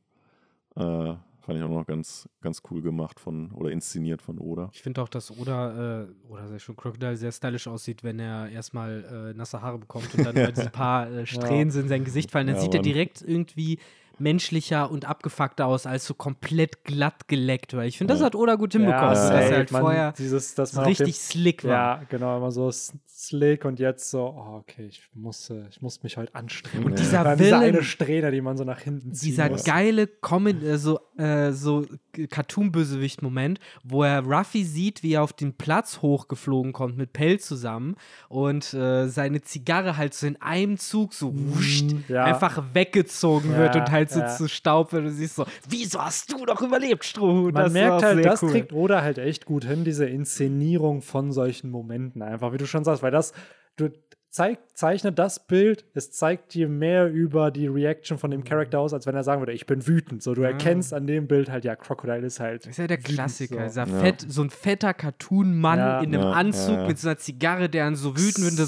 [0.77, 4.71] Äh, fand ich auch noch ganz, ganz cool gemacht von oder inszeniert von Oda.
[4.73, 8.49] Ich finde auch, dass Oda, äh, oder sehr schon Crocodile sehr stylisch aussieht, wenn er
[8.49, 12.47] erstmal äh, nasse Haare bekommt und dann diese paar äh, Strähnen in sein Gesicht fallen.
[12.47, 12.85] Dann Ja, sieht er Mann.
[12.85, 13.79] direkt irgendwie
[14.21, 17.75] menschlicher und abgefuckter aus, als so komplett glatt geleckt.
[17.77, 18.27] Weil ich finde, das Ja.
[18.27, 21.13] hat Oda gut hinbekommen, Ja, dass er halt man, vorher dieses, dass man richtig dem,
[21.21, 21.71] slick war.
[21.71, 26.17] Ja, genau, immer so slick und jetzt so, oh, okay, ich musste, ich muss mich
[26.17, 26.85] heute anstrengen.
[26.87, 29.31] Und dieser diese Willen- eine Strähne, die man so nach hinten zieht.
[29.33, 31.87] Dieser geile Comin äh, so, äh, so
[32.31, 37.97] Cartoon-Bösewicht-Moment, wo er Ruffy sieht, wie er auf den Platz hochgeflogen kommt mit Pell zusammen
[38.29, 42.25] und äh, seine Zigarre halt so in einem Zug so wuscht, Mhm, ja.
[42.25, 44.29] einfach weggezogen wird Ja, und halt so ja.
[44.29, 47.55] zu Staub wird und du siehst so, wieso hast du noch überlebt, Strohhut?
[47.55, 48.51] Man Das merkt halt, das cool.
[48.51, 52.85] kriegt Oda halt echt gut hin, diese Inszenierung von solchen Momenten einfach, wie du schon
[52.85, 53.33] sagst, weil das,
[53.77, 53.91] du
[54.31, 58.95] zeig, zeichnet das Bild, es zeigt dir mehr über die Reaction von dem Charakter aus,
[58.95, 60.23] als wenn er sagen würde, ich bin wütend.
[60.23, 62.63] So, du erkennst an dem Bild halt, ja, Crocodile ist halt.
[62.65, 63.69] Das ist ja der wütend, Klassiker.
[63.69, 63.81] so.
[63.81, 63.87] Ja.
[63.87, 66.01] Fett, so ein fetter Cartoon-Mann Ja.
[66.01, 66.89] in einem Ja, Anzug ja, ja.
[66.89, 68.67] mit so einer Zigarre, der dann so wütend wird und der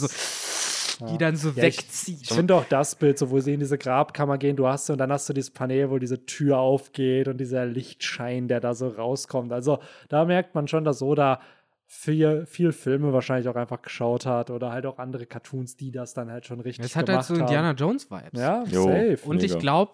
[0.98, 2.22] so, die dann so Ja, ich- wegzieht.
[2.22, 4.98] Ich finde auch das Bild, so wo sie in diese Grabkammer gehen, du hast und
[4.98, 8.88] dann hast du dieses Panel, wo diese Tür aufgeht und dieser Lichtschein, der da so
[8.88, 9.52] rauskommt.
[9.52, 9.78] Also
[10.08, 11.40] da merkt man schon, dass Oda
[11.86, 16.14] viel, viel Filme wahrscheinlich auch einfach geschaut hat oder halt auch andere Cartoons, die das
[16.14, 17.40] dann halt schon richtig Es hat halt gemacht so haben.
[17.42, 18.40] Indiana Jones-Vibes.
[18.40, 18.84] Ja, Jo.
[18.84, 19.18] safe.
[19.24, 19.60] Und ich Mega.
[19.60, 19.92] glaube,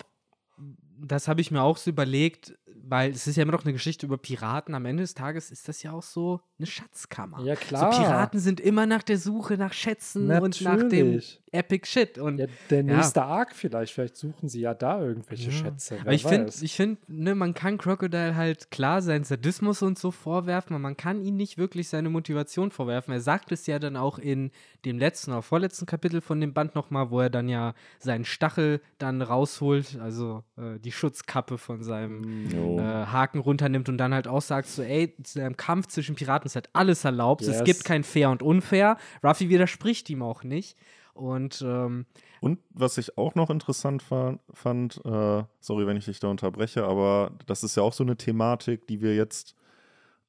[1.03, 4.07] das habe ich mir auch so überlegt, weil es ist ja immer noch eine Geschichte
[4.07, 4.75] über Piraten.
[4.75, 7.41] Am Ende des Tages ist das ja auch so eine Schatzkammer.
[7.43, 7.93] Ja, klar.
[7.93, 11.41] So Piraten sind immer nach der Suche nach Schätzen und nach dem Natürlich.
[11.53, 12.19] Epic Shit.
[12.19, 12.97] Und Ja, der Ja.
[12.97, 15.57] nächste Arc vielleicht, vielleicht suchen sie ja da irgendwelche Ja.
[15.57, 15.95] Schätze.
[15.97, 19.99] Wer Aber ich finde, ich find, ne, man kann Crocodile halt klar seinen Sadismus und
[19.99, 23.13] so vorwerfen, aber man kann ihm nicht wirklich seine Motivation vorwerfen.
[23.13, 24.51] Er sagt es ja dann auch in
[24.85, 28.81] dem letzten oder vorletzten Kapitel von dem Band nochmal, wo er dann ja seinen Stachel
[28.99, 34.43] dann rausholt, also äh, die Schutzkappe von seinem äh, Haken runternimmt und dann halt auch
[34.43, 37.65] sagt so, ey, im Kampf zwischen Piraten ist halt alles erlaubt, es Yes.
[37.65, 38.97] gibt kein Fair und Unfair.
[39.25, 40.77] Ruffy widerspricht ihm auch nicht.
[41.15, 42.07] Und ähm,
[42.41, 46.85] Und was ich auch noch interessant fa fand, äh, sorry, wenn ich dich da unterbreche,
[46.85, 49.55] aber das ist ja auch so eine Thematik, die wir jetzt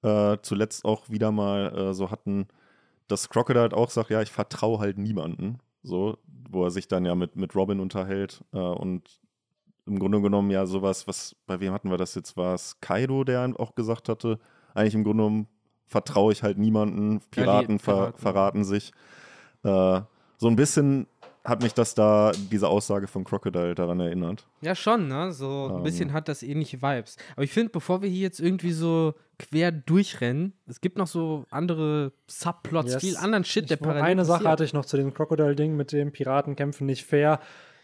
[0.03, 2.47] äh, zuletzt auch wieder mal äh, so hatten,
[3.07, 6.17] dass Crocodile halt auch sagt, ja, ich vertraue halt niemanden, so,
[6.49, 9.19] wo er sich dann ja mit, mit Robin unterhält äh, und
[9.85, 13.23] im Grunde genommen ja sowas, was, bei wem hatten wir das jetzt, war es Kaido,
[13.23, 14.39] der auch gesagt hatte,
[14.73, 15.47] eigentlich im Grunde genommen
[15.91, 18.19] vertraue ich halt niemanden, Piraten ver Piraten.
[18.19, 18.91] verraten sich.
[19.63, 20.01] Äh,
[20.37, 21.05] so ein bisschen
[21.43, 24.45] hat mich das da, diese Aussage von Crocodile daran erinnert.
[24.61, 25.31] Ja, schon, ne?
[25.33, 25.83] So ein Ähm.
[25.83, 27.17] bisschen hat das ähnliche Vibes.
[27.33, 31.45] Aber ich finde, bevor wir hier jetzt irgendwie so quer durchrennen, es gibt noch so
[31.49, 33.01] andere Subplots, Yes.
[33.03, 35.91] viel anderen Shit, der Ich, parallel eine Sache hatte ich noch zu dem Crocodile-Ding mit
[35.91, 37.39] dem Piratenkämpfen nicht fair.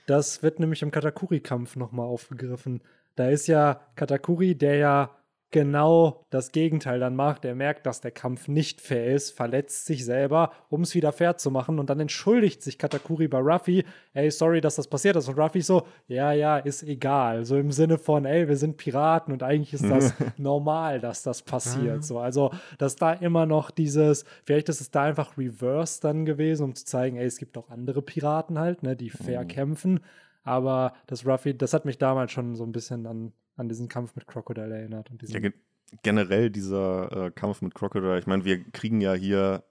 [0.05, 2.81] Das wird nämlich im Katakuri-Kampf nochmal aufgegriffen.
[3.15, 5.09] Da ist ja Katakuri, der ja
[5.51, 7.45] genau das Gegenteil dann macht.
[7.45, 11.37] Er merkt, dass der Kampf nicht fair ist, verletzt sich selber, um es wieder fair
[11.37, 11.79] zu machen.
[11.79, 13.85] Und dann entschuldigt sich Katakuri bei Ruffy.
[14.13, 15.29] Ey, sorry, dass das passiert ist.
[15.29, 17.45] Und Ruffy so, ja, ja, ist egal.
[17.45, 21.41] So im Sinne von, ey, wir sind Piraten und eigentlich ist das normal, dass das
[21.41, 22.03] passiert.
[22.03, 26.63] So, also, dass da immer noch dieses, vielleicht ist es da einfach reverse dann gewesen,
[26.63, 30.01] um zu zeigen, ey, es gibt auch andere Piraten halt, ne, die fair kämpfen.
[30.43, 34.15] Aber das Ruffy, das hat mich damals schon so ein bisschen an, an diesen Kampf
[34.15, 35.09] mit Crocodile erinnert.
[35.11, 35.53] Und Ja, ge
[36.03, 39.63] generell dieser äh, Kampf mit Crocodile, ich meine, wir kriegen ja hier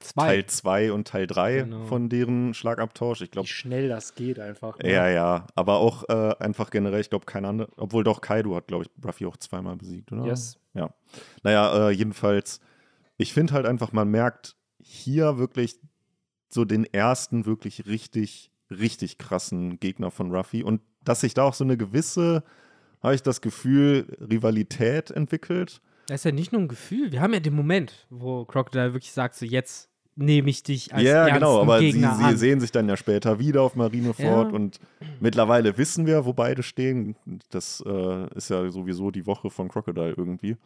[0.00, 0.26] Zwei.
[0.26, 1.84] Teil 2 und Teil 3 Genau.
[1.86, 3.20] von deren Schlagabtausch.
[3.20, 4.78] Ich wie glaube, schnell das geht einfach.
[4.78, 4.92] ne?
[4.92, 5.46] ja, ja.
[5.56, 9.04] Aber auch äh, einfach generell, ich glaube, kein anderer, obwohl doch Kaido hat, glaube ich,
[9.04, 10.24] Ruffy auch zweimal besiegt, oder?
[10.24, 10.58] Yes.
[10.74, 10.94] Ja.
[11.42, 12.60] Naja, äh, jedenfalls,
[13.16, 15.80] ich finde halt einfach, man merkt hier wirklich
[16.48, 21.54] so den ersten wirklich richtig, richtig krassen Gegner von Ruffy und dass sich da auch
[21.54, 22.44] so eine gewisse,
[23.02, 25.80] habe ich das Gefühl, Rivalität entwickelt.
[26.06, 27.12] Das ist ja nicht nur ein Gefühl.
[27.12, 31.04] Wir haben ja den Moment, wo Crocodile wirklich sagt, so jetzt nehme ich dich als
[31.04, 32.36] Ja, genau, aber sie, Gegner sie an.
[32.36, 34.54] sehen sich dann ja später wieder auf Marineford Ja.
[34.56, 34.80] und
[35.20, 37.14] mittlerweile wissen wir, wo beide stehen.
[37.50, 40.56] Das äh, ist ja sowieso die Woche von Crocodile irgendwie.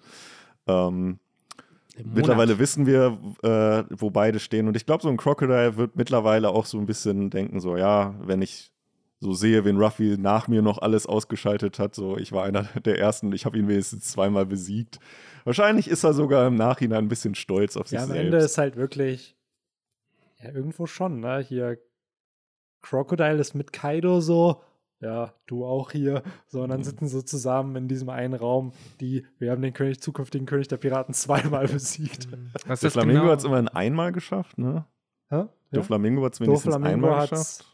[0.67, 1.19] Ähm.
[2.03, 4.67] Mittlerweile wissen wir, äh, wo beide stehen.
[4.67, 8.15] Und ich glaube, so ein Crocodile wird mittlerweile auch so ein bisschen denken: so, ja,
[8.25, 8.72] wenn ich
[9.23, 12.99] so sehe, wen Ruffy nach mir noch alles ausgeschaltet hat, so, ich war einer der
[12.99, 14.99] ersten, ich habe ihn wenigstens zweimal besiegt.
[15.45, 18.25] Wahrscheinlich ist er sogar im Nachhinein ein bisschen stolz auf sich Ja, am selbst.
[18.25, 19.37] Ende ist halt wirklich,
[20.41, 21.39] ja, irgendwo schon, ne?
[21.39, 21.79] Hier,
[22.83, 24.61] Crocodile ist mit Kaido so,
[25.01, 26.23] ja, du auch hier.
[26.49, 26.85] So, und dann Mhm.
[26.85, 30.77] sitzen sie zusammen in diesem einen Raum, die, wir haben den König, zukünftigen König der
[30.79, 32.29] Piraten zweimal besiegt.
[32.67, 33.33] Was Der ist Flamingo genau?
[33.33, 34.85] hat es immerhin einmal geschafft, ne?
[35.29, 35.45] Hä?
[35.73, 37.69] Der Flamingo hat es wenigstens einmal geschafft.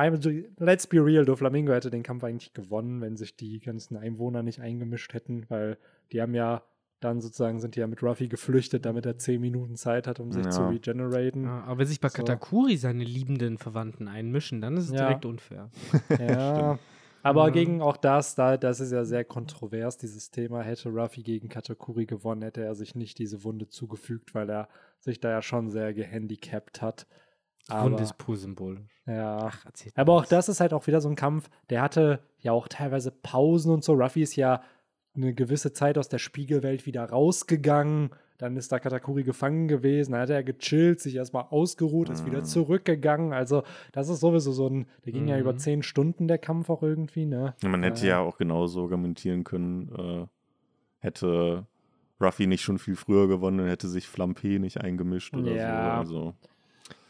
[0.00, 4.42] Also, let's be real, Doflamingo hätte den Kampf eigentlich gewonnen, wenn sich die ganzen Einwohner
[4.42, 5.76] nicht eingemischt hätten, weil
[6.12, 6.62] die haben ja
[7.00, 10.32] dann sozusagen sind die ja mit Ruffy geflüchtet, damit er 10 Minuten Zeit hat, um
[10.32, 10.50] sich Ja.
[10.50, 11.44] zu regeneraten.
[11.44, 12.16] Ja, aber wenn sich bei So.
[12.18, 15.06] Katakuri seine liebenden Verwandten einmischen, dann ist es Ja.
[15.06, 15.70] direkt unfair.
[16.20, 16.78] Ja.
[17.22, 17.50] Aber Ja.
[17.54, 20.62] gegen auch das, da, das ist ja sehr kontrovers, dieses Thema.
[20.62, 25.20] Hätte Ruffy gegen Katakuri gewonnen, hätte er sich nicht diese Wunde zugefügt, weil er sich
[25.20, 27.06] da ja schon sehr gehandicapt hat.
[27.68, 28.80] Und Aber, ist pur symbolisch.
[29.06, 29.46] ja.
[29.52, 32.66] Ach, Aber auch das ist halt auch wieder so ein Kampf, der hatte ja auch
[32.68, 33.92] teilweise Pausen und so.
[33.94, 34.62] Ruffy ist ja
[35.14, 38.10] eine gewisse Zeit aus der Spiegelwelt wieder rausgegangen.
[38.38, 40.12] Dann ist da Katakuri gefangen gewesen.
[40.12, 42.44] Dann hat er gechillt, sich erstmal ausgeruht, ist wieder Mhm.
[42.44, 43.32] zurückgegangen.
[43.34, 45.40] Also, das ist sowieso so ein, der ging ja Mhm.
[45.42, 47.54] über zehn Stunden, der Kampf auch irgendwie, ne?
[47.62, 50.26] Ja, Man hätte Äh, ja auch genauso argumentieren können, äh,
[51.00, 51.66] hätte
[52.20, 56.04] Ruffy nicht schon viel früher gewonnen, hätte sich Flampe nicht eingemischt oder Ja.
[56.04, 56.14] so.
[56.14, 56.34] Also,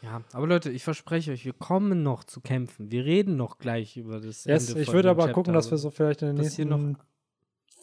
[0.03, 2.91] Ja, aber Leute, ich verspreche euch, wir kommen noch zu kämpfen.
[2.91, 5.33] Wir reden noch gleich über das Yes, Ende ich würde aber Chapter.
[5.33, 6.97] gucken, dass wir so vielleicht in den nächsten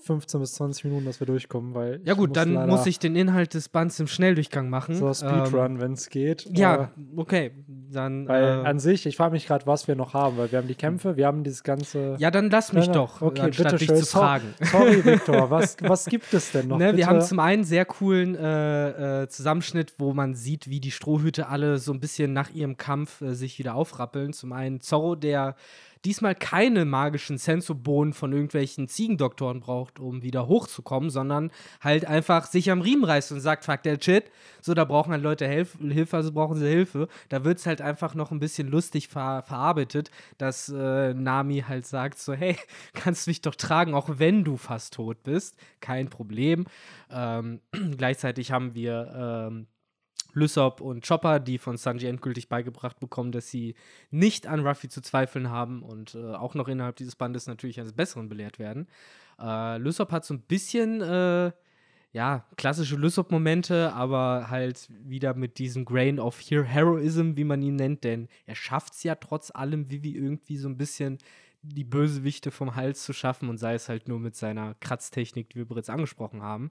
[0.09, 3.15] 15 bis 20 Minuten, dass wir durchkommen, weil Ja gut, muss dann muss ich den
[3.15, 4.97] Inhalt des Bands im Schnelldurchgang machen.
[4.97, 6.49] so Ähm, Speedrun, wenn es geht.
[6.53, 7.53] ja, Äh, okay.
[7.91, 8.29] Dann.
[8.29, 10.69] Weil äh, an sich, ich frage mich gerade, was wir noch haben, weil wir haben
[10.69, 12.17] die Kämpfe, wir haben dieses ganze.
[12.19, 14.05] ja, dann lass mich doch, okay, anstatt dich bitteschön.
[14.05, 14.55] zu fragen.
[14.61, 16.79] Sorry, Victor, was, was gibt es denn noch?
[16.79, 17.07] Ne, wir Bitte?
[17.07, 21.79] haben zum einen sehr coolen äh, äh, Zusammenschnitt, wo man sieht, wie die Strohhüte alle
[21.79, 24.33] so ein bisschen nach ihrem Kampf äh, sich wieder aufrappeln.
[24.33, 25.55] Zum einen Zorro, der
[26.05, 32.71] diesmal keine magischen Sensobohnen von irgendwelchen Ziegendoktoren braucht, um wieder hochzukommen, sondern halt einfach sich
[32.71, 34.31] am Riemen reißt und sagt, fuck der Shit,
[34.61, 37.09] so, da brauchen halt Leute Helf Hilfe, also brauchen sie Hilfe.
[37.29, 41.87] Da wird es halt einfach noch ein bisschen lustig ver verarbeitet, dass äh, Nami halt
[41.87, 42.57] sagt so, hey,
[42.95, 45.57] kannst mich doch tragen, auch wenn du fast tot bist.
[45.81, 46.67] Kein Problem.
[47.11, 47.61] Ähm,
[47.97, 49.67] gleichzeitig haben wir ähm,
[50.39, 53.75] Lysop und Chopper, die von Sanji endgültig beigebracht bekommen, dass sie
[54.11, 57.93] nicht an Ruffy zu zweifeln haben und äh, auch noch innerhalb dieses Bandes natürlich eines
[57.93, 58.89] Besseren belehrt werden.
[59.41, 61.53] Äh, Lysop hat so ein bisschen, äh,
[62.13, 67.77] ja, klassische Lysop-Momente, aber halt wieder mit diesem Grain of Hero Heroism, wie man ihn
[67.77, 71.19] nennt, denn er schafft es ja trotz allem, Vivi irgendwie so ein bisschen
[71.63, 75.57] die Bösewichte vom Hals zu schaffen und sei es halt nur mit seiner Kratztechnik, die
[75.57, 76.71] wir bereits angesprochen haben.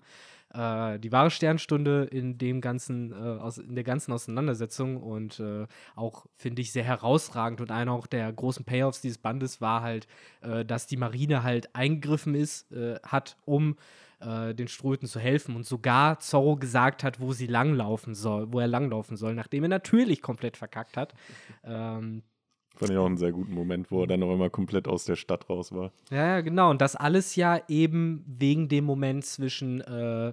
[0.53, 5.67] Äh, die wahre Sternstunde in dem ganzen, äh, aus, in der ganzen Auseinandersetzung und äh,
[5.95, 10.07] auch, finde ich, sehr herausragend und einer auch der großen Payoffs dieses Bandes war halt,
[10.41, 13.75] äh, dass die Marine halt eingegriffen ist, äh, hat, um
[14.19, 18.59] äh, den Strohhüten zu helfen und sogar Zorro gesagt hat, wo sie langlaufen soll, wo
[18.59, 21.13] er langlaufen soll, nachdem er natürlich komplett verkackt hat.
[21.63, 22.23] Ähm,
[22.79, 25.15] Fand ich auch einen sehr guten Moment, wo er dann auch immer komplett aus der
[25.15, 25.91] Stadt raus war.
[26.11, 26.69] Ja, ja, genau.
[26.69, 30.29] Und das alles ja eben wegen dem Moment zwischen äh,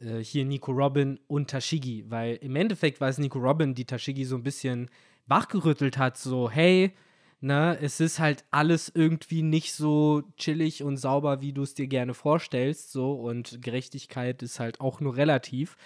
[0.00, 2.04] äh, hier Nico Robin und Tashigi.
[2.08, 4.90] Weil im Endeffekt war es Nico Robin, die Tashigi so ein bisschen
[5.26, 6.92] wachgerüttelt hat, so, hey,
[7.40, 11.86] ne, es ist halt alles irgendwie nicht so chillig und sauber, wie du es dir
[11.86, 15.76] gerne vorstellst, so, und Gerechtigkeit ist halt auch nur relativ.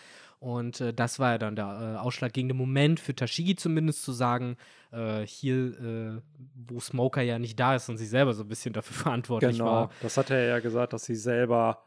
[0.43, 4.57] Und äh, das war ja dann der äh, ausschlaggebende Moment für Tashigi zumindest zu sagen,
[4.91, 6.21] äh, hier, äh,
[6.69, 9.71] wo Smoker ja nicht da ist und sie selber so ein bisschen dafür verantwortlich Genau,
[9.71, 9.91] war.
[10.03, 11.85] das hat er ja gesagt, dass sie selber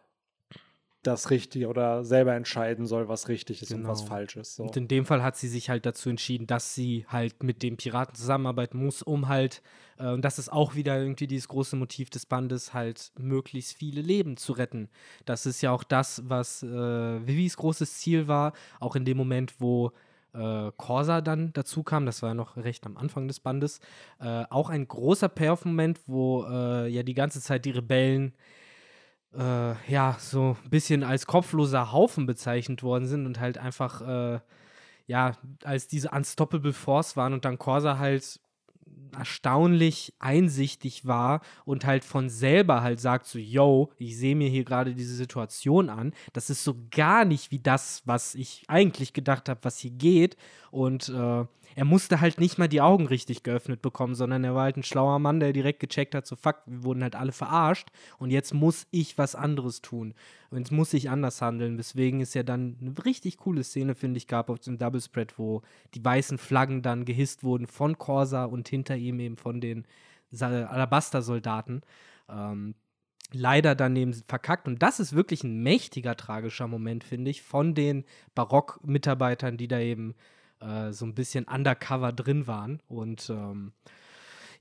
[1.07, 4.09] das Richtige oder selber entscheiden soll, was richtig ist und was Genau.
[4.09, 4.55] falsch ist.
[4.55, 4.63] So.
[4.63, 7.77] Und in dem Fall hat sie sich halt dazu entschieden, dass sie halt mit dem
[7.77, 9.61] Piraten zusammenarbeiten muss, um halt,
[9.97, 14.01] äh, und das ist auch wieder irgendwie dieses große Motiv des Bandes, halt möglichst viele
[14.01, 14.89] Leben zu retten.
[15.25, 16.67] Das ist ja auch das, was äh,
[17.27, 19.91] Vivis großes Ziel war, auch in dem Moment, wo
[20.33, 23.79] äh, Corsa dann dazu kam, das war ja noch recht am Anfang des Bandes,
[24.19, 28.33] äh, auch ein großer Payoff-Moment, wo äh, ja die ganze Zeit die Rebellen
[29.37, 34.39] äh, ja, so ein bisschen als kopfloser Haufen bezeichnet worden sind und halt einfach, äh,
[35.07, 35.33] ja,
[35.63, 38.39] als diese Unstoppable Force waren und dann Corsa halt
[39.17, 44.63] erstaunlich einsichtig war und halt von selber halt sagt so, yo, ich sehe mir hier
[44.63, 46.13] gerade diese Situation an.
[46.33, 50.35] Das ist so gar nicht wie das, was ich eigentlich gedacht habe, was hier geht.
[50.71, 51.45] Und äh,
[51.75, 54.83] er musste halt nicht mal die Augen richtig geöffnet bekommen, sondern er war halt ein
[54.83, 58.53] schlauer Mann, der direkt gecheckt hat, so fuck, wir wurden halt alle verarscht und jetzt
[58.53, 60.13] muss ich was anderes tun.
[60.55, 61.75] Und jetzt muss ich anders handeln.
[61.77, 65.37] Deswegen ist ja dann eine richtig coole Szene, finde ich, gab auf dem Double Spread,
[65.37, 65.61] wo
[65.93, 69.85] die weißen Flaggen dann gehisst wurden von Corsa und hinter ihm eben von den
[70.39, 71.81] Alabaster-Soldaten.
[72.29, 72.75] Ähm,
[73.33, 74.67] leider daneben verkackt.
[74.67, 79.79] Und das ist wirklich ein mächtiger, tragischer Moment, finde ich, von den Barock-Mitarbeitern, die da
[79.79, 80.15] eben
[80.61, 83.73] äh, so ein bisschen undercover drin waren und ähm,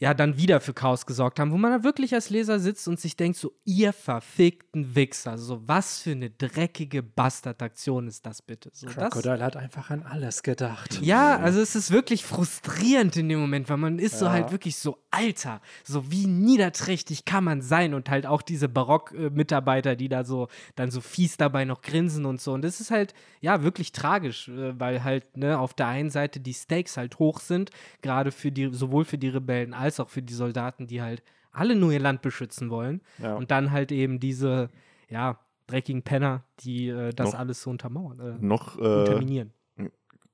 [0.05, 3.01] ja, dann wieder für Chaos gesorgt haben, wo man da wirklich als Leser sitzt und
[3.01, 8.69] sich denkt, so, ihr verfickten Wichser, so was für eine dreckige Bastardaktion ist das bitte?
[8.75, 11.01] So, das, Crocodile hat einfach an alles gedacht.
[11.01, 14.33] ja, also es ist wirklich frustrierend in dem Moment, weil man ist so Ja.
[14.33, 19.97] halt wirklich so, Alter, so wie niederträchtig kann man sein und halt auch diese Barock-Mitarbeiter,
[19.97, 22.53] die da so dann so fies dabei noch grinsen und so.
[22.53, 26.41] Und das ist halt, ja, wirklich tragisch, äh, weil halt, ne, auf der einen Seite
[26.41, 27.71] die Stakes halt hoch sind,
[28.03, 31.23] gerade für die, sowohl für die Rebellen als auch für die Soldaten, die halt
[31.53, 33.01] alle nur ihr Land beschützen wollen.
[33.19, 33.35] Ja.
[33.37, 34.71] Und dann halt eben diese,
[35.09, 39.53] ja, dreckigen Penner, die äh, das Noch- alles so untermauern, äh, Noch äh, unterminieren.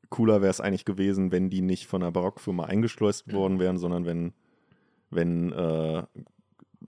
[0.08, 4.06] cooler wäre es eigentlich gewesen, wenn die nicht von einer Barockfirma eingeschleust worden wären, sondern
[4.06, 4.32] wenn,
[5.10, 6.02] wenn äh,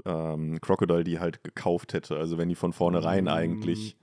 [0.04, 2.16] ähm, Crocodile die halt gekauft hätte.
[2.16, 3.28] Also wenn die von vornherein Mm.
[3.28, 3.96] eigentlich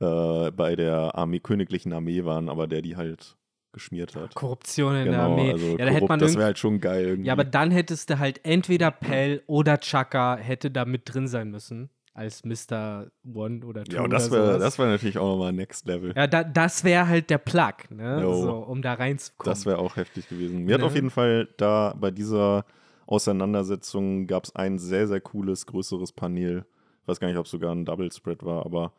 [0.00, 3.36] äh, bei der Armee, königlichen Armee waren, aber der die halt
[3.72, 4.34] geschmiert hat.
[4.34, 5.52] Korruption in der Genau, Armee.
[5.52, 7.26] also ja, da hätte man das wäre halt schon geil irgendwie.
[7.28, 11.50] ja, aber dann hättest du halt entweder Pell oder Chaka hätte da mit drin sein
[11.50, 11.90] müssen.
[12.12, 13.06] Als Mr.
[13.32, 16.12] One oder Two ja, und das wäre wär natürlich auch nochmal Next Level.
[16.16, 18.20] ja, da, das wäre halt der Plug, ne?
[18.20, 19.50] So, um da reinzukommen.
[19.54, 20.64] Das wäre auch heftig gewesen.
[20.64, 20.86] Mir hat Ne?
[20.88, 22.64] auf jeden Fall da bei dieser
[23.10, 26.64] Auseinandersetzung gab es ein sehr, sehr cooles, größeres Panel.
[27.02, 28.92] Ich weiß gar nicht, ob es sogar ein Double Spread war, aber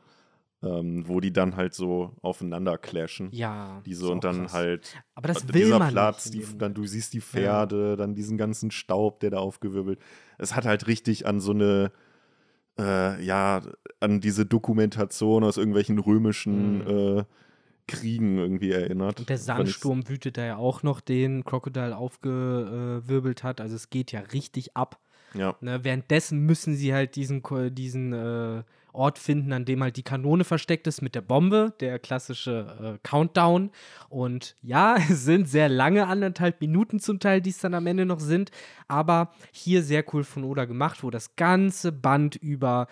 [0.63, 3.29] ähm, wo die dann halt so aufeinander clashen.
[3.31, 3.81] ja.
[3.85, 4.53] Die ist so und dann krass.
[4.53, 8.37] halt Aber das will dieser man Platz, die, dann du siehst die Pferde, dann diesen
[8.37, 9.99] ganzen Staub, der da aufgewirbelt.
[10.37, 11.91] Es hat halt richtig an so eine
[12.79, 13.61] äh, ja,
[13.99, 16.87] an diese Dokumentation aus irgendwelchen römischen Mhm.
[17.19, 17.23] äh,
[17.87, 19.19] Kriegen irgendwie erinnert.
[19.19, 23.61] Und der Sandsturm wütet da ja auch noch, den Crocodile aufgewirbelt hat.
[23.61, 24.99] Also es geht ja richtig ab.
[25.33, 27.41] Ja, Ne, währenddessen müssen sie halt diesen,
[27.73, 28.63] diesen äh,
[28.93, 33.07] Ort finden, an dem halt die Kanone versteckt ist mit der Bombe, der klassische äh,
[33.07, 33.71] Countdown.
[34.09, 38.05] Und ja, es sind sehr lange, anderthalb Minuten zum Teil, die es dann am Ende
[38.05, 38.51] noch sind.
[38.87, 42.87] Aber hier sehr cool von Oda gemacht, wo das ganze Band über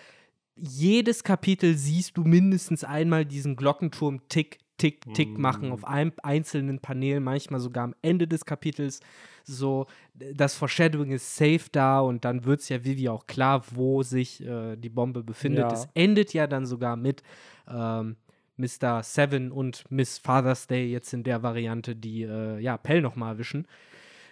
[0.56, 6.78] jedes Kapitel siehst du mindestens einmal diesen Glockenturm tick, tick, tick machen auf einem einzelnen
[6.80, 9.00] Panel, manchmal sogar am Ende des Kapitels.
[9.44, 14.02] So, das Foreshadowing ist safe da und dann wird es ja Vivi auch klar, wo
[14.02, 15.70] sich äh, die Bombe befindet.
[15.70, 15.72] Ja.
[15.72, 17.22] Es endet ja dann sogar mit
[17.68, 18.16] ähm,
[18.56, 19.02] Mr.
[19.02, 23.66] Seven und Miss Father's Day jetzt in der Variante, die äh, ja Pell nochmal erwischen.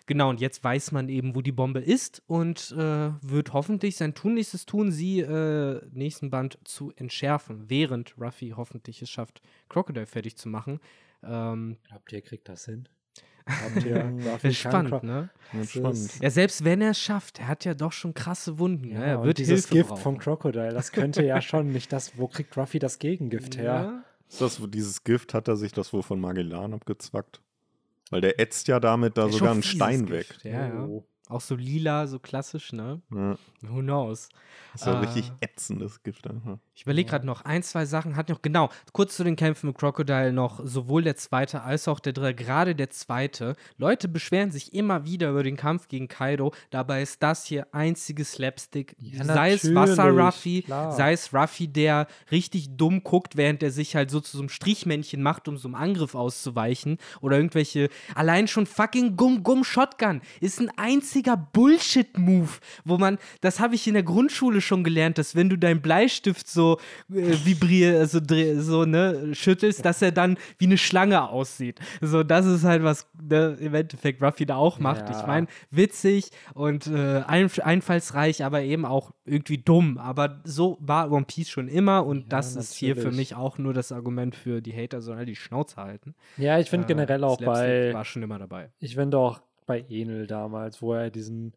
[0.09, 4.14] Genau, und jetzt weiß man eben, wo die Bombe ist und äh, wird hoffentlich sein
[4.14, 10.36] Tunlichstes tun, sie äh, nächsten Band zu entschärfen, während Ruffy hoffentlich es schafft, Crocodile fertig
[10.36, 10.80] zu machen.
[11.22, 12.89] Ähm, Glaubt ihr, kriegt das hin?
[13.44, 13.98] Glaubt ihr,
[14.43, 15.30] kann spannend, ne?
[15.52, 15.94] Das spannend.
[15.97, 18.89] ist- Ja, selbst wenn er es schafft, er hat ja doch schon krasse Wunden.
[18.89, 18.94] ne?
[18.94, 20.02] Ja, Er und wird dieses Hilfe Gift brauchen.
[20.02, 23.64] vom Crocodile, das könnte ja schon nicht das, wo kriegt Ruffy das Gegengift her?
[23.64, 24.05] Ja.
[24.28, 27.40] Ist das, dieses Gift, hat er sich das wohl von Magellan abgezwackt?
[28.10, 30.52] Weil der ätzt ja damit da Ist sogar einen Stein Gift, weg.
[30.52, 30.85] Ja, ja.
[30.85, 31.06] Oh.
[31.28, 33.02] Auch so lila, so klassisch, ne?
[33.14, 33.36] Ja.
[33.60, 34.30] Who knows?
[34.72, 36.59] Das ist ja Äh, richtig ätzendes Gift einfach.
[36.79, 39.77] Ich überlege gerade noch, ein, zwei Sachen hat noch, genau, kurz zu den Kämpfen mit
[39.77, 43.57] Crocodile noch, sowohl der zweite als auch der dritte, gerade der zweite.
[43.79, 48.25] Leute beschweren sich immer wieder über den Kampf gegen Kaido, dabei ist das hier einzige
[48.25, 48.95] Slapstick.
[49.01, 54.13] Ja, sei es Wasser-Ruffy, sei es Ruffy, der richtig dumm guckt, während er sich halt
[54.13, 56.99] so zu so einem Strichmännchen macht, um so einem Angriff auszuweichen.
[57.21, 62.51] Oder irgendwelche, allein schon fucking Gum-Gum-Shotgun ist ein einziger Bullshit-Move,
[62.85, 66.47] wo man, das habe ich in der Grundschule schon gelernt, dass wenn du deinen Bleistift
[66.47, 66.68] so
[67.12, 71.81] äh, vibrier, also dreh- so, ne, schüttelst, dass er dann wie eine Schlange aussieht.
[72.01, 75.09] So, das ist halt was ne, im Endeffekt Ruffy da auch macht.
[75.09, 75.20] Ja.
[75.20, 79.99] Ich meine, witzig und äh, einf einfallsreich, aber eben auch irgendwie dumm.
[79.99, 83.16] Aber so war One Piece schon immer und Ja, das ist hier für natürlich.
[83.19, 86.15] mich auch nur das Argument für die Hater, sondern die Schnauze halten.
[86.36, 88.70] Ja, ich finde Äh, generell auch Slapstick bei, war schon immer dabei.
[88.81, 91.53] ich finde auch bei Enel damals, wo er diesen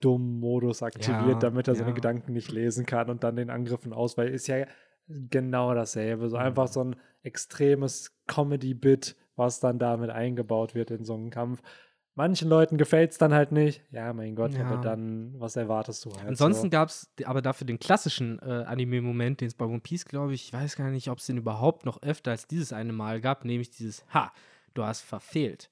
[0.00, 1.94] dummen Modus aktiviert, Ja, damit er seine ja.
[1.94, 4.66] Gedanken nicht lesen kann und dann den Angriffen ausweicht, ist ja
[5.06, 6.28] genau dasselbe.
[6.28, 6.42] So Mhm.
[6.42, 11.62] einfach so ein extremes Comedy-Bit, was dann damit eingebaut wird in so einen Kampf.
[12.14, 13.80] Manchen Leuten gefällt es dann halt nicht.
[13.92, 14.66] Ja, mein Gott, Ja.
[14.68, 16.26] aber dann, was erwartest du halt?
[16.26, 16.70] Ansonsten so?
[16.70, 20.46] gab es aber dafür den klassischen äh, Anime-Moment, den es bei One Piece, glaube ich,
[20.46, 23.44] ich weiß gar nicht, ob es den überhaupt noch öfter als dieses eine Mal gab,
[23.44, 24.32] nämlich dieses Ha,
[24.74, 25.70] du hast verfehlt.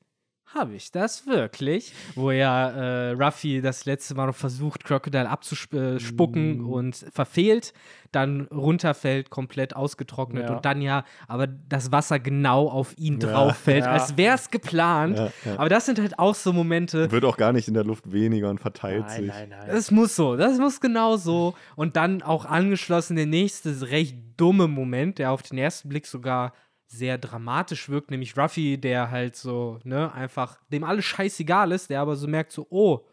[0.55, 1.93] Habe ich das wirklich?
[2.15, 6.69] Wo ja äh, Ruffy das letzte Mal noch versucht, Crocodile abzuspucken Mm.
[6.71, 7.73] und verfehlt,
[8.13, 10.55] dann runterfällt, komplett ausgetrocknet Ja.
[10.57, 13.29] und dann ja, aber das Wasser genau auf ihn Ja.
[13.33, 13.93] drauf fällt, Ja.
[13.93, 15.19] als wäre es geplant.
[15.19, 15.59] Ja, ja.
[15.59, 18.49] Aber das sind halt auch so Momente, Wird auch gar nicht in der Luft weniger
[18.49, 19.29] und verteilt Nein, sich.
[19.33, 19.69] nein, nein.
[19.69, 21.55] es muss so, das muss genau so.
[21.75, 26.53] Und dann auch angeschlossen der nächste recht dumme Moment, der auf den ersten Blick sogar
[26.87, 32.01] sehr dramatisch wirkt, nämlich Ruffy, der halt so, ne, einfach dem alles scheißegal ist, der
[32.01, 33.07] aber so merkt so, oh,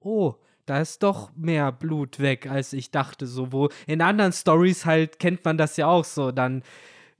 [0.00, 0.34] oh,
[0.66, 5.18] da ist doch mehr Blut weg, als ich dachte, so, wo in anderen Stories halt
[5.18, 6.62] kennt man das ja auch so, dann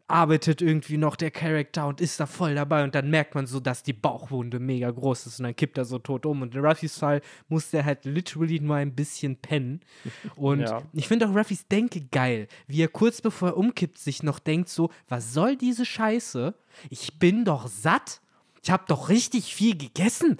[0.09, 3.60] arbeitet irgendwie noch der Charakter und ist da voll dabei und dann merkt man so,
[3.60, 6.64] dass die Bauchwunde mega groß ist und dann kippt er so tot um und in
[6.64, 9.80] Ruffys Fall muss der halt literally nur ein bisschen pennen
[10.36, 10.82] und Ja.
[10.94, 14.70] ich finde auch Ruffys Denke geil, wie er kurz bevor er umkippt sich noch denkt
[14.70, 16.55] so, was soll diese Scheiße?
[16.90, 18.20] Ich bin doch satt.
[18.62, 20.39] Ich habe doch richtig viel gegessen.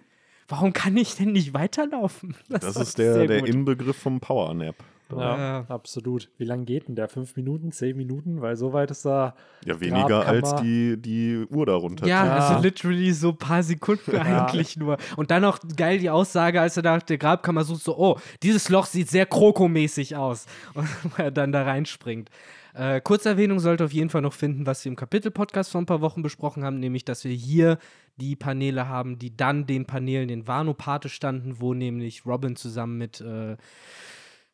[0.49, 2.35] Warum kann ich denn nicht weiterlaufen?
[2.49, 3.45] Das war ist der, der.
[3.47, 4.77] Inbegriff vom Powernap.
[5.11, 5.65] Ja, Ja.
[5.69, 6.29] absolut.
[6.39, 7.09] Wie lange geht denn der?
[7.09, 8.41] Fünf Minuten, zehn Minuten?
[8.41, 9.35] Weil so weit ist da.
[9.65, 12.07] Ja, weniger als die, die Uhr darunter.
[12.07, 12.37] Ja, Ja.
[12.49, 14.99] also literally so ein paar Sekunden eigentlich nur.
[15.17, 18.69] Und dann noch geil die Aussage, als er nach der Grabkammer sucht, so, oh, dieses
[18.69, 20.47] Loch sieht sehr krokomäßig aus.
[20.75, 22.31] Und wo er dann da reinspringt.
[22.75, 26.01] Äh, Kurzerwähnung sollte auf jeden Fall noch finden, was wir im Kapitel-Podcast vor ein paar
[26.01, 27.79] Wochen besprochen haben, nämlich, dass wir hier
[28.19, 33.21] die Paneele haben, die dann den Paneelen in Wano-Pate standen, wo nämlich Robin zusammen mit
[33.21, 33.57] äh,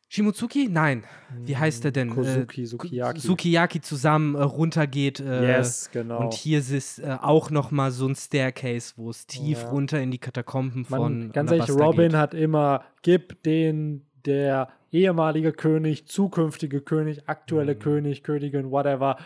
[0.07, 0.67] Shimotsuki?
[0.69, 1.03] Nein,
[1.43, 2.09] wie heißt er denn?
[2.11, 3.19] Kozuki, äh, Sukiyaki.
[3.19, 5.19] Sukiyaki zusammen äh, runtergeht.
[5.19, 6.19] Äh, yes, genau.
[6.21, 9.69] und hier ist äh, auch noch mal so ein Staircase, wo es tief Ja.
[9.69, 12.17] runter in die Katakomben von Man, ganz ehrlich, Robin geht.
[12.17, 17.79] hat immer, gib den der ehemalige König, zukünftige König, aktuelle Mhm.
[17.79, 19.17] König, Königin, whatever,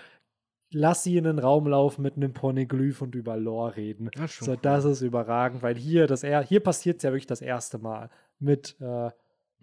[0.72, 4.10] lass sie in den Raum laufen mit einem Poneglyph und über Lore reden.
[4.27, 7.41] Schon so, das ist überragend, weil hier das er hier passiert es ja wirklich das
[7.41, 9.10] erste Mal mit äh,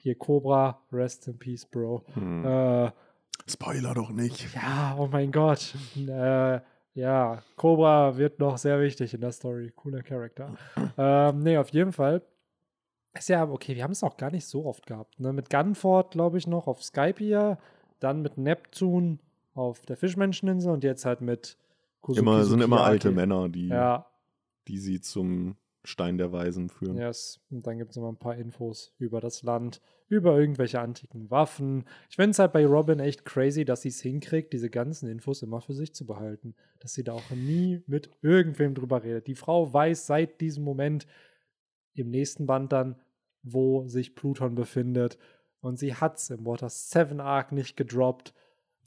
[0.07, 2.05] hier Cobra, rest in peace, Bro.
[2.15, 2.45] Hm.
[2.45, 2.91] Äh,
[3.49, 4.55] Spoiler doch nicht.
[4.55, 5.75] ja, oh mein Gott.
[5.97, 6.61] Äh,
[6.95, 9.73] ja, Cobra wird noch sehr wichtig in der Story.
[9.75, 10.55] Cooler Charakter.
[10.97, 12.23] ähm, nee, auf jeden Fall.
[13.15, 15.19] Ist ja, okay, wir haben es auch gar nicht so oft gehabt.
[15.19, 15.33] Ne?
[15.33, 17.59] Mit Gunford, glaube ich, noch auf Skype hier.
[17.99, 19.19] Dann mit Neptun
[19.55, 21.57] auf der Fischmenscheninsel und jetzt halt mit
[22.01, 24.07] Kuzuki Immer, sind immer alte Männer, die, Ja,
[24.69, 25.57] die sie zum
[25.87, 26.97] Stein der Weisen führen.
[26.97, 27.41] yes.
[27.51, 31.85] Und dann gibt es noch ein paar Infos über das Land, über irgendwelche antiken Waffen.
[32.11, 35.43] Ich finde es halt bei Robin echt crazy, dass sie es hinkriegt, diese ganzen Infos
[35.43, 36.55] immer für sich zu behalten.
[36.81, 39.27] Dass sie da auch nie mit irgendwem drüber redet.
[39.27, 41.07] Die Frau weiß seit diesem Moment
[41.95, 42.97] im nächsten Band dann,
[43.43, 45.19] wo sich Pluton befindet.
[45.61, 48.35] Und sie hat es im Water 7 Arc nicht gedroppt.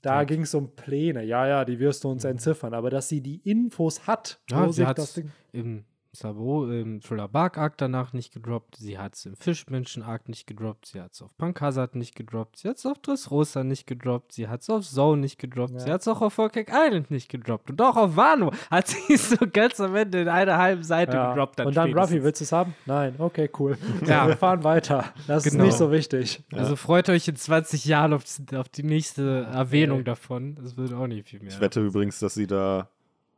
[0.01, 0.23] Da Ja.
[0.23, 1.23] ging es um Pläne.
[1.25, 2.73] Ja, ja, die wirst du uns entziffern.
[2.73, 5.31] Aber dass sie die Infos hat, Ja, wo sie sich hat's das Ding.
[5.51, 8.77] im Sabo, im Thriller Bark Arc danach nicht gedroppt.
[8.77, 10.87] Sie hat es im Fischmenschen Arc nicht gedroppt.
[10.87, 12.57] Sie hat es auf Punk Hazard nicht gedroppt.
[12.57, 14.31] Sie hat es auf Dressrosa nicht gedroppt.
[14.33, 15.73] Sie hat es auf Zone nicht gedroppt.
[15.73, 15.79] Ja.
[15.81, 17.69] Sie hat es auch auf Volcanic Island nicht gedroppt.
[17.69, 21.15] Und auch auf Wano hat sie es so ganz am Ende in einer halben Seite
[21.15, 21.29] Ja.
[21.33, 21.59] gedroppt.
[21.61, 22.11] Und dann, spätestens.
[22.15, 22.73] Ruffy, willst du es haben?
[22.87, 23.77] Nein, okay, cool.
[24.05, 24.27] Ja.
[24.27, 25.13] Wir fahren weiter.
[25.27, 25.63] Das Genau.
[25.63, 26.43] ist nicht so wichtig.
[26.53, 28.23] Also freut euch in 20 Jahren auf,
[28.55, 30.05] auf die nächste Erwähnung Okay.
[30.05, 30.55] davon.
[30.55, 31.49] Das wird auch nicht viel mehr.
[31.49, 32.89] Ich wette übrigens, dass sie da,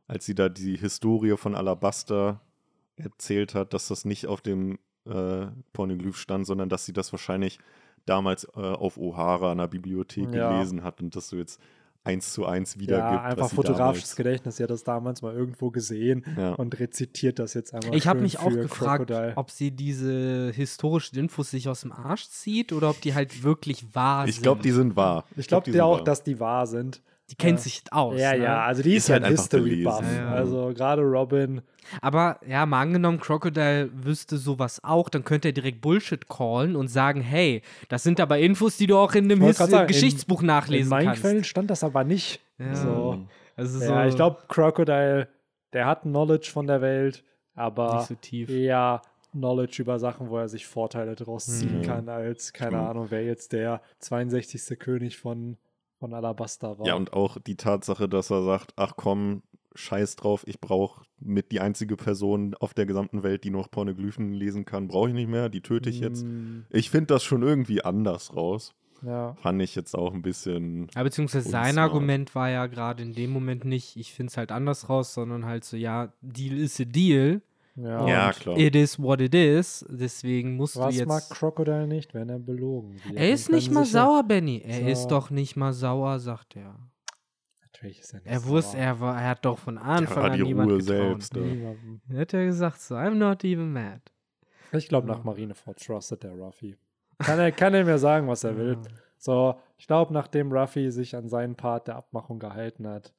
[0.08, 2.40] als sie da die Historie von Alabaster
[2.98, 7.60] erzählt hat, dass das nicht auf dem äh, Pornoglyph stand, sondern dass sie das wahrscheinlich
[8.06, 10.52] damals äh, auf O'Hara in der Bibliothek Ja.
[10.54, 11.60] gelesen hat und das so jetzt
[12.04, 13.12] eins zu eins wiedergibt.
[13.14, 14.56] Ja, einfach fotografisches damals- Gedächtnis.
[14.58, 16.54] Sie hat das damals mal irgendwo gesehen Ja.
[16.54, 17.96] und rezitiert das jetzt einmal.
[17.96, 19.34] Ich habe mich auch gefragt, Crocodile.
[19.36, 23.94] ob sie diese historischen Infos sich aus dem Arsch zieht oder ob die halt wirklich
[23.94, 24.44] wahr Ich sind.
[24.44, 25.26] glaube, die sind wahr.
[25.36, 26.04] Ich glaube die dir sind auch, wahr.
[26.04, 27.04] dass die wahr sind.
[27.32, 27.64] Die kennt ja.
[27.64, 28.20] sich aus.
[28.20, 28.44] ja, ne?
[28.44, 30.02] ja, also die ist, Ist ja halt ein einfach History-Buff.
[30.02, 30.32] Ja, ja.
[30.34, 31.62] Also gerade Robin.
[32.02, 36.88] Aber ja, mal angenommen, Crocodile wüsste sowas auch, dann könnte er direkt Bullshit callen und
[36.90, 40.48] sagen, hey, das sind aber Infos, die du auch in einem sagen, in- Geschichtsbuch In
[40.48, 41.22] nachlesen meinen kannst.
[41.22, 42.40] Quellen stand das aber nicht.
[42.60, 42.76] Ja.
[42.76, 43.20] So.
[43.58, 45.28] Also so Ja, ich glaube, Crocodile,
[45.74, 47.24] der hat Knowledge von der Welt,
[47.56, 48.50] aber nicht so tief.
[48.50, 49.02] eher
[49.32, 51.84] Knowledge über Sachen, wo er sich Vorteile draus ziehen Mhm.
[51.84, 52.82] kann, als, keine True.
[52.90, 54.78] Ahnung, wer jetzt der 62.
[54.78, 55.58] König von,
[56.02, 56.86] von Alabasta war.
[56.88, 59.44] Ja, und auch die Tatsache, dass er sagt, ach komm,
[59.76, 64.34] scheiß drauf, ich brauche mit die einzige Person auf der gesamten Welt, die noch Pornoglyphen
[64.34, 66.26] lesen kann, brauche ich nicht mehr, die töte ich jetzt.
[66.26, 68.74] Mm, Ich finde das schon irgendwie anders raus.
[69.04, 69.36] Ja.
[69.36, 70.88] Fand ich jetzt auch ein bisschen.
[70.96, 71.92] Ja, beziehungsweise sein Unsmart.
[71.92, 75.46] Argument war ja gerade in dem Moment nicht, ich finde es halt anders raus, sondern
[75.46, 77.42] halt so, ja, Deal is a Deal.
[77.76, 78.08] Ja.
[78.08, 78.58] Ja, klar.
[78.58, 79.86] It is what it is.
[79.90, 81.32] Deswegen musst Was du mag jetzt.
[81.32, 83.16] Crocodile nicht, wenn er belogen wird?
[83.16, 84.62] Er ist nicht mal ja- sauer, Benny.
[84.66, 85.10] Er ist So.
[85.10, 86.76] doch nicht mal sauer, sagt er.
[87.62, 88.82] Natürlich ist er nicht Er wusste, sauer.
[88.82, 90.98] er, war, er hat doch von Anfang an die niemand Ruhe getraut.
[91.24, 91.36] selbst.
[91.36, 91.42] Ja.
[91.42, 92.02] Niemandem.
[92.10, 94.02] Er hat ja gesagt so, I'm not even mad.
[94.74, 96.78] Ich glaube, nach Marineford trustet der Ruffy.
[97.20, 98.78] Kann er, kann er mir sagen, was er will.
[99.24, 103.14] So, ich glaube, nachdem Ruffy sich an seinen Part der Abmachung gehalten hat,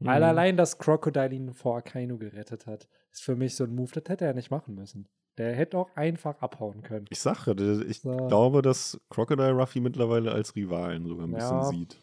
[0.00, 0.06] Mhm.
[0.06, 3.90] weil allein das Crocodile ihn vor Akainu gerettet hat, ist für mich so ein Move,
[3.92, 5.08] das hätte er nicht machen müssen.
[5.38, 7.06] Der hätte auch einfach abhauen können.
[7.10, 7.54] Ich sage,
[7.88, 8.16] ich So.
[8.28, 11.64] glaube, dass Crocodile Ruffy mittlerweile als Rivalen sogar ein bisschen Ja.
[11.64, 11.96] sieht.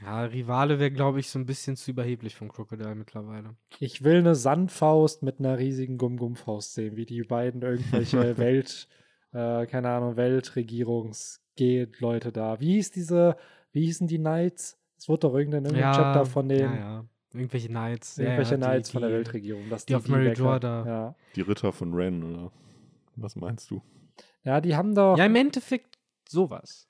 [0.00, 3.56] Ja, Rivale wäre, glaube ich, so ein bisschen zu überheblich von Crocodile mittlerweile.
[3.80, 8.86] Ich will eine Sandfaust mit einer riesigen Gum-Gum-Faust sehen, wie die beiden irgendwelche Welt,
[9.32, 12.60] äh, keine Ahnung, Weltregierungs-Leute da.
[12.60, 13.36] Wie hieß diese,
[13.72, 14.78] wie hießen die Knights?
[14.96, 17.04] Es wurde doch irgendein, irgendein Chapter von den ja, ja.
[17.34, 18.16] Irgendwelche Knights.
[18.16, 19.68] ja, irgendwelche ja, die- Knights von der die- Weltregierung.
[19.70, 21.14] Dass die auf Mary Joa da- Ja.
[21.36, 22.50] Die Ritter von Ren, oder?
[23.16, 23.82] Was meinst du?
[24.44, 25.98] ja, die haben doch, Ja, ja, im Endeffekt
[26.28, 26.88] sowas.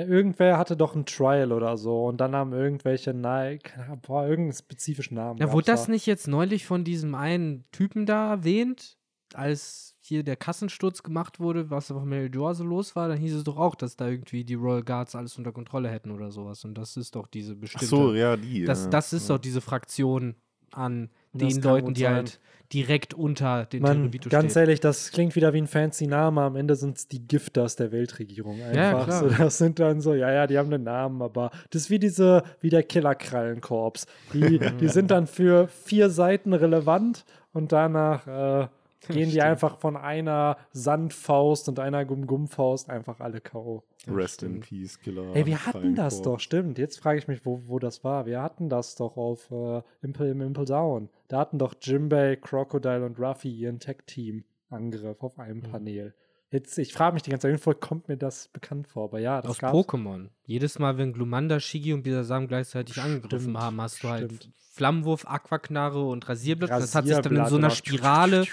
[0.00, 5.16] irgendwer hatte doch ein Trial oder so und dann haben irgendwelche, Ahnung, boah, irgendeinen spezifischen
[5.16, 5.38] Namen.
[5.38, 5.92] Ja, wurde das da.
[5.92, 8.96] nicht jetzt neulich von diesem einen Typen da erwähnt,
[9.34, 13.08] als hier der Kassensturz gemacht wurde, was auf Meridoa so los war?
[13.08, 16.10] Dann hieß es doch auch, dass da irgendwie die Royal Guards alles unter Kontrolle hätten
[16.10, 16.64] oder sowas.
[16.64, 17.86] Und das ist doch diese Ach bestimmte.
[17.86, 18.64] so, ja, die.
[18.64, 18.90] das, ja.
[18.90, 19.36] das ist ja.
[19.36, 20.34] doch diese Fraktion
[20.72, 22.14] an Das den Leuten, die sein.
[22.14, 22.40] halt
[22.72, 24.60] direkt unter den Mann, Terrorvito ganz stehen.
[24.60, 26.42] ehrlich, das klingt wieder wie ein fancy Name.
[26.42, 28.60] Am Ende sind es die Gifters der Weltregierung.
[28.62, 28.74] Einfach.
[28.74, 29.20] Ja, klar.
[29.20, 31.98] So, das sind dann so, ja, ja, die haben einen Namen, aber das ist wie
[31.98, 34.06] diese, wie der Killerkrallenkorps.
[34.32, 38.68] Die, die sind dann für vier Seiten relevant und danach äh,
[39.08, 43.82] gehen die einfach von einer Sandfaust und einer Gum-Gum-Faust einfach alle K.O.
[44.06, 45.34] Rest in Peace, Killer.
[45.34, 46.22] Ey, wir hatten das Krallenkorps.
[46.22, 46.78] doch, stimmt.
[46.78, 48.26] Jetzt frage ich mich, wo, wo das war.
[48.26, 51.08] Wir hatten das doch auf äh, Impel, im Impel Down.
[51.28, 55.62] Da hatten doch Jimbei, Crocodile und Ruffy ihren Tag-Team-Angriff auf einem Mhm.
[55.62, 56.14] Panel.
[56.54, 59.42] Jetzt, ich frage mich die ganze Zeit, irgendwo kommt mir das bekannt vor, aber ja,
[59.42, 59.76] das Aus gab's.
[59.76, 60.28] Pokémon.
[60.46, 64.50] Jedes Mal, wenn Glumanda, Shigi und Bisasam gleichzeitig angegriffen Stimmt, haben, hast du halt stimmt.
[64.72, 66.70] Flammenwurf, Aquaknarre und Rasierblatt.
[66.70, 67.70] Das hat sich dann in Rasierblatt, so einer.
[67.70, 68.44] Spirale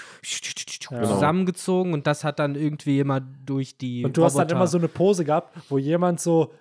[0.88, 4.04] zusammengezogen und das hat dann irgendwie immer durch die.
[4.04, 6.52] Und du hast dann Roboter- immer so eine Pose gehabt, wo jemand so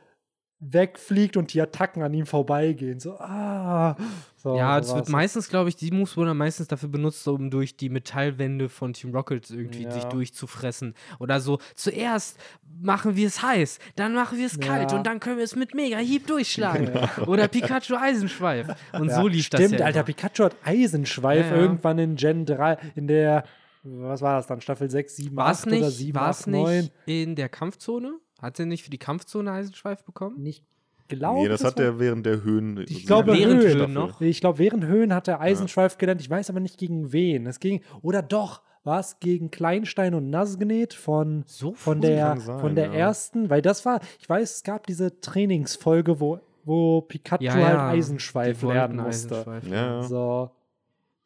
[0.63, 2.99] wegfliegt und die Attacken an ihm vorbeigehen.
[2.99, 3.97] So, ah.
[4.37, 5.09] So, Ja, so es wird war's.
[5.09, 8.93] meistens, glaube ich, die Moves wurden dann meistens dafür benutzt, um durch die Metallwände von
[8.93, 9.91] Team Rocket irgendwie Ja.
[9.91, 10.93] sich durchzufressen.
[11.19, 12.39] Oder so, zuerst
[12.79, 14.97] machen wir es heiß, dann machen wir es kalt Ja.
[14.97, 16.91] und dann können wir es mit Mega-Hieb durchschlagen.
[17.25, 18.67] Oder Pikachu Eisenschweif.
[18.93, 20.03] Und Ja, so lief das Stimmt, ja Alter.
[20.03, 21.61] Pikachu hat Eisenschweif Ja, ja.
[21.61, 23.43] irgendwann in Gen 3, in der,
[23.83, 26.47] was war das dann, Staffel 6, 7, War es 8 oder nicht, 7, war's 8,
[26.47, 26.79] 9?
[26.81, 28.13] nicht in der Kampfzone?
[28.41, 30.41] Hat er nicht für die Kampfzone Eisenschweif bekommen?
[30.41, 30.63] Nicht
[31.07, 32.85] glaube, Nee, das, hat war- er während der Höhen.
[32.87, 34.21] Ich glaube, Während Höhen Höhen noch.
[34.21, 36.21] Ich glaube, während Höhen hat er Eisenschweif gelernt.
[36.21, 37.45] Ich weiß aber nicht gegen wen.
[37.47, 42.59] Es ging, oder doch, war es gegen Kleinstein und Nazgnet von, So von der, sein,
[42.59, 42.93] von der ja.
[42.93, 47.63] ersten, weil das war, ich weiß, es gab diese Trainingsfolge, wo, wo Pikachu Ja, halt
[47.65, 49.35] ja, Eisenschweif lernen musste.
[49.35, 50.03] Eisenschweif Ja, ja.
[50.03, 50.51] So,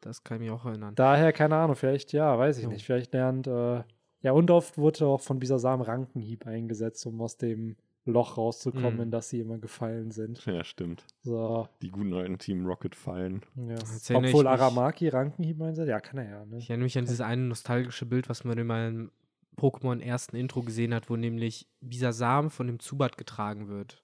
[0.00, 0.94] Das kann ich mich auch erinnern.
[0.96, 2.70] daher, keine Ahnung, vielleicht, ja, weiß ich Jo.
[2.70, 2.84] nicht.
[2.84, 3.82] Vielleicht lernt, äh,
[4.22, 7.76] ja, und oft wurde auch von Bisasam Rankenhieb eingesetzt, um aus dem
[8.08, 9.00] Loch rauszukommen, Mhm.
[9.02, 10.44] in das sie immer gefallen sind.
[10.46, 11.04] Ja, stimmt.
[11.22, 13.42] So, Die guten alten Team Rocket fallen.
[13.56, 13.76] ja.
[14.16, 16.58] Obwohl Aramaki Rankenhieb einsetzt, ja, kann er ja, ne?
[16.58, 19.10] Ich erinnere mich an dieses eine nostalgische Bild, was man in meinem
[19.58, 24.02] Pokémon ersten Intro gesehen hat, wo nämlich Bisasam von dem Zubat getragen wird.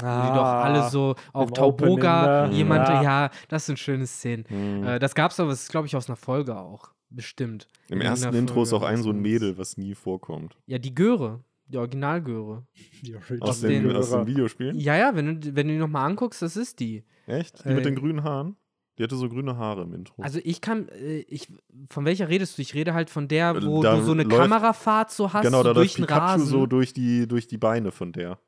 [0.00, 3.02] Wo die doch alle so auf Tauboga, jemand, Ja.
[3.02, 3.30] ja.
[3.48, 4.44] das sind schöne Szenen.
[4.48, 4.82] Hm.
[4.84, 6.90] Äh, das gab's aber, das ist glaube ich aus einer Folge auch.
[7.14, 7.68] Bestimmt.
[7.88, 9.20] Im In ersten Intro ist auch ein so ein.
[9.20, 10.56] Mädel, was nie vorkommt.
[10.66, 11.40] Ja, die Göre.
[11.66, 12.66] Die Originalgöre.
[13.02, 14.26] Die Aus, den- dem, aus dem Göre.
[14.26, 14.76] Videospiel?
[14.76, 17.04] Ja, ja, wenn du, wenn du die nochmal anguckst, das ist die.
[17.26, 17.64] Echt?
[17.64, 18.56] Die Äh, mit den grünen Haaren?
[18.98, 20.22] Die hatte so grüne Haare im Intro.
[20.22, 21.48] Also ich kann, äh, ich,
[21.90, 22.62] von welcher redest du?
[22.62, 25.58] Ich rede halt von der, wo Da du so eine läuft- Kamerafahrt so hast, genau,
[25.58, 26.46] so da durch läuft den Pikachu Rasen.
[26.46, 28.38] so durch die, durch die Beine von der.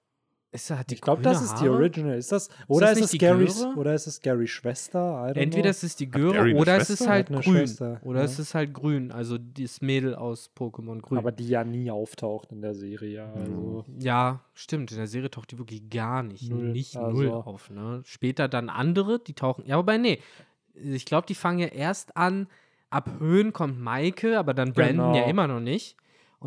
[0.57, 1.69] Ist, hat die Ich glaube, das ist die?
[1.69, 2.17] Original.
[2.19, 3.75] Ist das, oder das ist, es Garys, Göre?
[3.77, 4.99] oder ist es Garys Schwester?
[4.99, 5.71] I don't Entweder know.
[5.71, 7.05] es ist die Gary Göre oder es Schwester?
[7.05, 7.43] ist halt grün.
[7.43, 8.25] Schwester, Oder ja.
[8.25, 11.19] es ist halt grün, also das Mädel aus Pokémon grün.
[11.19, 13.25] Aber die ja nie auftaucht in der Serie.
[13.35, 13.85] Also.
[13.99, 17.71] ja, stimmt, in der Serie taucht die wirklich gar nicht, Null, nicht also- null auf.
[17.71, 18.03] Ne?
[18.05, 20.19] Später dann andere, die tauchen, ja, wobei, nee,
[20.75, 22.49] ich glaube, die fangen ja erst an,
[22.91, 25.31] ab Höhen kommt Maike, aber dann Brandon ja Genau.
[25.31, 25.97] immer noch nicht.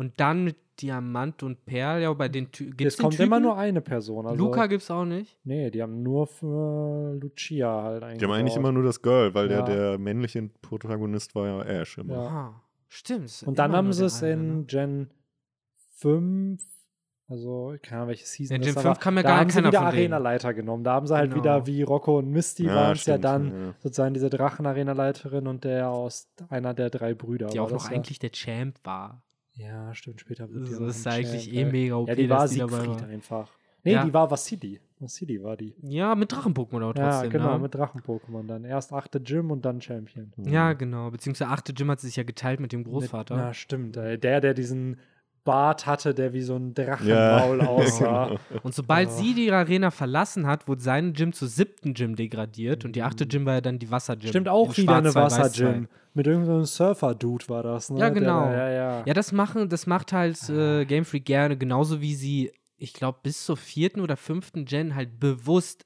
[0.00, 3.26] Und dann mit Diamant und Perl, ja, bei den Ty gibt's Es den kommt Typen?
[3.26, 4.26] immer nur eine Person.
[4.26, 5.36] Also, Luca gibt's auch nicht.
[5.44, 8.18] Nee, die haben nur für Lucia halt eigentlich.
[8.18, 9.60] Die haben eigentlich immer nur das Girl, weil Ja.
[9.62, 12.14] der, der männliche Protagonist war ja Ash immer.
[12.14, 12.20] Ja.
[12.28, 13.26] Ah, stimmt.
[13.26, 14.64] es Und dann haben sie es in ne?
[14.64, 15.10] Gen
[15.96, 16.62] 5,
[17.28, 19.50] also keine Ahnung, welche Season In das Gen aber 5 kam ja da gar haben
[19.50, 19.80] sie keiner wieder.
[19.82, 20.82] Arena-Leiter genommen.
[20.84, 21.42] Da haben sie halt Genau.
[21.44, 23.74] wieder wie Rocco und Misty Ja, waren es ja dann ja.
[23.80, 27.48] sozusagen diese Drachen-Arena-Leiterin und der aus einer der drei Brüder.
[27.48, 29.22] Die auch noch das eigentlich der Champ war.
[29.54, 32.30] Ja, stimmt, später wird die Das auch ist eigentlich Champ, eh mega OP, Ja, die
[32.30, 33.08] war dass die dabei Siegfried war.
[33.08, 33.50] einfach.
[33.82, 34.04] Nee, Ja.
[34.04, 34.80] die war Vassili.
[34.98, 35.74] Vassili war die.
[35.82, 37.30] Ja, mit Drachen-Pokémon Ja, trotzdem.
[37.30, 37.58] genau, ne?
[37.60, 38.64] mit Drachen-Pokémon dann.
[38.64, 40.30] Erst achte Gym und dann Champion.
[40.44, 41.10] Ja, genau.
[41.10, 43.34] Beziehungsweise achte Jim hat sich ja geteilt mit dem Großvater.
[43.34, 43.96] Mit, na, stimmt.
[43.96, 44.18] Ey.
[44.18, 44.98] Der, der diesen
[45.44, 48.26] Bart hatte, der wie so ein Ja, Drachenmaul aussah.
[48.50, 48.60] genau.
[48.62, 49.12] Und sobald Oh.
[49.12, 53.26] sie die Arena verlassen hat, wurde sein Gym zur siebten Gym degradiert und die achte
[53.26, 54.28] Gym war ja dann die Wasser-Gym.
[54.28, 55.88] Stimmt auch wieder eine Wasser-Gym.
[56.14, 58.00] Mit irgendeinem Surfer-Dude war das, ne?
[58.00, 58.46] Ja, Der genau.
[58.46, 59.04] da- ja, ja.
[59.06, 63.20] Ja, das machen, das macht halt äh, Game Freak gerne, genauso wie sie, ich glaube,
[63.22, 65.84] bis zur vierten oder fünften Gen halt bewusst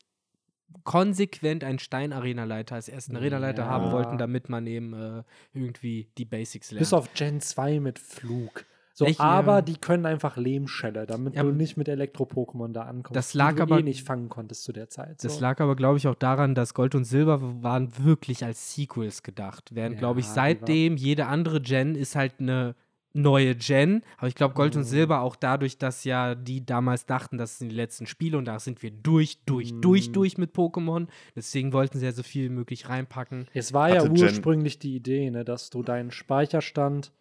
[0.83, 3.69] konsequent einen Stein-Arena-Leiter als ersten Arena-Leiter Ja.
[3.69, 5.23] haben wollten, damit man eben äh,
[5.53, 6.81] irgendwie die Basics lernt.
[6.81, 8.65] Bis auf Gen 2 mit Flug.
[8.97, 9.63] So, Echt, aber ja.
[9.63, 13.17] die können einfach Lehmschelle, damit Ja, du nicht mit Elektro-Pokémon da ankommst.
[13.17, 15.25] Das lag die du aber- eh nicht fangen konntest zu der Zeit.
[15.25, 15.41] Das so.
[15.41, 19.71] lag aber, glaube ich, auch daran, dass Gold und Silber waren wirklich als Sequels gedacht.
[19.75, 22.77] Während, Ja, glaube ich, seitdem jede andere Gen ist halt eine
[23.17, 24.03] neue Gen.
[24.19, 24.87] Aber ich glaube, Gold und Mhm.
[24.87, 28.61] Silber auch dadurch, dass ja die damals dachten, das sind die letzten Spiele und da
[28.61, 30.13] sind wir durch, durch, durch, Mhm.
[30.13, 31.09] durch mit Pokémon.
[31.35, 33.49] Deswegen wollten sie ja so viel wie möglich reinpacken.
[33.55, 37.13] Es war ja Hatte Gen- ursprünglich die Idee, ne, dass du deinen Speicherstand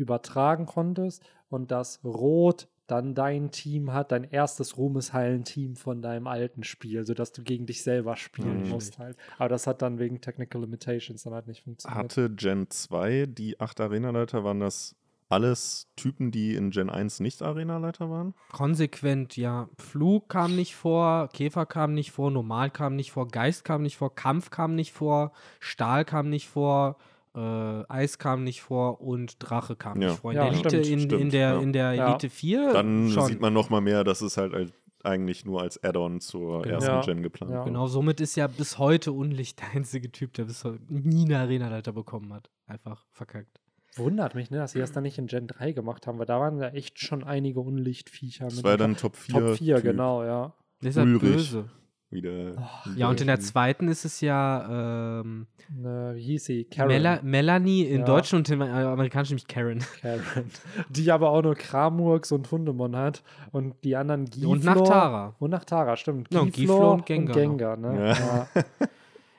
[0.00, 6.64] übertragen konntest und dass Rot dann dein Team hat, dein erstes Ruhmeshallen-Team von deinem alten
[6.64, 8.68] Spiel, sodass du gegen dich selber spielen Mhm.
[8.70, 9.16] musst halt.
[9.38, 12.02] Aber das hat dann wegen Technical Limitations dann halt nicht funktioniert.
[12.02, 14.96] Hatte Gen 2 die acht Arenaleiter, waren das
[15.28, 18.34] alles Typen, die in Gen 1 nicht Arenaleiter waren?
[18.50, 19.68] Konsequent, ja.
[19.78, 23.96] Flug kam nicht vor, Käfer kam nicht vor, Normal kam nicht vor, Geist kam nicht
[23.96, 26.96] vor, Kampf kam nicht vor, Stahl kam nicht vor,
[27.34, 30.10] äh, Eis kam nicht vor und Drache kam Ja.
[30.10, 30.32] nicht vor.
[30.32, 31.60] In Ja, der Elite, stimmt, in, in stimmt, der, ja.
[31.60, 32.08] in der Ja.
[32.10, 33.26] Elite 4 Dann schon.
[33.26, 36.74] sieht man noch mal mehr, dass es halt eigentlich nur als Add-on zur Genau.
[36.74, 37.00] ersten Ja.
[37.02, 37.64] Gen geplant Ja.
[37.64, 41.38] Genau, somit ist ja bis heute Unlicht der einzige Typ, der bis heute nie eine
[41.38, 42.50] Arenaleiter bekommen hat.
[42.66, 43.60] Einfach verkackt.
[43.96, 46.38] Wundert mich, ne, dass sie das dann nicht in Gen 3 gemacht haben, weil da
[46.38, 48.44] waren ja echt schon einige Unlichtviecher.
[48.44, 49.34] Das mit war ja dann Top 4.
[49.34, 49.84] Top 4, typ.
[49.84, 50.52] genau, ja.
[50.82, 51.68] Der ist halt böse.
[52.10, 52.52] Wieder.
[52.96, 56.64] Ja, und in der zweiten ist es ja ähm, Ne, wie hieß sie?
[56.64, 56.88] Karen.
[56.88, 58.06] Mela Melanie in Ja.
[58.06, 59.78] Deutsch und im Amerikanischen nämlich Karen.
[60.00, 60.50] Karen.
[60.88, 63.22] Die aber auch nur Kramurks und Hundemon hat.
[63.52, 64.50] Und die anderen Giflor.
[64.50, 65.34] Und nach Tara.
[65.38, 66.32] Und nach Tara, stimmt.
[66.34, 68.16] Ja, und Giflor Giflor und Gengar Gengar ne?
[68.18, 68.48] Ja.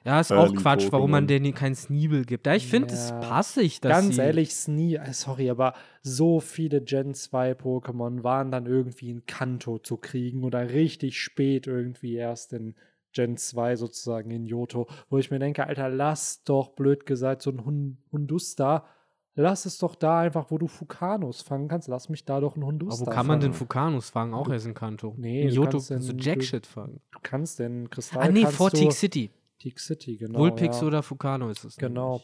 [0.03, 0.19] Ja.
[0.19, 2.47] Ist auch Quatsch, warum man denen keinen Sneebel gibt.
[2.47, 3.19] Ja, ich finde es Ja.
[3.19, 8.51] passig, dass Ganz sie ehrlich, Snee, äh, sorry, aber so viele Gen 2 Pokémon waren
[8.51, 12.75] dann irgendwie in Kanto zu kriegen oder richtig spät irgendwie erst in
[13.13, 17.51] Gen 2 sozusagen in Johto, wo ich mir denke, Alter, lass doch, blöd gesagt, so
[17.51, 18.85] ein Hun Hundusta,
[19.35, 22.61] lass es doch da einfach, wo du Fukanos fangen kannst, lass mich da doch ein
[22.63, 23.57] Aber Hundusta wo kann man denn fangen.
[23.59, 24.33] Fukanus fangen?
[24.33, 25.13] Auch erst in Kanto.
[25.17, 27.01] Nee, in du Johto kannst du Jackshit fangen.
[27.11, 29.29] Du kannst den Kristall Ah, nee, du, Teak City.
[29.61, 30.39] Teak City, genau.
[30.39, 30.87] Vulpix ja.
[30.87, 31.77] oder Fukano ist es.
[31.77, 32.21] Genau.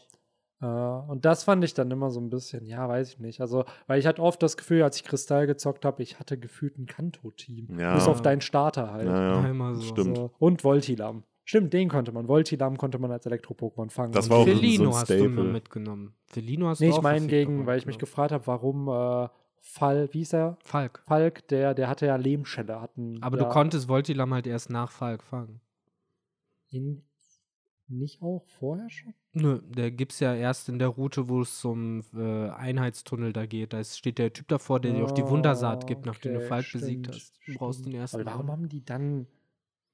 [0.60, 3.40] Äh, und das fand ich dann immer so ein bisschen, ja, weiß ich nicht.
[3.40, 6.78] Also, weil ich hatte oft das Gefühl, als ich Kristall gezockt habe, ich hatte gefühlt
[6.78, 7.78] ein Kanto-Team.
[7.78, 7.94] Ja.
[7.94, 9.06] Bis auf deinen Starter halt.
[9.06, 9.82] Ja, Ja, so.
[9.82, 10.16] Stimmt.
[10.16, 10.30] So.
[10.38, 11.22] Und Voltilam.
[11.44, 12.28] Stimmt, den konnte man.
[12.28, 14.12] Voltilam konnte man als Elektro-Pokémon fangen.
[14.12, 15.24] Das war auch so ein Felino hast du Staple.
[15.24, 16.14] immer mitgenommen.
[16.26, 18.88] Felino hast Nee, du ich auch meine verfickt gegen, weil ich mich gefragt habe, warum
[18.88, 19.28] äh,
[19.60, 20.58] Fall, wie ist er?
[20.62, 21.02] Falk.
[21.06, 22.80] Falk, der, der hatte ja Lehmschelle.
[22.80, 25.60] Hatten Aber ja du konntest Voltilam halt erst nach Falk fangen.
[26.70, 27.02] ihn
[27.88, 29.14] nicht auch vorher schon?
[29.32, 33.72] Nö, der gibt's ja erst in der Route, wo es zum äh, Einheitstunnel da geht.
[33.72, 36.48] Da steht der Typ davor, der dir auch die Wundersaat gibt, nachdem du Ah, Okay,
[36.48, 37.38] Falk stimmt, besiegt hast.
[37.46, 38.20] Du brauchst den ersten.
[38.20, 39.26] Aber warum haben die dann,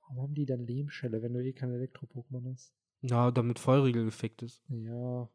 [0.02, 2.72] warum haben die dann Lehmschelle, wenn du eh kein Elektro-Pokémon hast?
[3.02, 4.62] Ja, damit Vollriegel gefickt ist.
[4.68, 5.28] Ja.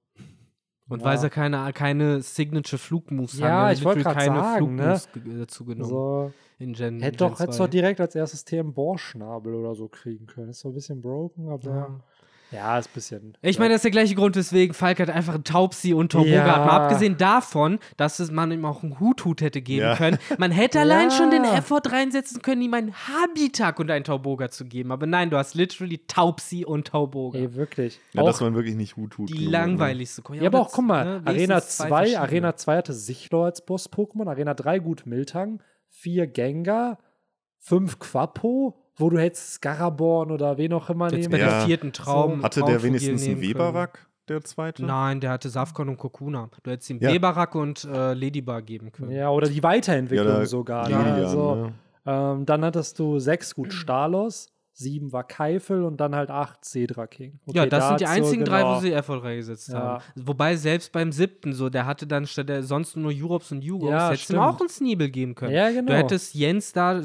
[0.88, 1.06] Und Ja.
[1.06, 3.74] weil sie keine, keine Signature-Flugmoves Ja, haben.
[3.74, 4.96] ich wollte keine sagen, ne?
[4.98, 7.66] Flugmoves ge- dazu genommen So, in Gen, hätte doch, hätte 2.
[7.66, 10.50] doch direkt als erstes TM Bohrschnabel oder so kriegen können.
[10.50, 12.04] Ist so ein bisschen broken, aber Ja.
[12.52, 13.38] Ja, ist ein bisschen.
[13.42, 16.32] Ich meine, das ist der gleiche Grund, weswegen Falk hat einfach einen Taubsi und Torboga
[16.36, 16.56] Ja.
[16.56, 16.66] hat.
[16.66, 19.96] Mal abgesehen davon, dass es man ihm auch einen Hut-Hut hätte geben Ja.
[19.96, 20.18] können.
[20.38, 21.44] Man hätte allein schon den.
[21.44, 24.92] Effort reinsetzen können, ihm einen Habitak und einen Tauboga zu geben.
[24.92, 27.38] Aber nein, du hast literally Taubsi und Tauboga.
[27.40, 28.00] Ey, wirklich.
[28.14, 29.52] Ja, auch, dass man wirklich nicht Hut Hut die ne?
[29.52, 32.22] langweiligste ja, aber auch, das, guck mal, ne, Arena wenigstens zwei 2, verschiedene.
[32.22, 37.00] Arena 2 hatte Sichlor als Boss-Pokémon, Arena 3 gut Miltang, 4 Gengar,
[37.60, 41.60] 5 Quapo, wo du hättest Scaraborn oder wen auch immer Jetzt nehmen Ja.
[41.60, 42.44] der vierten Traum.
[42.44, 43.42] Hatte der wenigstens einen.
[43.42, 44.86] Weberwack, der zweite?
[44.86, 46.50] Nein, der hatte Safkon und Kokuna.
[46.64, 47.12] Du hättest ihm Ja.
[47.12, 49.12] Weberak und äh, Ladybar geben können.
[49.12, 50.90] Ja, oder die Weiterentwicklung Ja, sogar.
[50.90, 51.04] Ja, ne?
[51.12, 51.72] Lilian, also,
[52.06, 54.48] ähm, dann hattest du 6 gut Stalos,
[54.80, 57.40] 7 war Keifel und dann halt 8 Cedra King.
[57.48, 58.76] Ja, Okay, das sind die einzigen drei, genau.
[58.78, 59.80] wo sie Effort reingesetzt Ja.
[59.80, 60.04] haben.
[60.16, 63.90] Wobei selbst beim siebten so, der hatte dann statt der sonst nur Europs und Jugos,
[63.90, 65.54] Ja, hättest du auch einen Sneebel geben können.
[65.54, 65.92] Ja, genau.
[65.92, 67.02] Du hättest Jens da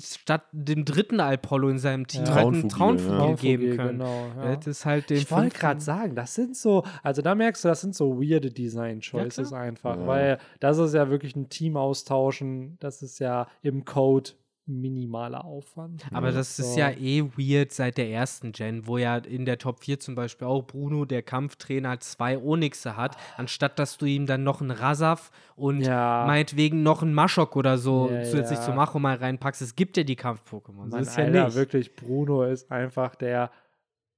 [0.00, 2.34] statt dem dritten Alpollo in seinem Team Ja.
[2.34, 3.56] halt einen Traunvogel, Traunvogel ja.
[3.56, 3.98] geben können.
[3.98, 4.48] Genau, Du ja.
[4.48, 7.80] hättest halt den Ich wollte gerade sagen, das sind so, also da merkst du, das
[7.82, 10.06] sind so weirde Design-Choices einfach, Ja.
[10.06, 14.30] weil das ist ja wirklich ein Team austauschen, das ist ja im Code
[14.68, 16.06] minimaler Aufwand.
[16.12, 16.78] Aber das ist So.
[16.78, 20.46] ja eh weird seit der ersten Gen, wo ja in der Top 4 zum Beispiel
[20.46, 25.30] auch Bruno, der Kampftrainer, zwei Onyxe hat, anstatt dass du ihm dann noch einen Rasaf
[25.56, 26.24] und Ja.
[26.26, 28.64] meinetwegen noch einen Maschok oder so Ja, zusätzlich ja.
[28.64, 29.62] zu Macho mal reinpackst.
[29.62, 30.90] Es gibt ja die Kampf-Pokémon.
[30.90, 31.56] Das ist ja Alter, nicht.
[31.56, 33.50] wirklich, Bruno ist einfach der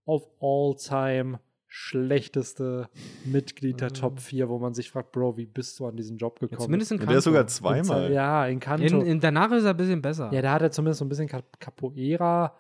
[0.04, 1.38] of all time
[1.70, 2.88] schlechteste
[3.22, 6.38] Mitglied der Top 4, wo man sich fragt, Bro, wie bist du an diesen Job
[6.40, 6.64] Ja, gekommen?
[6.66, 7.52] zumindest in Ja, der ist sogar Kanto.
[7.54, 8.12] zweimal.
[8.12, 8.84] Ja, in Kanto.
[8.84, 10.30] In, in danach ist er ein bisschen besser.
[10.32, 12.54] ja, da hat er zumindest so ein bisschen Cap Capoeira.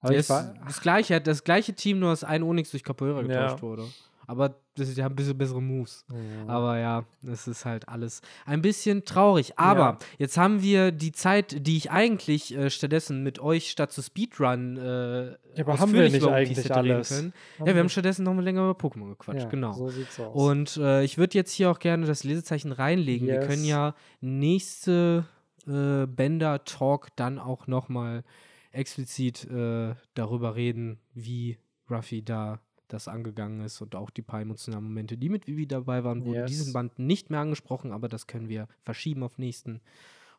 [0.00, 3.26] Aber war, das gleiche, hat das gleiche Team, nur dass ein Onyx durch Capoeira Ja.
[3.26, 3.84] getauscht wurde.
[4.26, 6.04] Aber das, die haben ein bisschen bessere Moves.
[6.10, 6.48] Ja.
[6.52, 9.58] Aber ja, es ist halt alles ein bisschen traurig.
[9.58, 9.98] Aber Ja.
[10.18, 14.76] jetzt haben wir die Zeit, die ich eigentlich äh, stattdessen mit euch statt zu Speedrun
[14.76, 17.08] äh, Ja, aber haben wir nicht eigentlich alles?
[17.10, 17.32] Können.
[17.32, 19.72] Haben Ja, wir wir- haben stattdessen noch mal länger über Pokémon gequatscht, ja, genau.
[19.74, 20.34] So sieht's aus.
[20.34, 23.28] Und äh, ich würde jetzt hier auch gerne das Lesezeichen reinlegen.
[23.28, 23.46] Wir Yes.
[23.46, 25.26] können ja nächste
[25.66, 28.24] äh, Bender-Talk dann auch noch mal
[28.72, 31.58] explizit äh, darüber reden, wie
[31.90, 32.58] Ruffy da
[32.88, 36.34] das angegangen ist und auch die paar emotionalen Momente, die mit Vivi dabei waren, wurden
[36.40, 36.50] Yes.
[36.50, 39.80] diesen Band nicht mehr angesprochen, aber das können wir verschieben auf nächsten.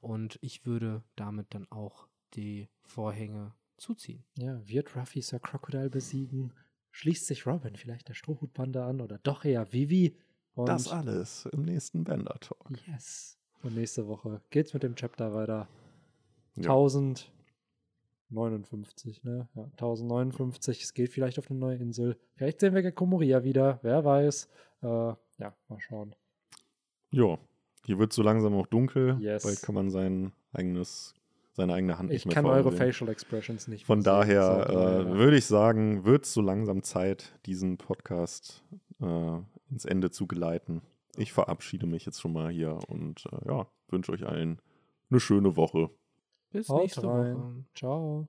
[0.01, 4.23] Und ich würde damit dann auch die Vorhänge zuziehen.
[4.37, 6.53] Ja, wird Ruffy Sir Crocodile besiegen?
[6.91, 10.15] Schließt sich Robin vielleicht der Strohhutbande an oder doch eher Vivi?
[10.53, 12.69] Und Das alles im nächsten Bender Talk.
[12.87, 13.37] yes.
[13.63, 15.67] Und nächste Woche geht's mit dem Chapter weiter.
[16.55, 16.69] Ja.
[18.29, 19.47] 1059, ne?
[19.55, 20.83] Ja, 1059.
[20.83, 22.17] Es geht vielleicht auf eine neue Insel.
[22.35, 23.79] Vielleicht sehen wir Gakomoria wieder.
[23.83, 24.49] Wer weiß.
[24.81, 26.15] Äh, ja, mal schauen.
[27.11, 27.37] Ja,
[27.85, 29.17] hier wird so langsam auch dunkel.
[29.19, 29.43] Yes.
[29.43, 31.13] Bald kann man sein eigenes,
[31.53, 32.71] seine eigene Hand Ich nicht mehr kann vor eure.
[32.71, 37.77] Facial Expressions nicht Von daher äh, würde ich sagen, wird es so langsam Zeit, diesen
[37.77, 38.63] Podcast
[39.01, 39.37] äh,
[39.69, 40.81] ins Ende zu geleiten.
[41.17, 44.59] Ich verabschiede mich jetzt schon mal hier und äh, ja, wünsche euch allen
[45.09, 45.89] eine schöne Woche.
[46.55, 47.35] Bis Haut nächste rein.
[47.35, 47.65] Woche.
[47.75, 48.27] Ciao.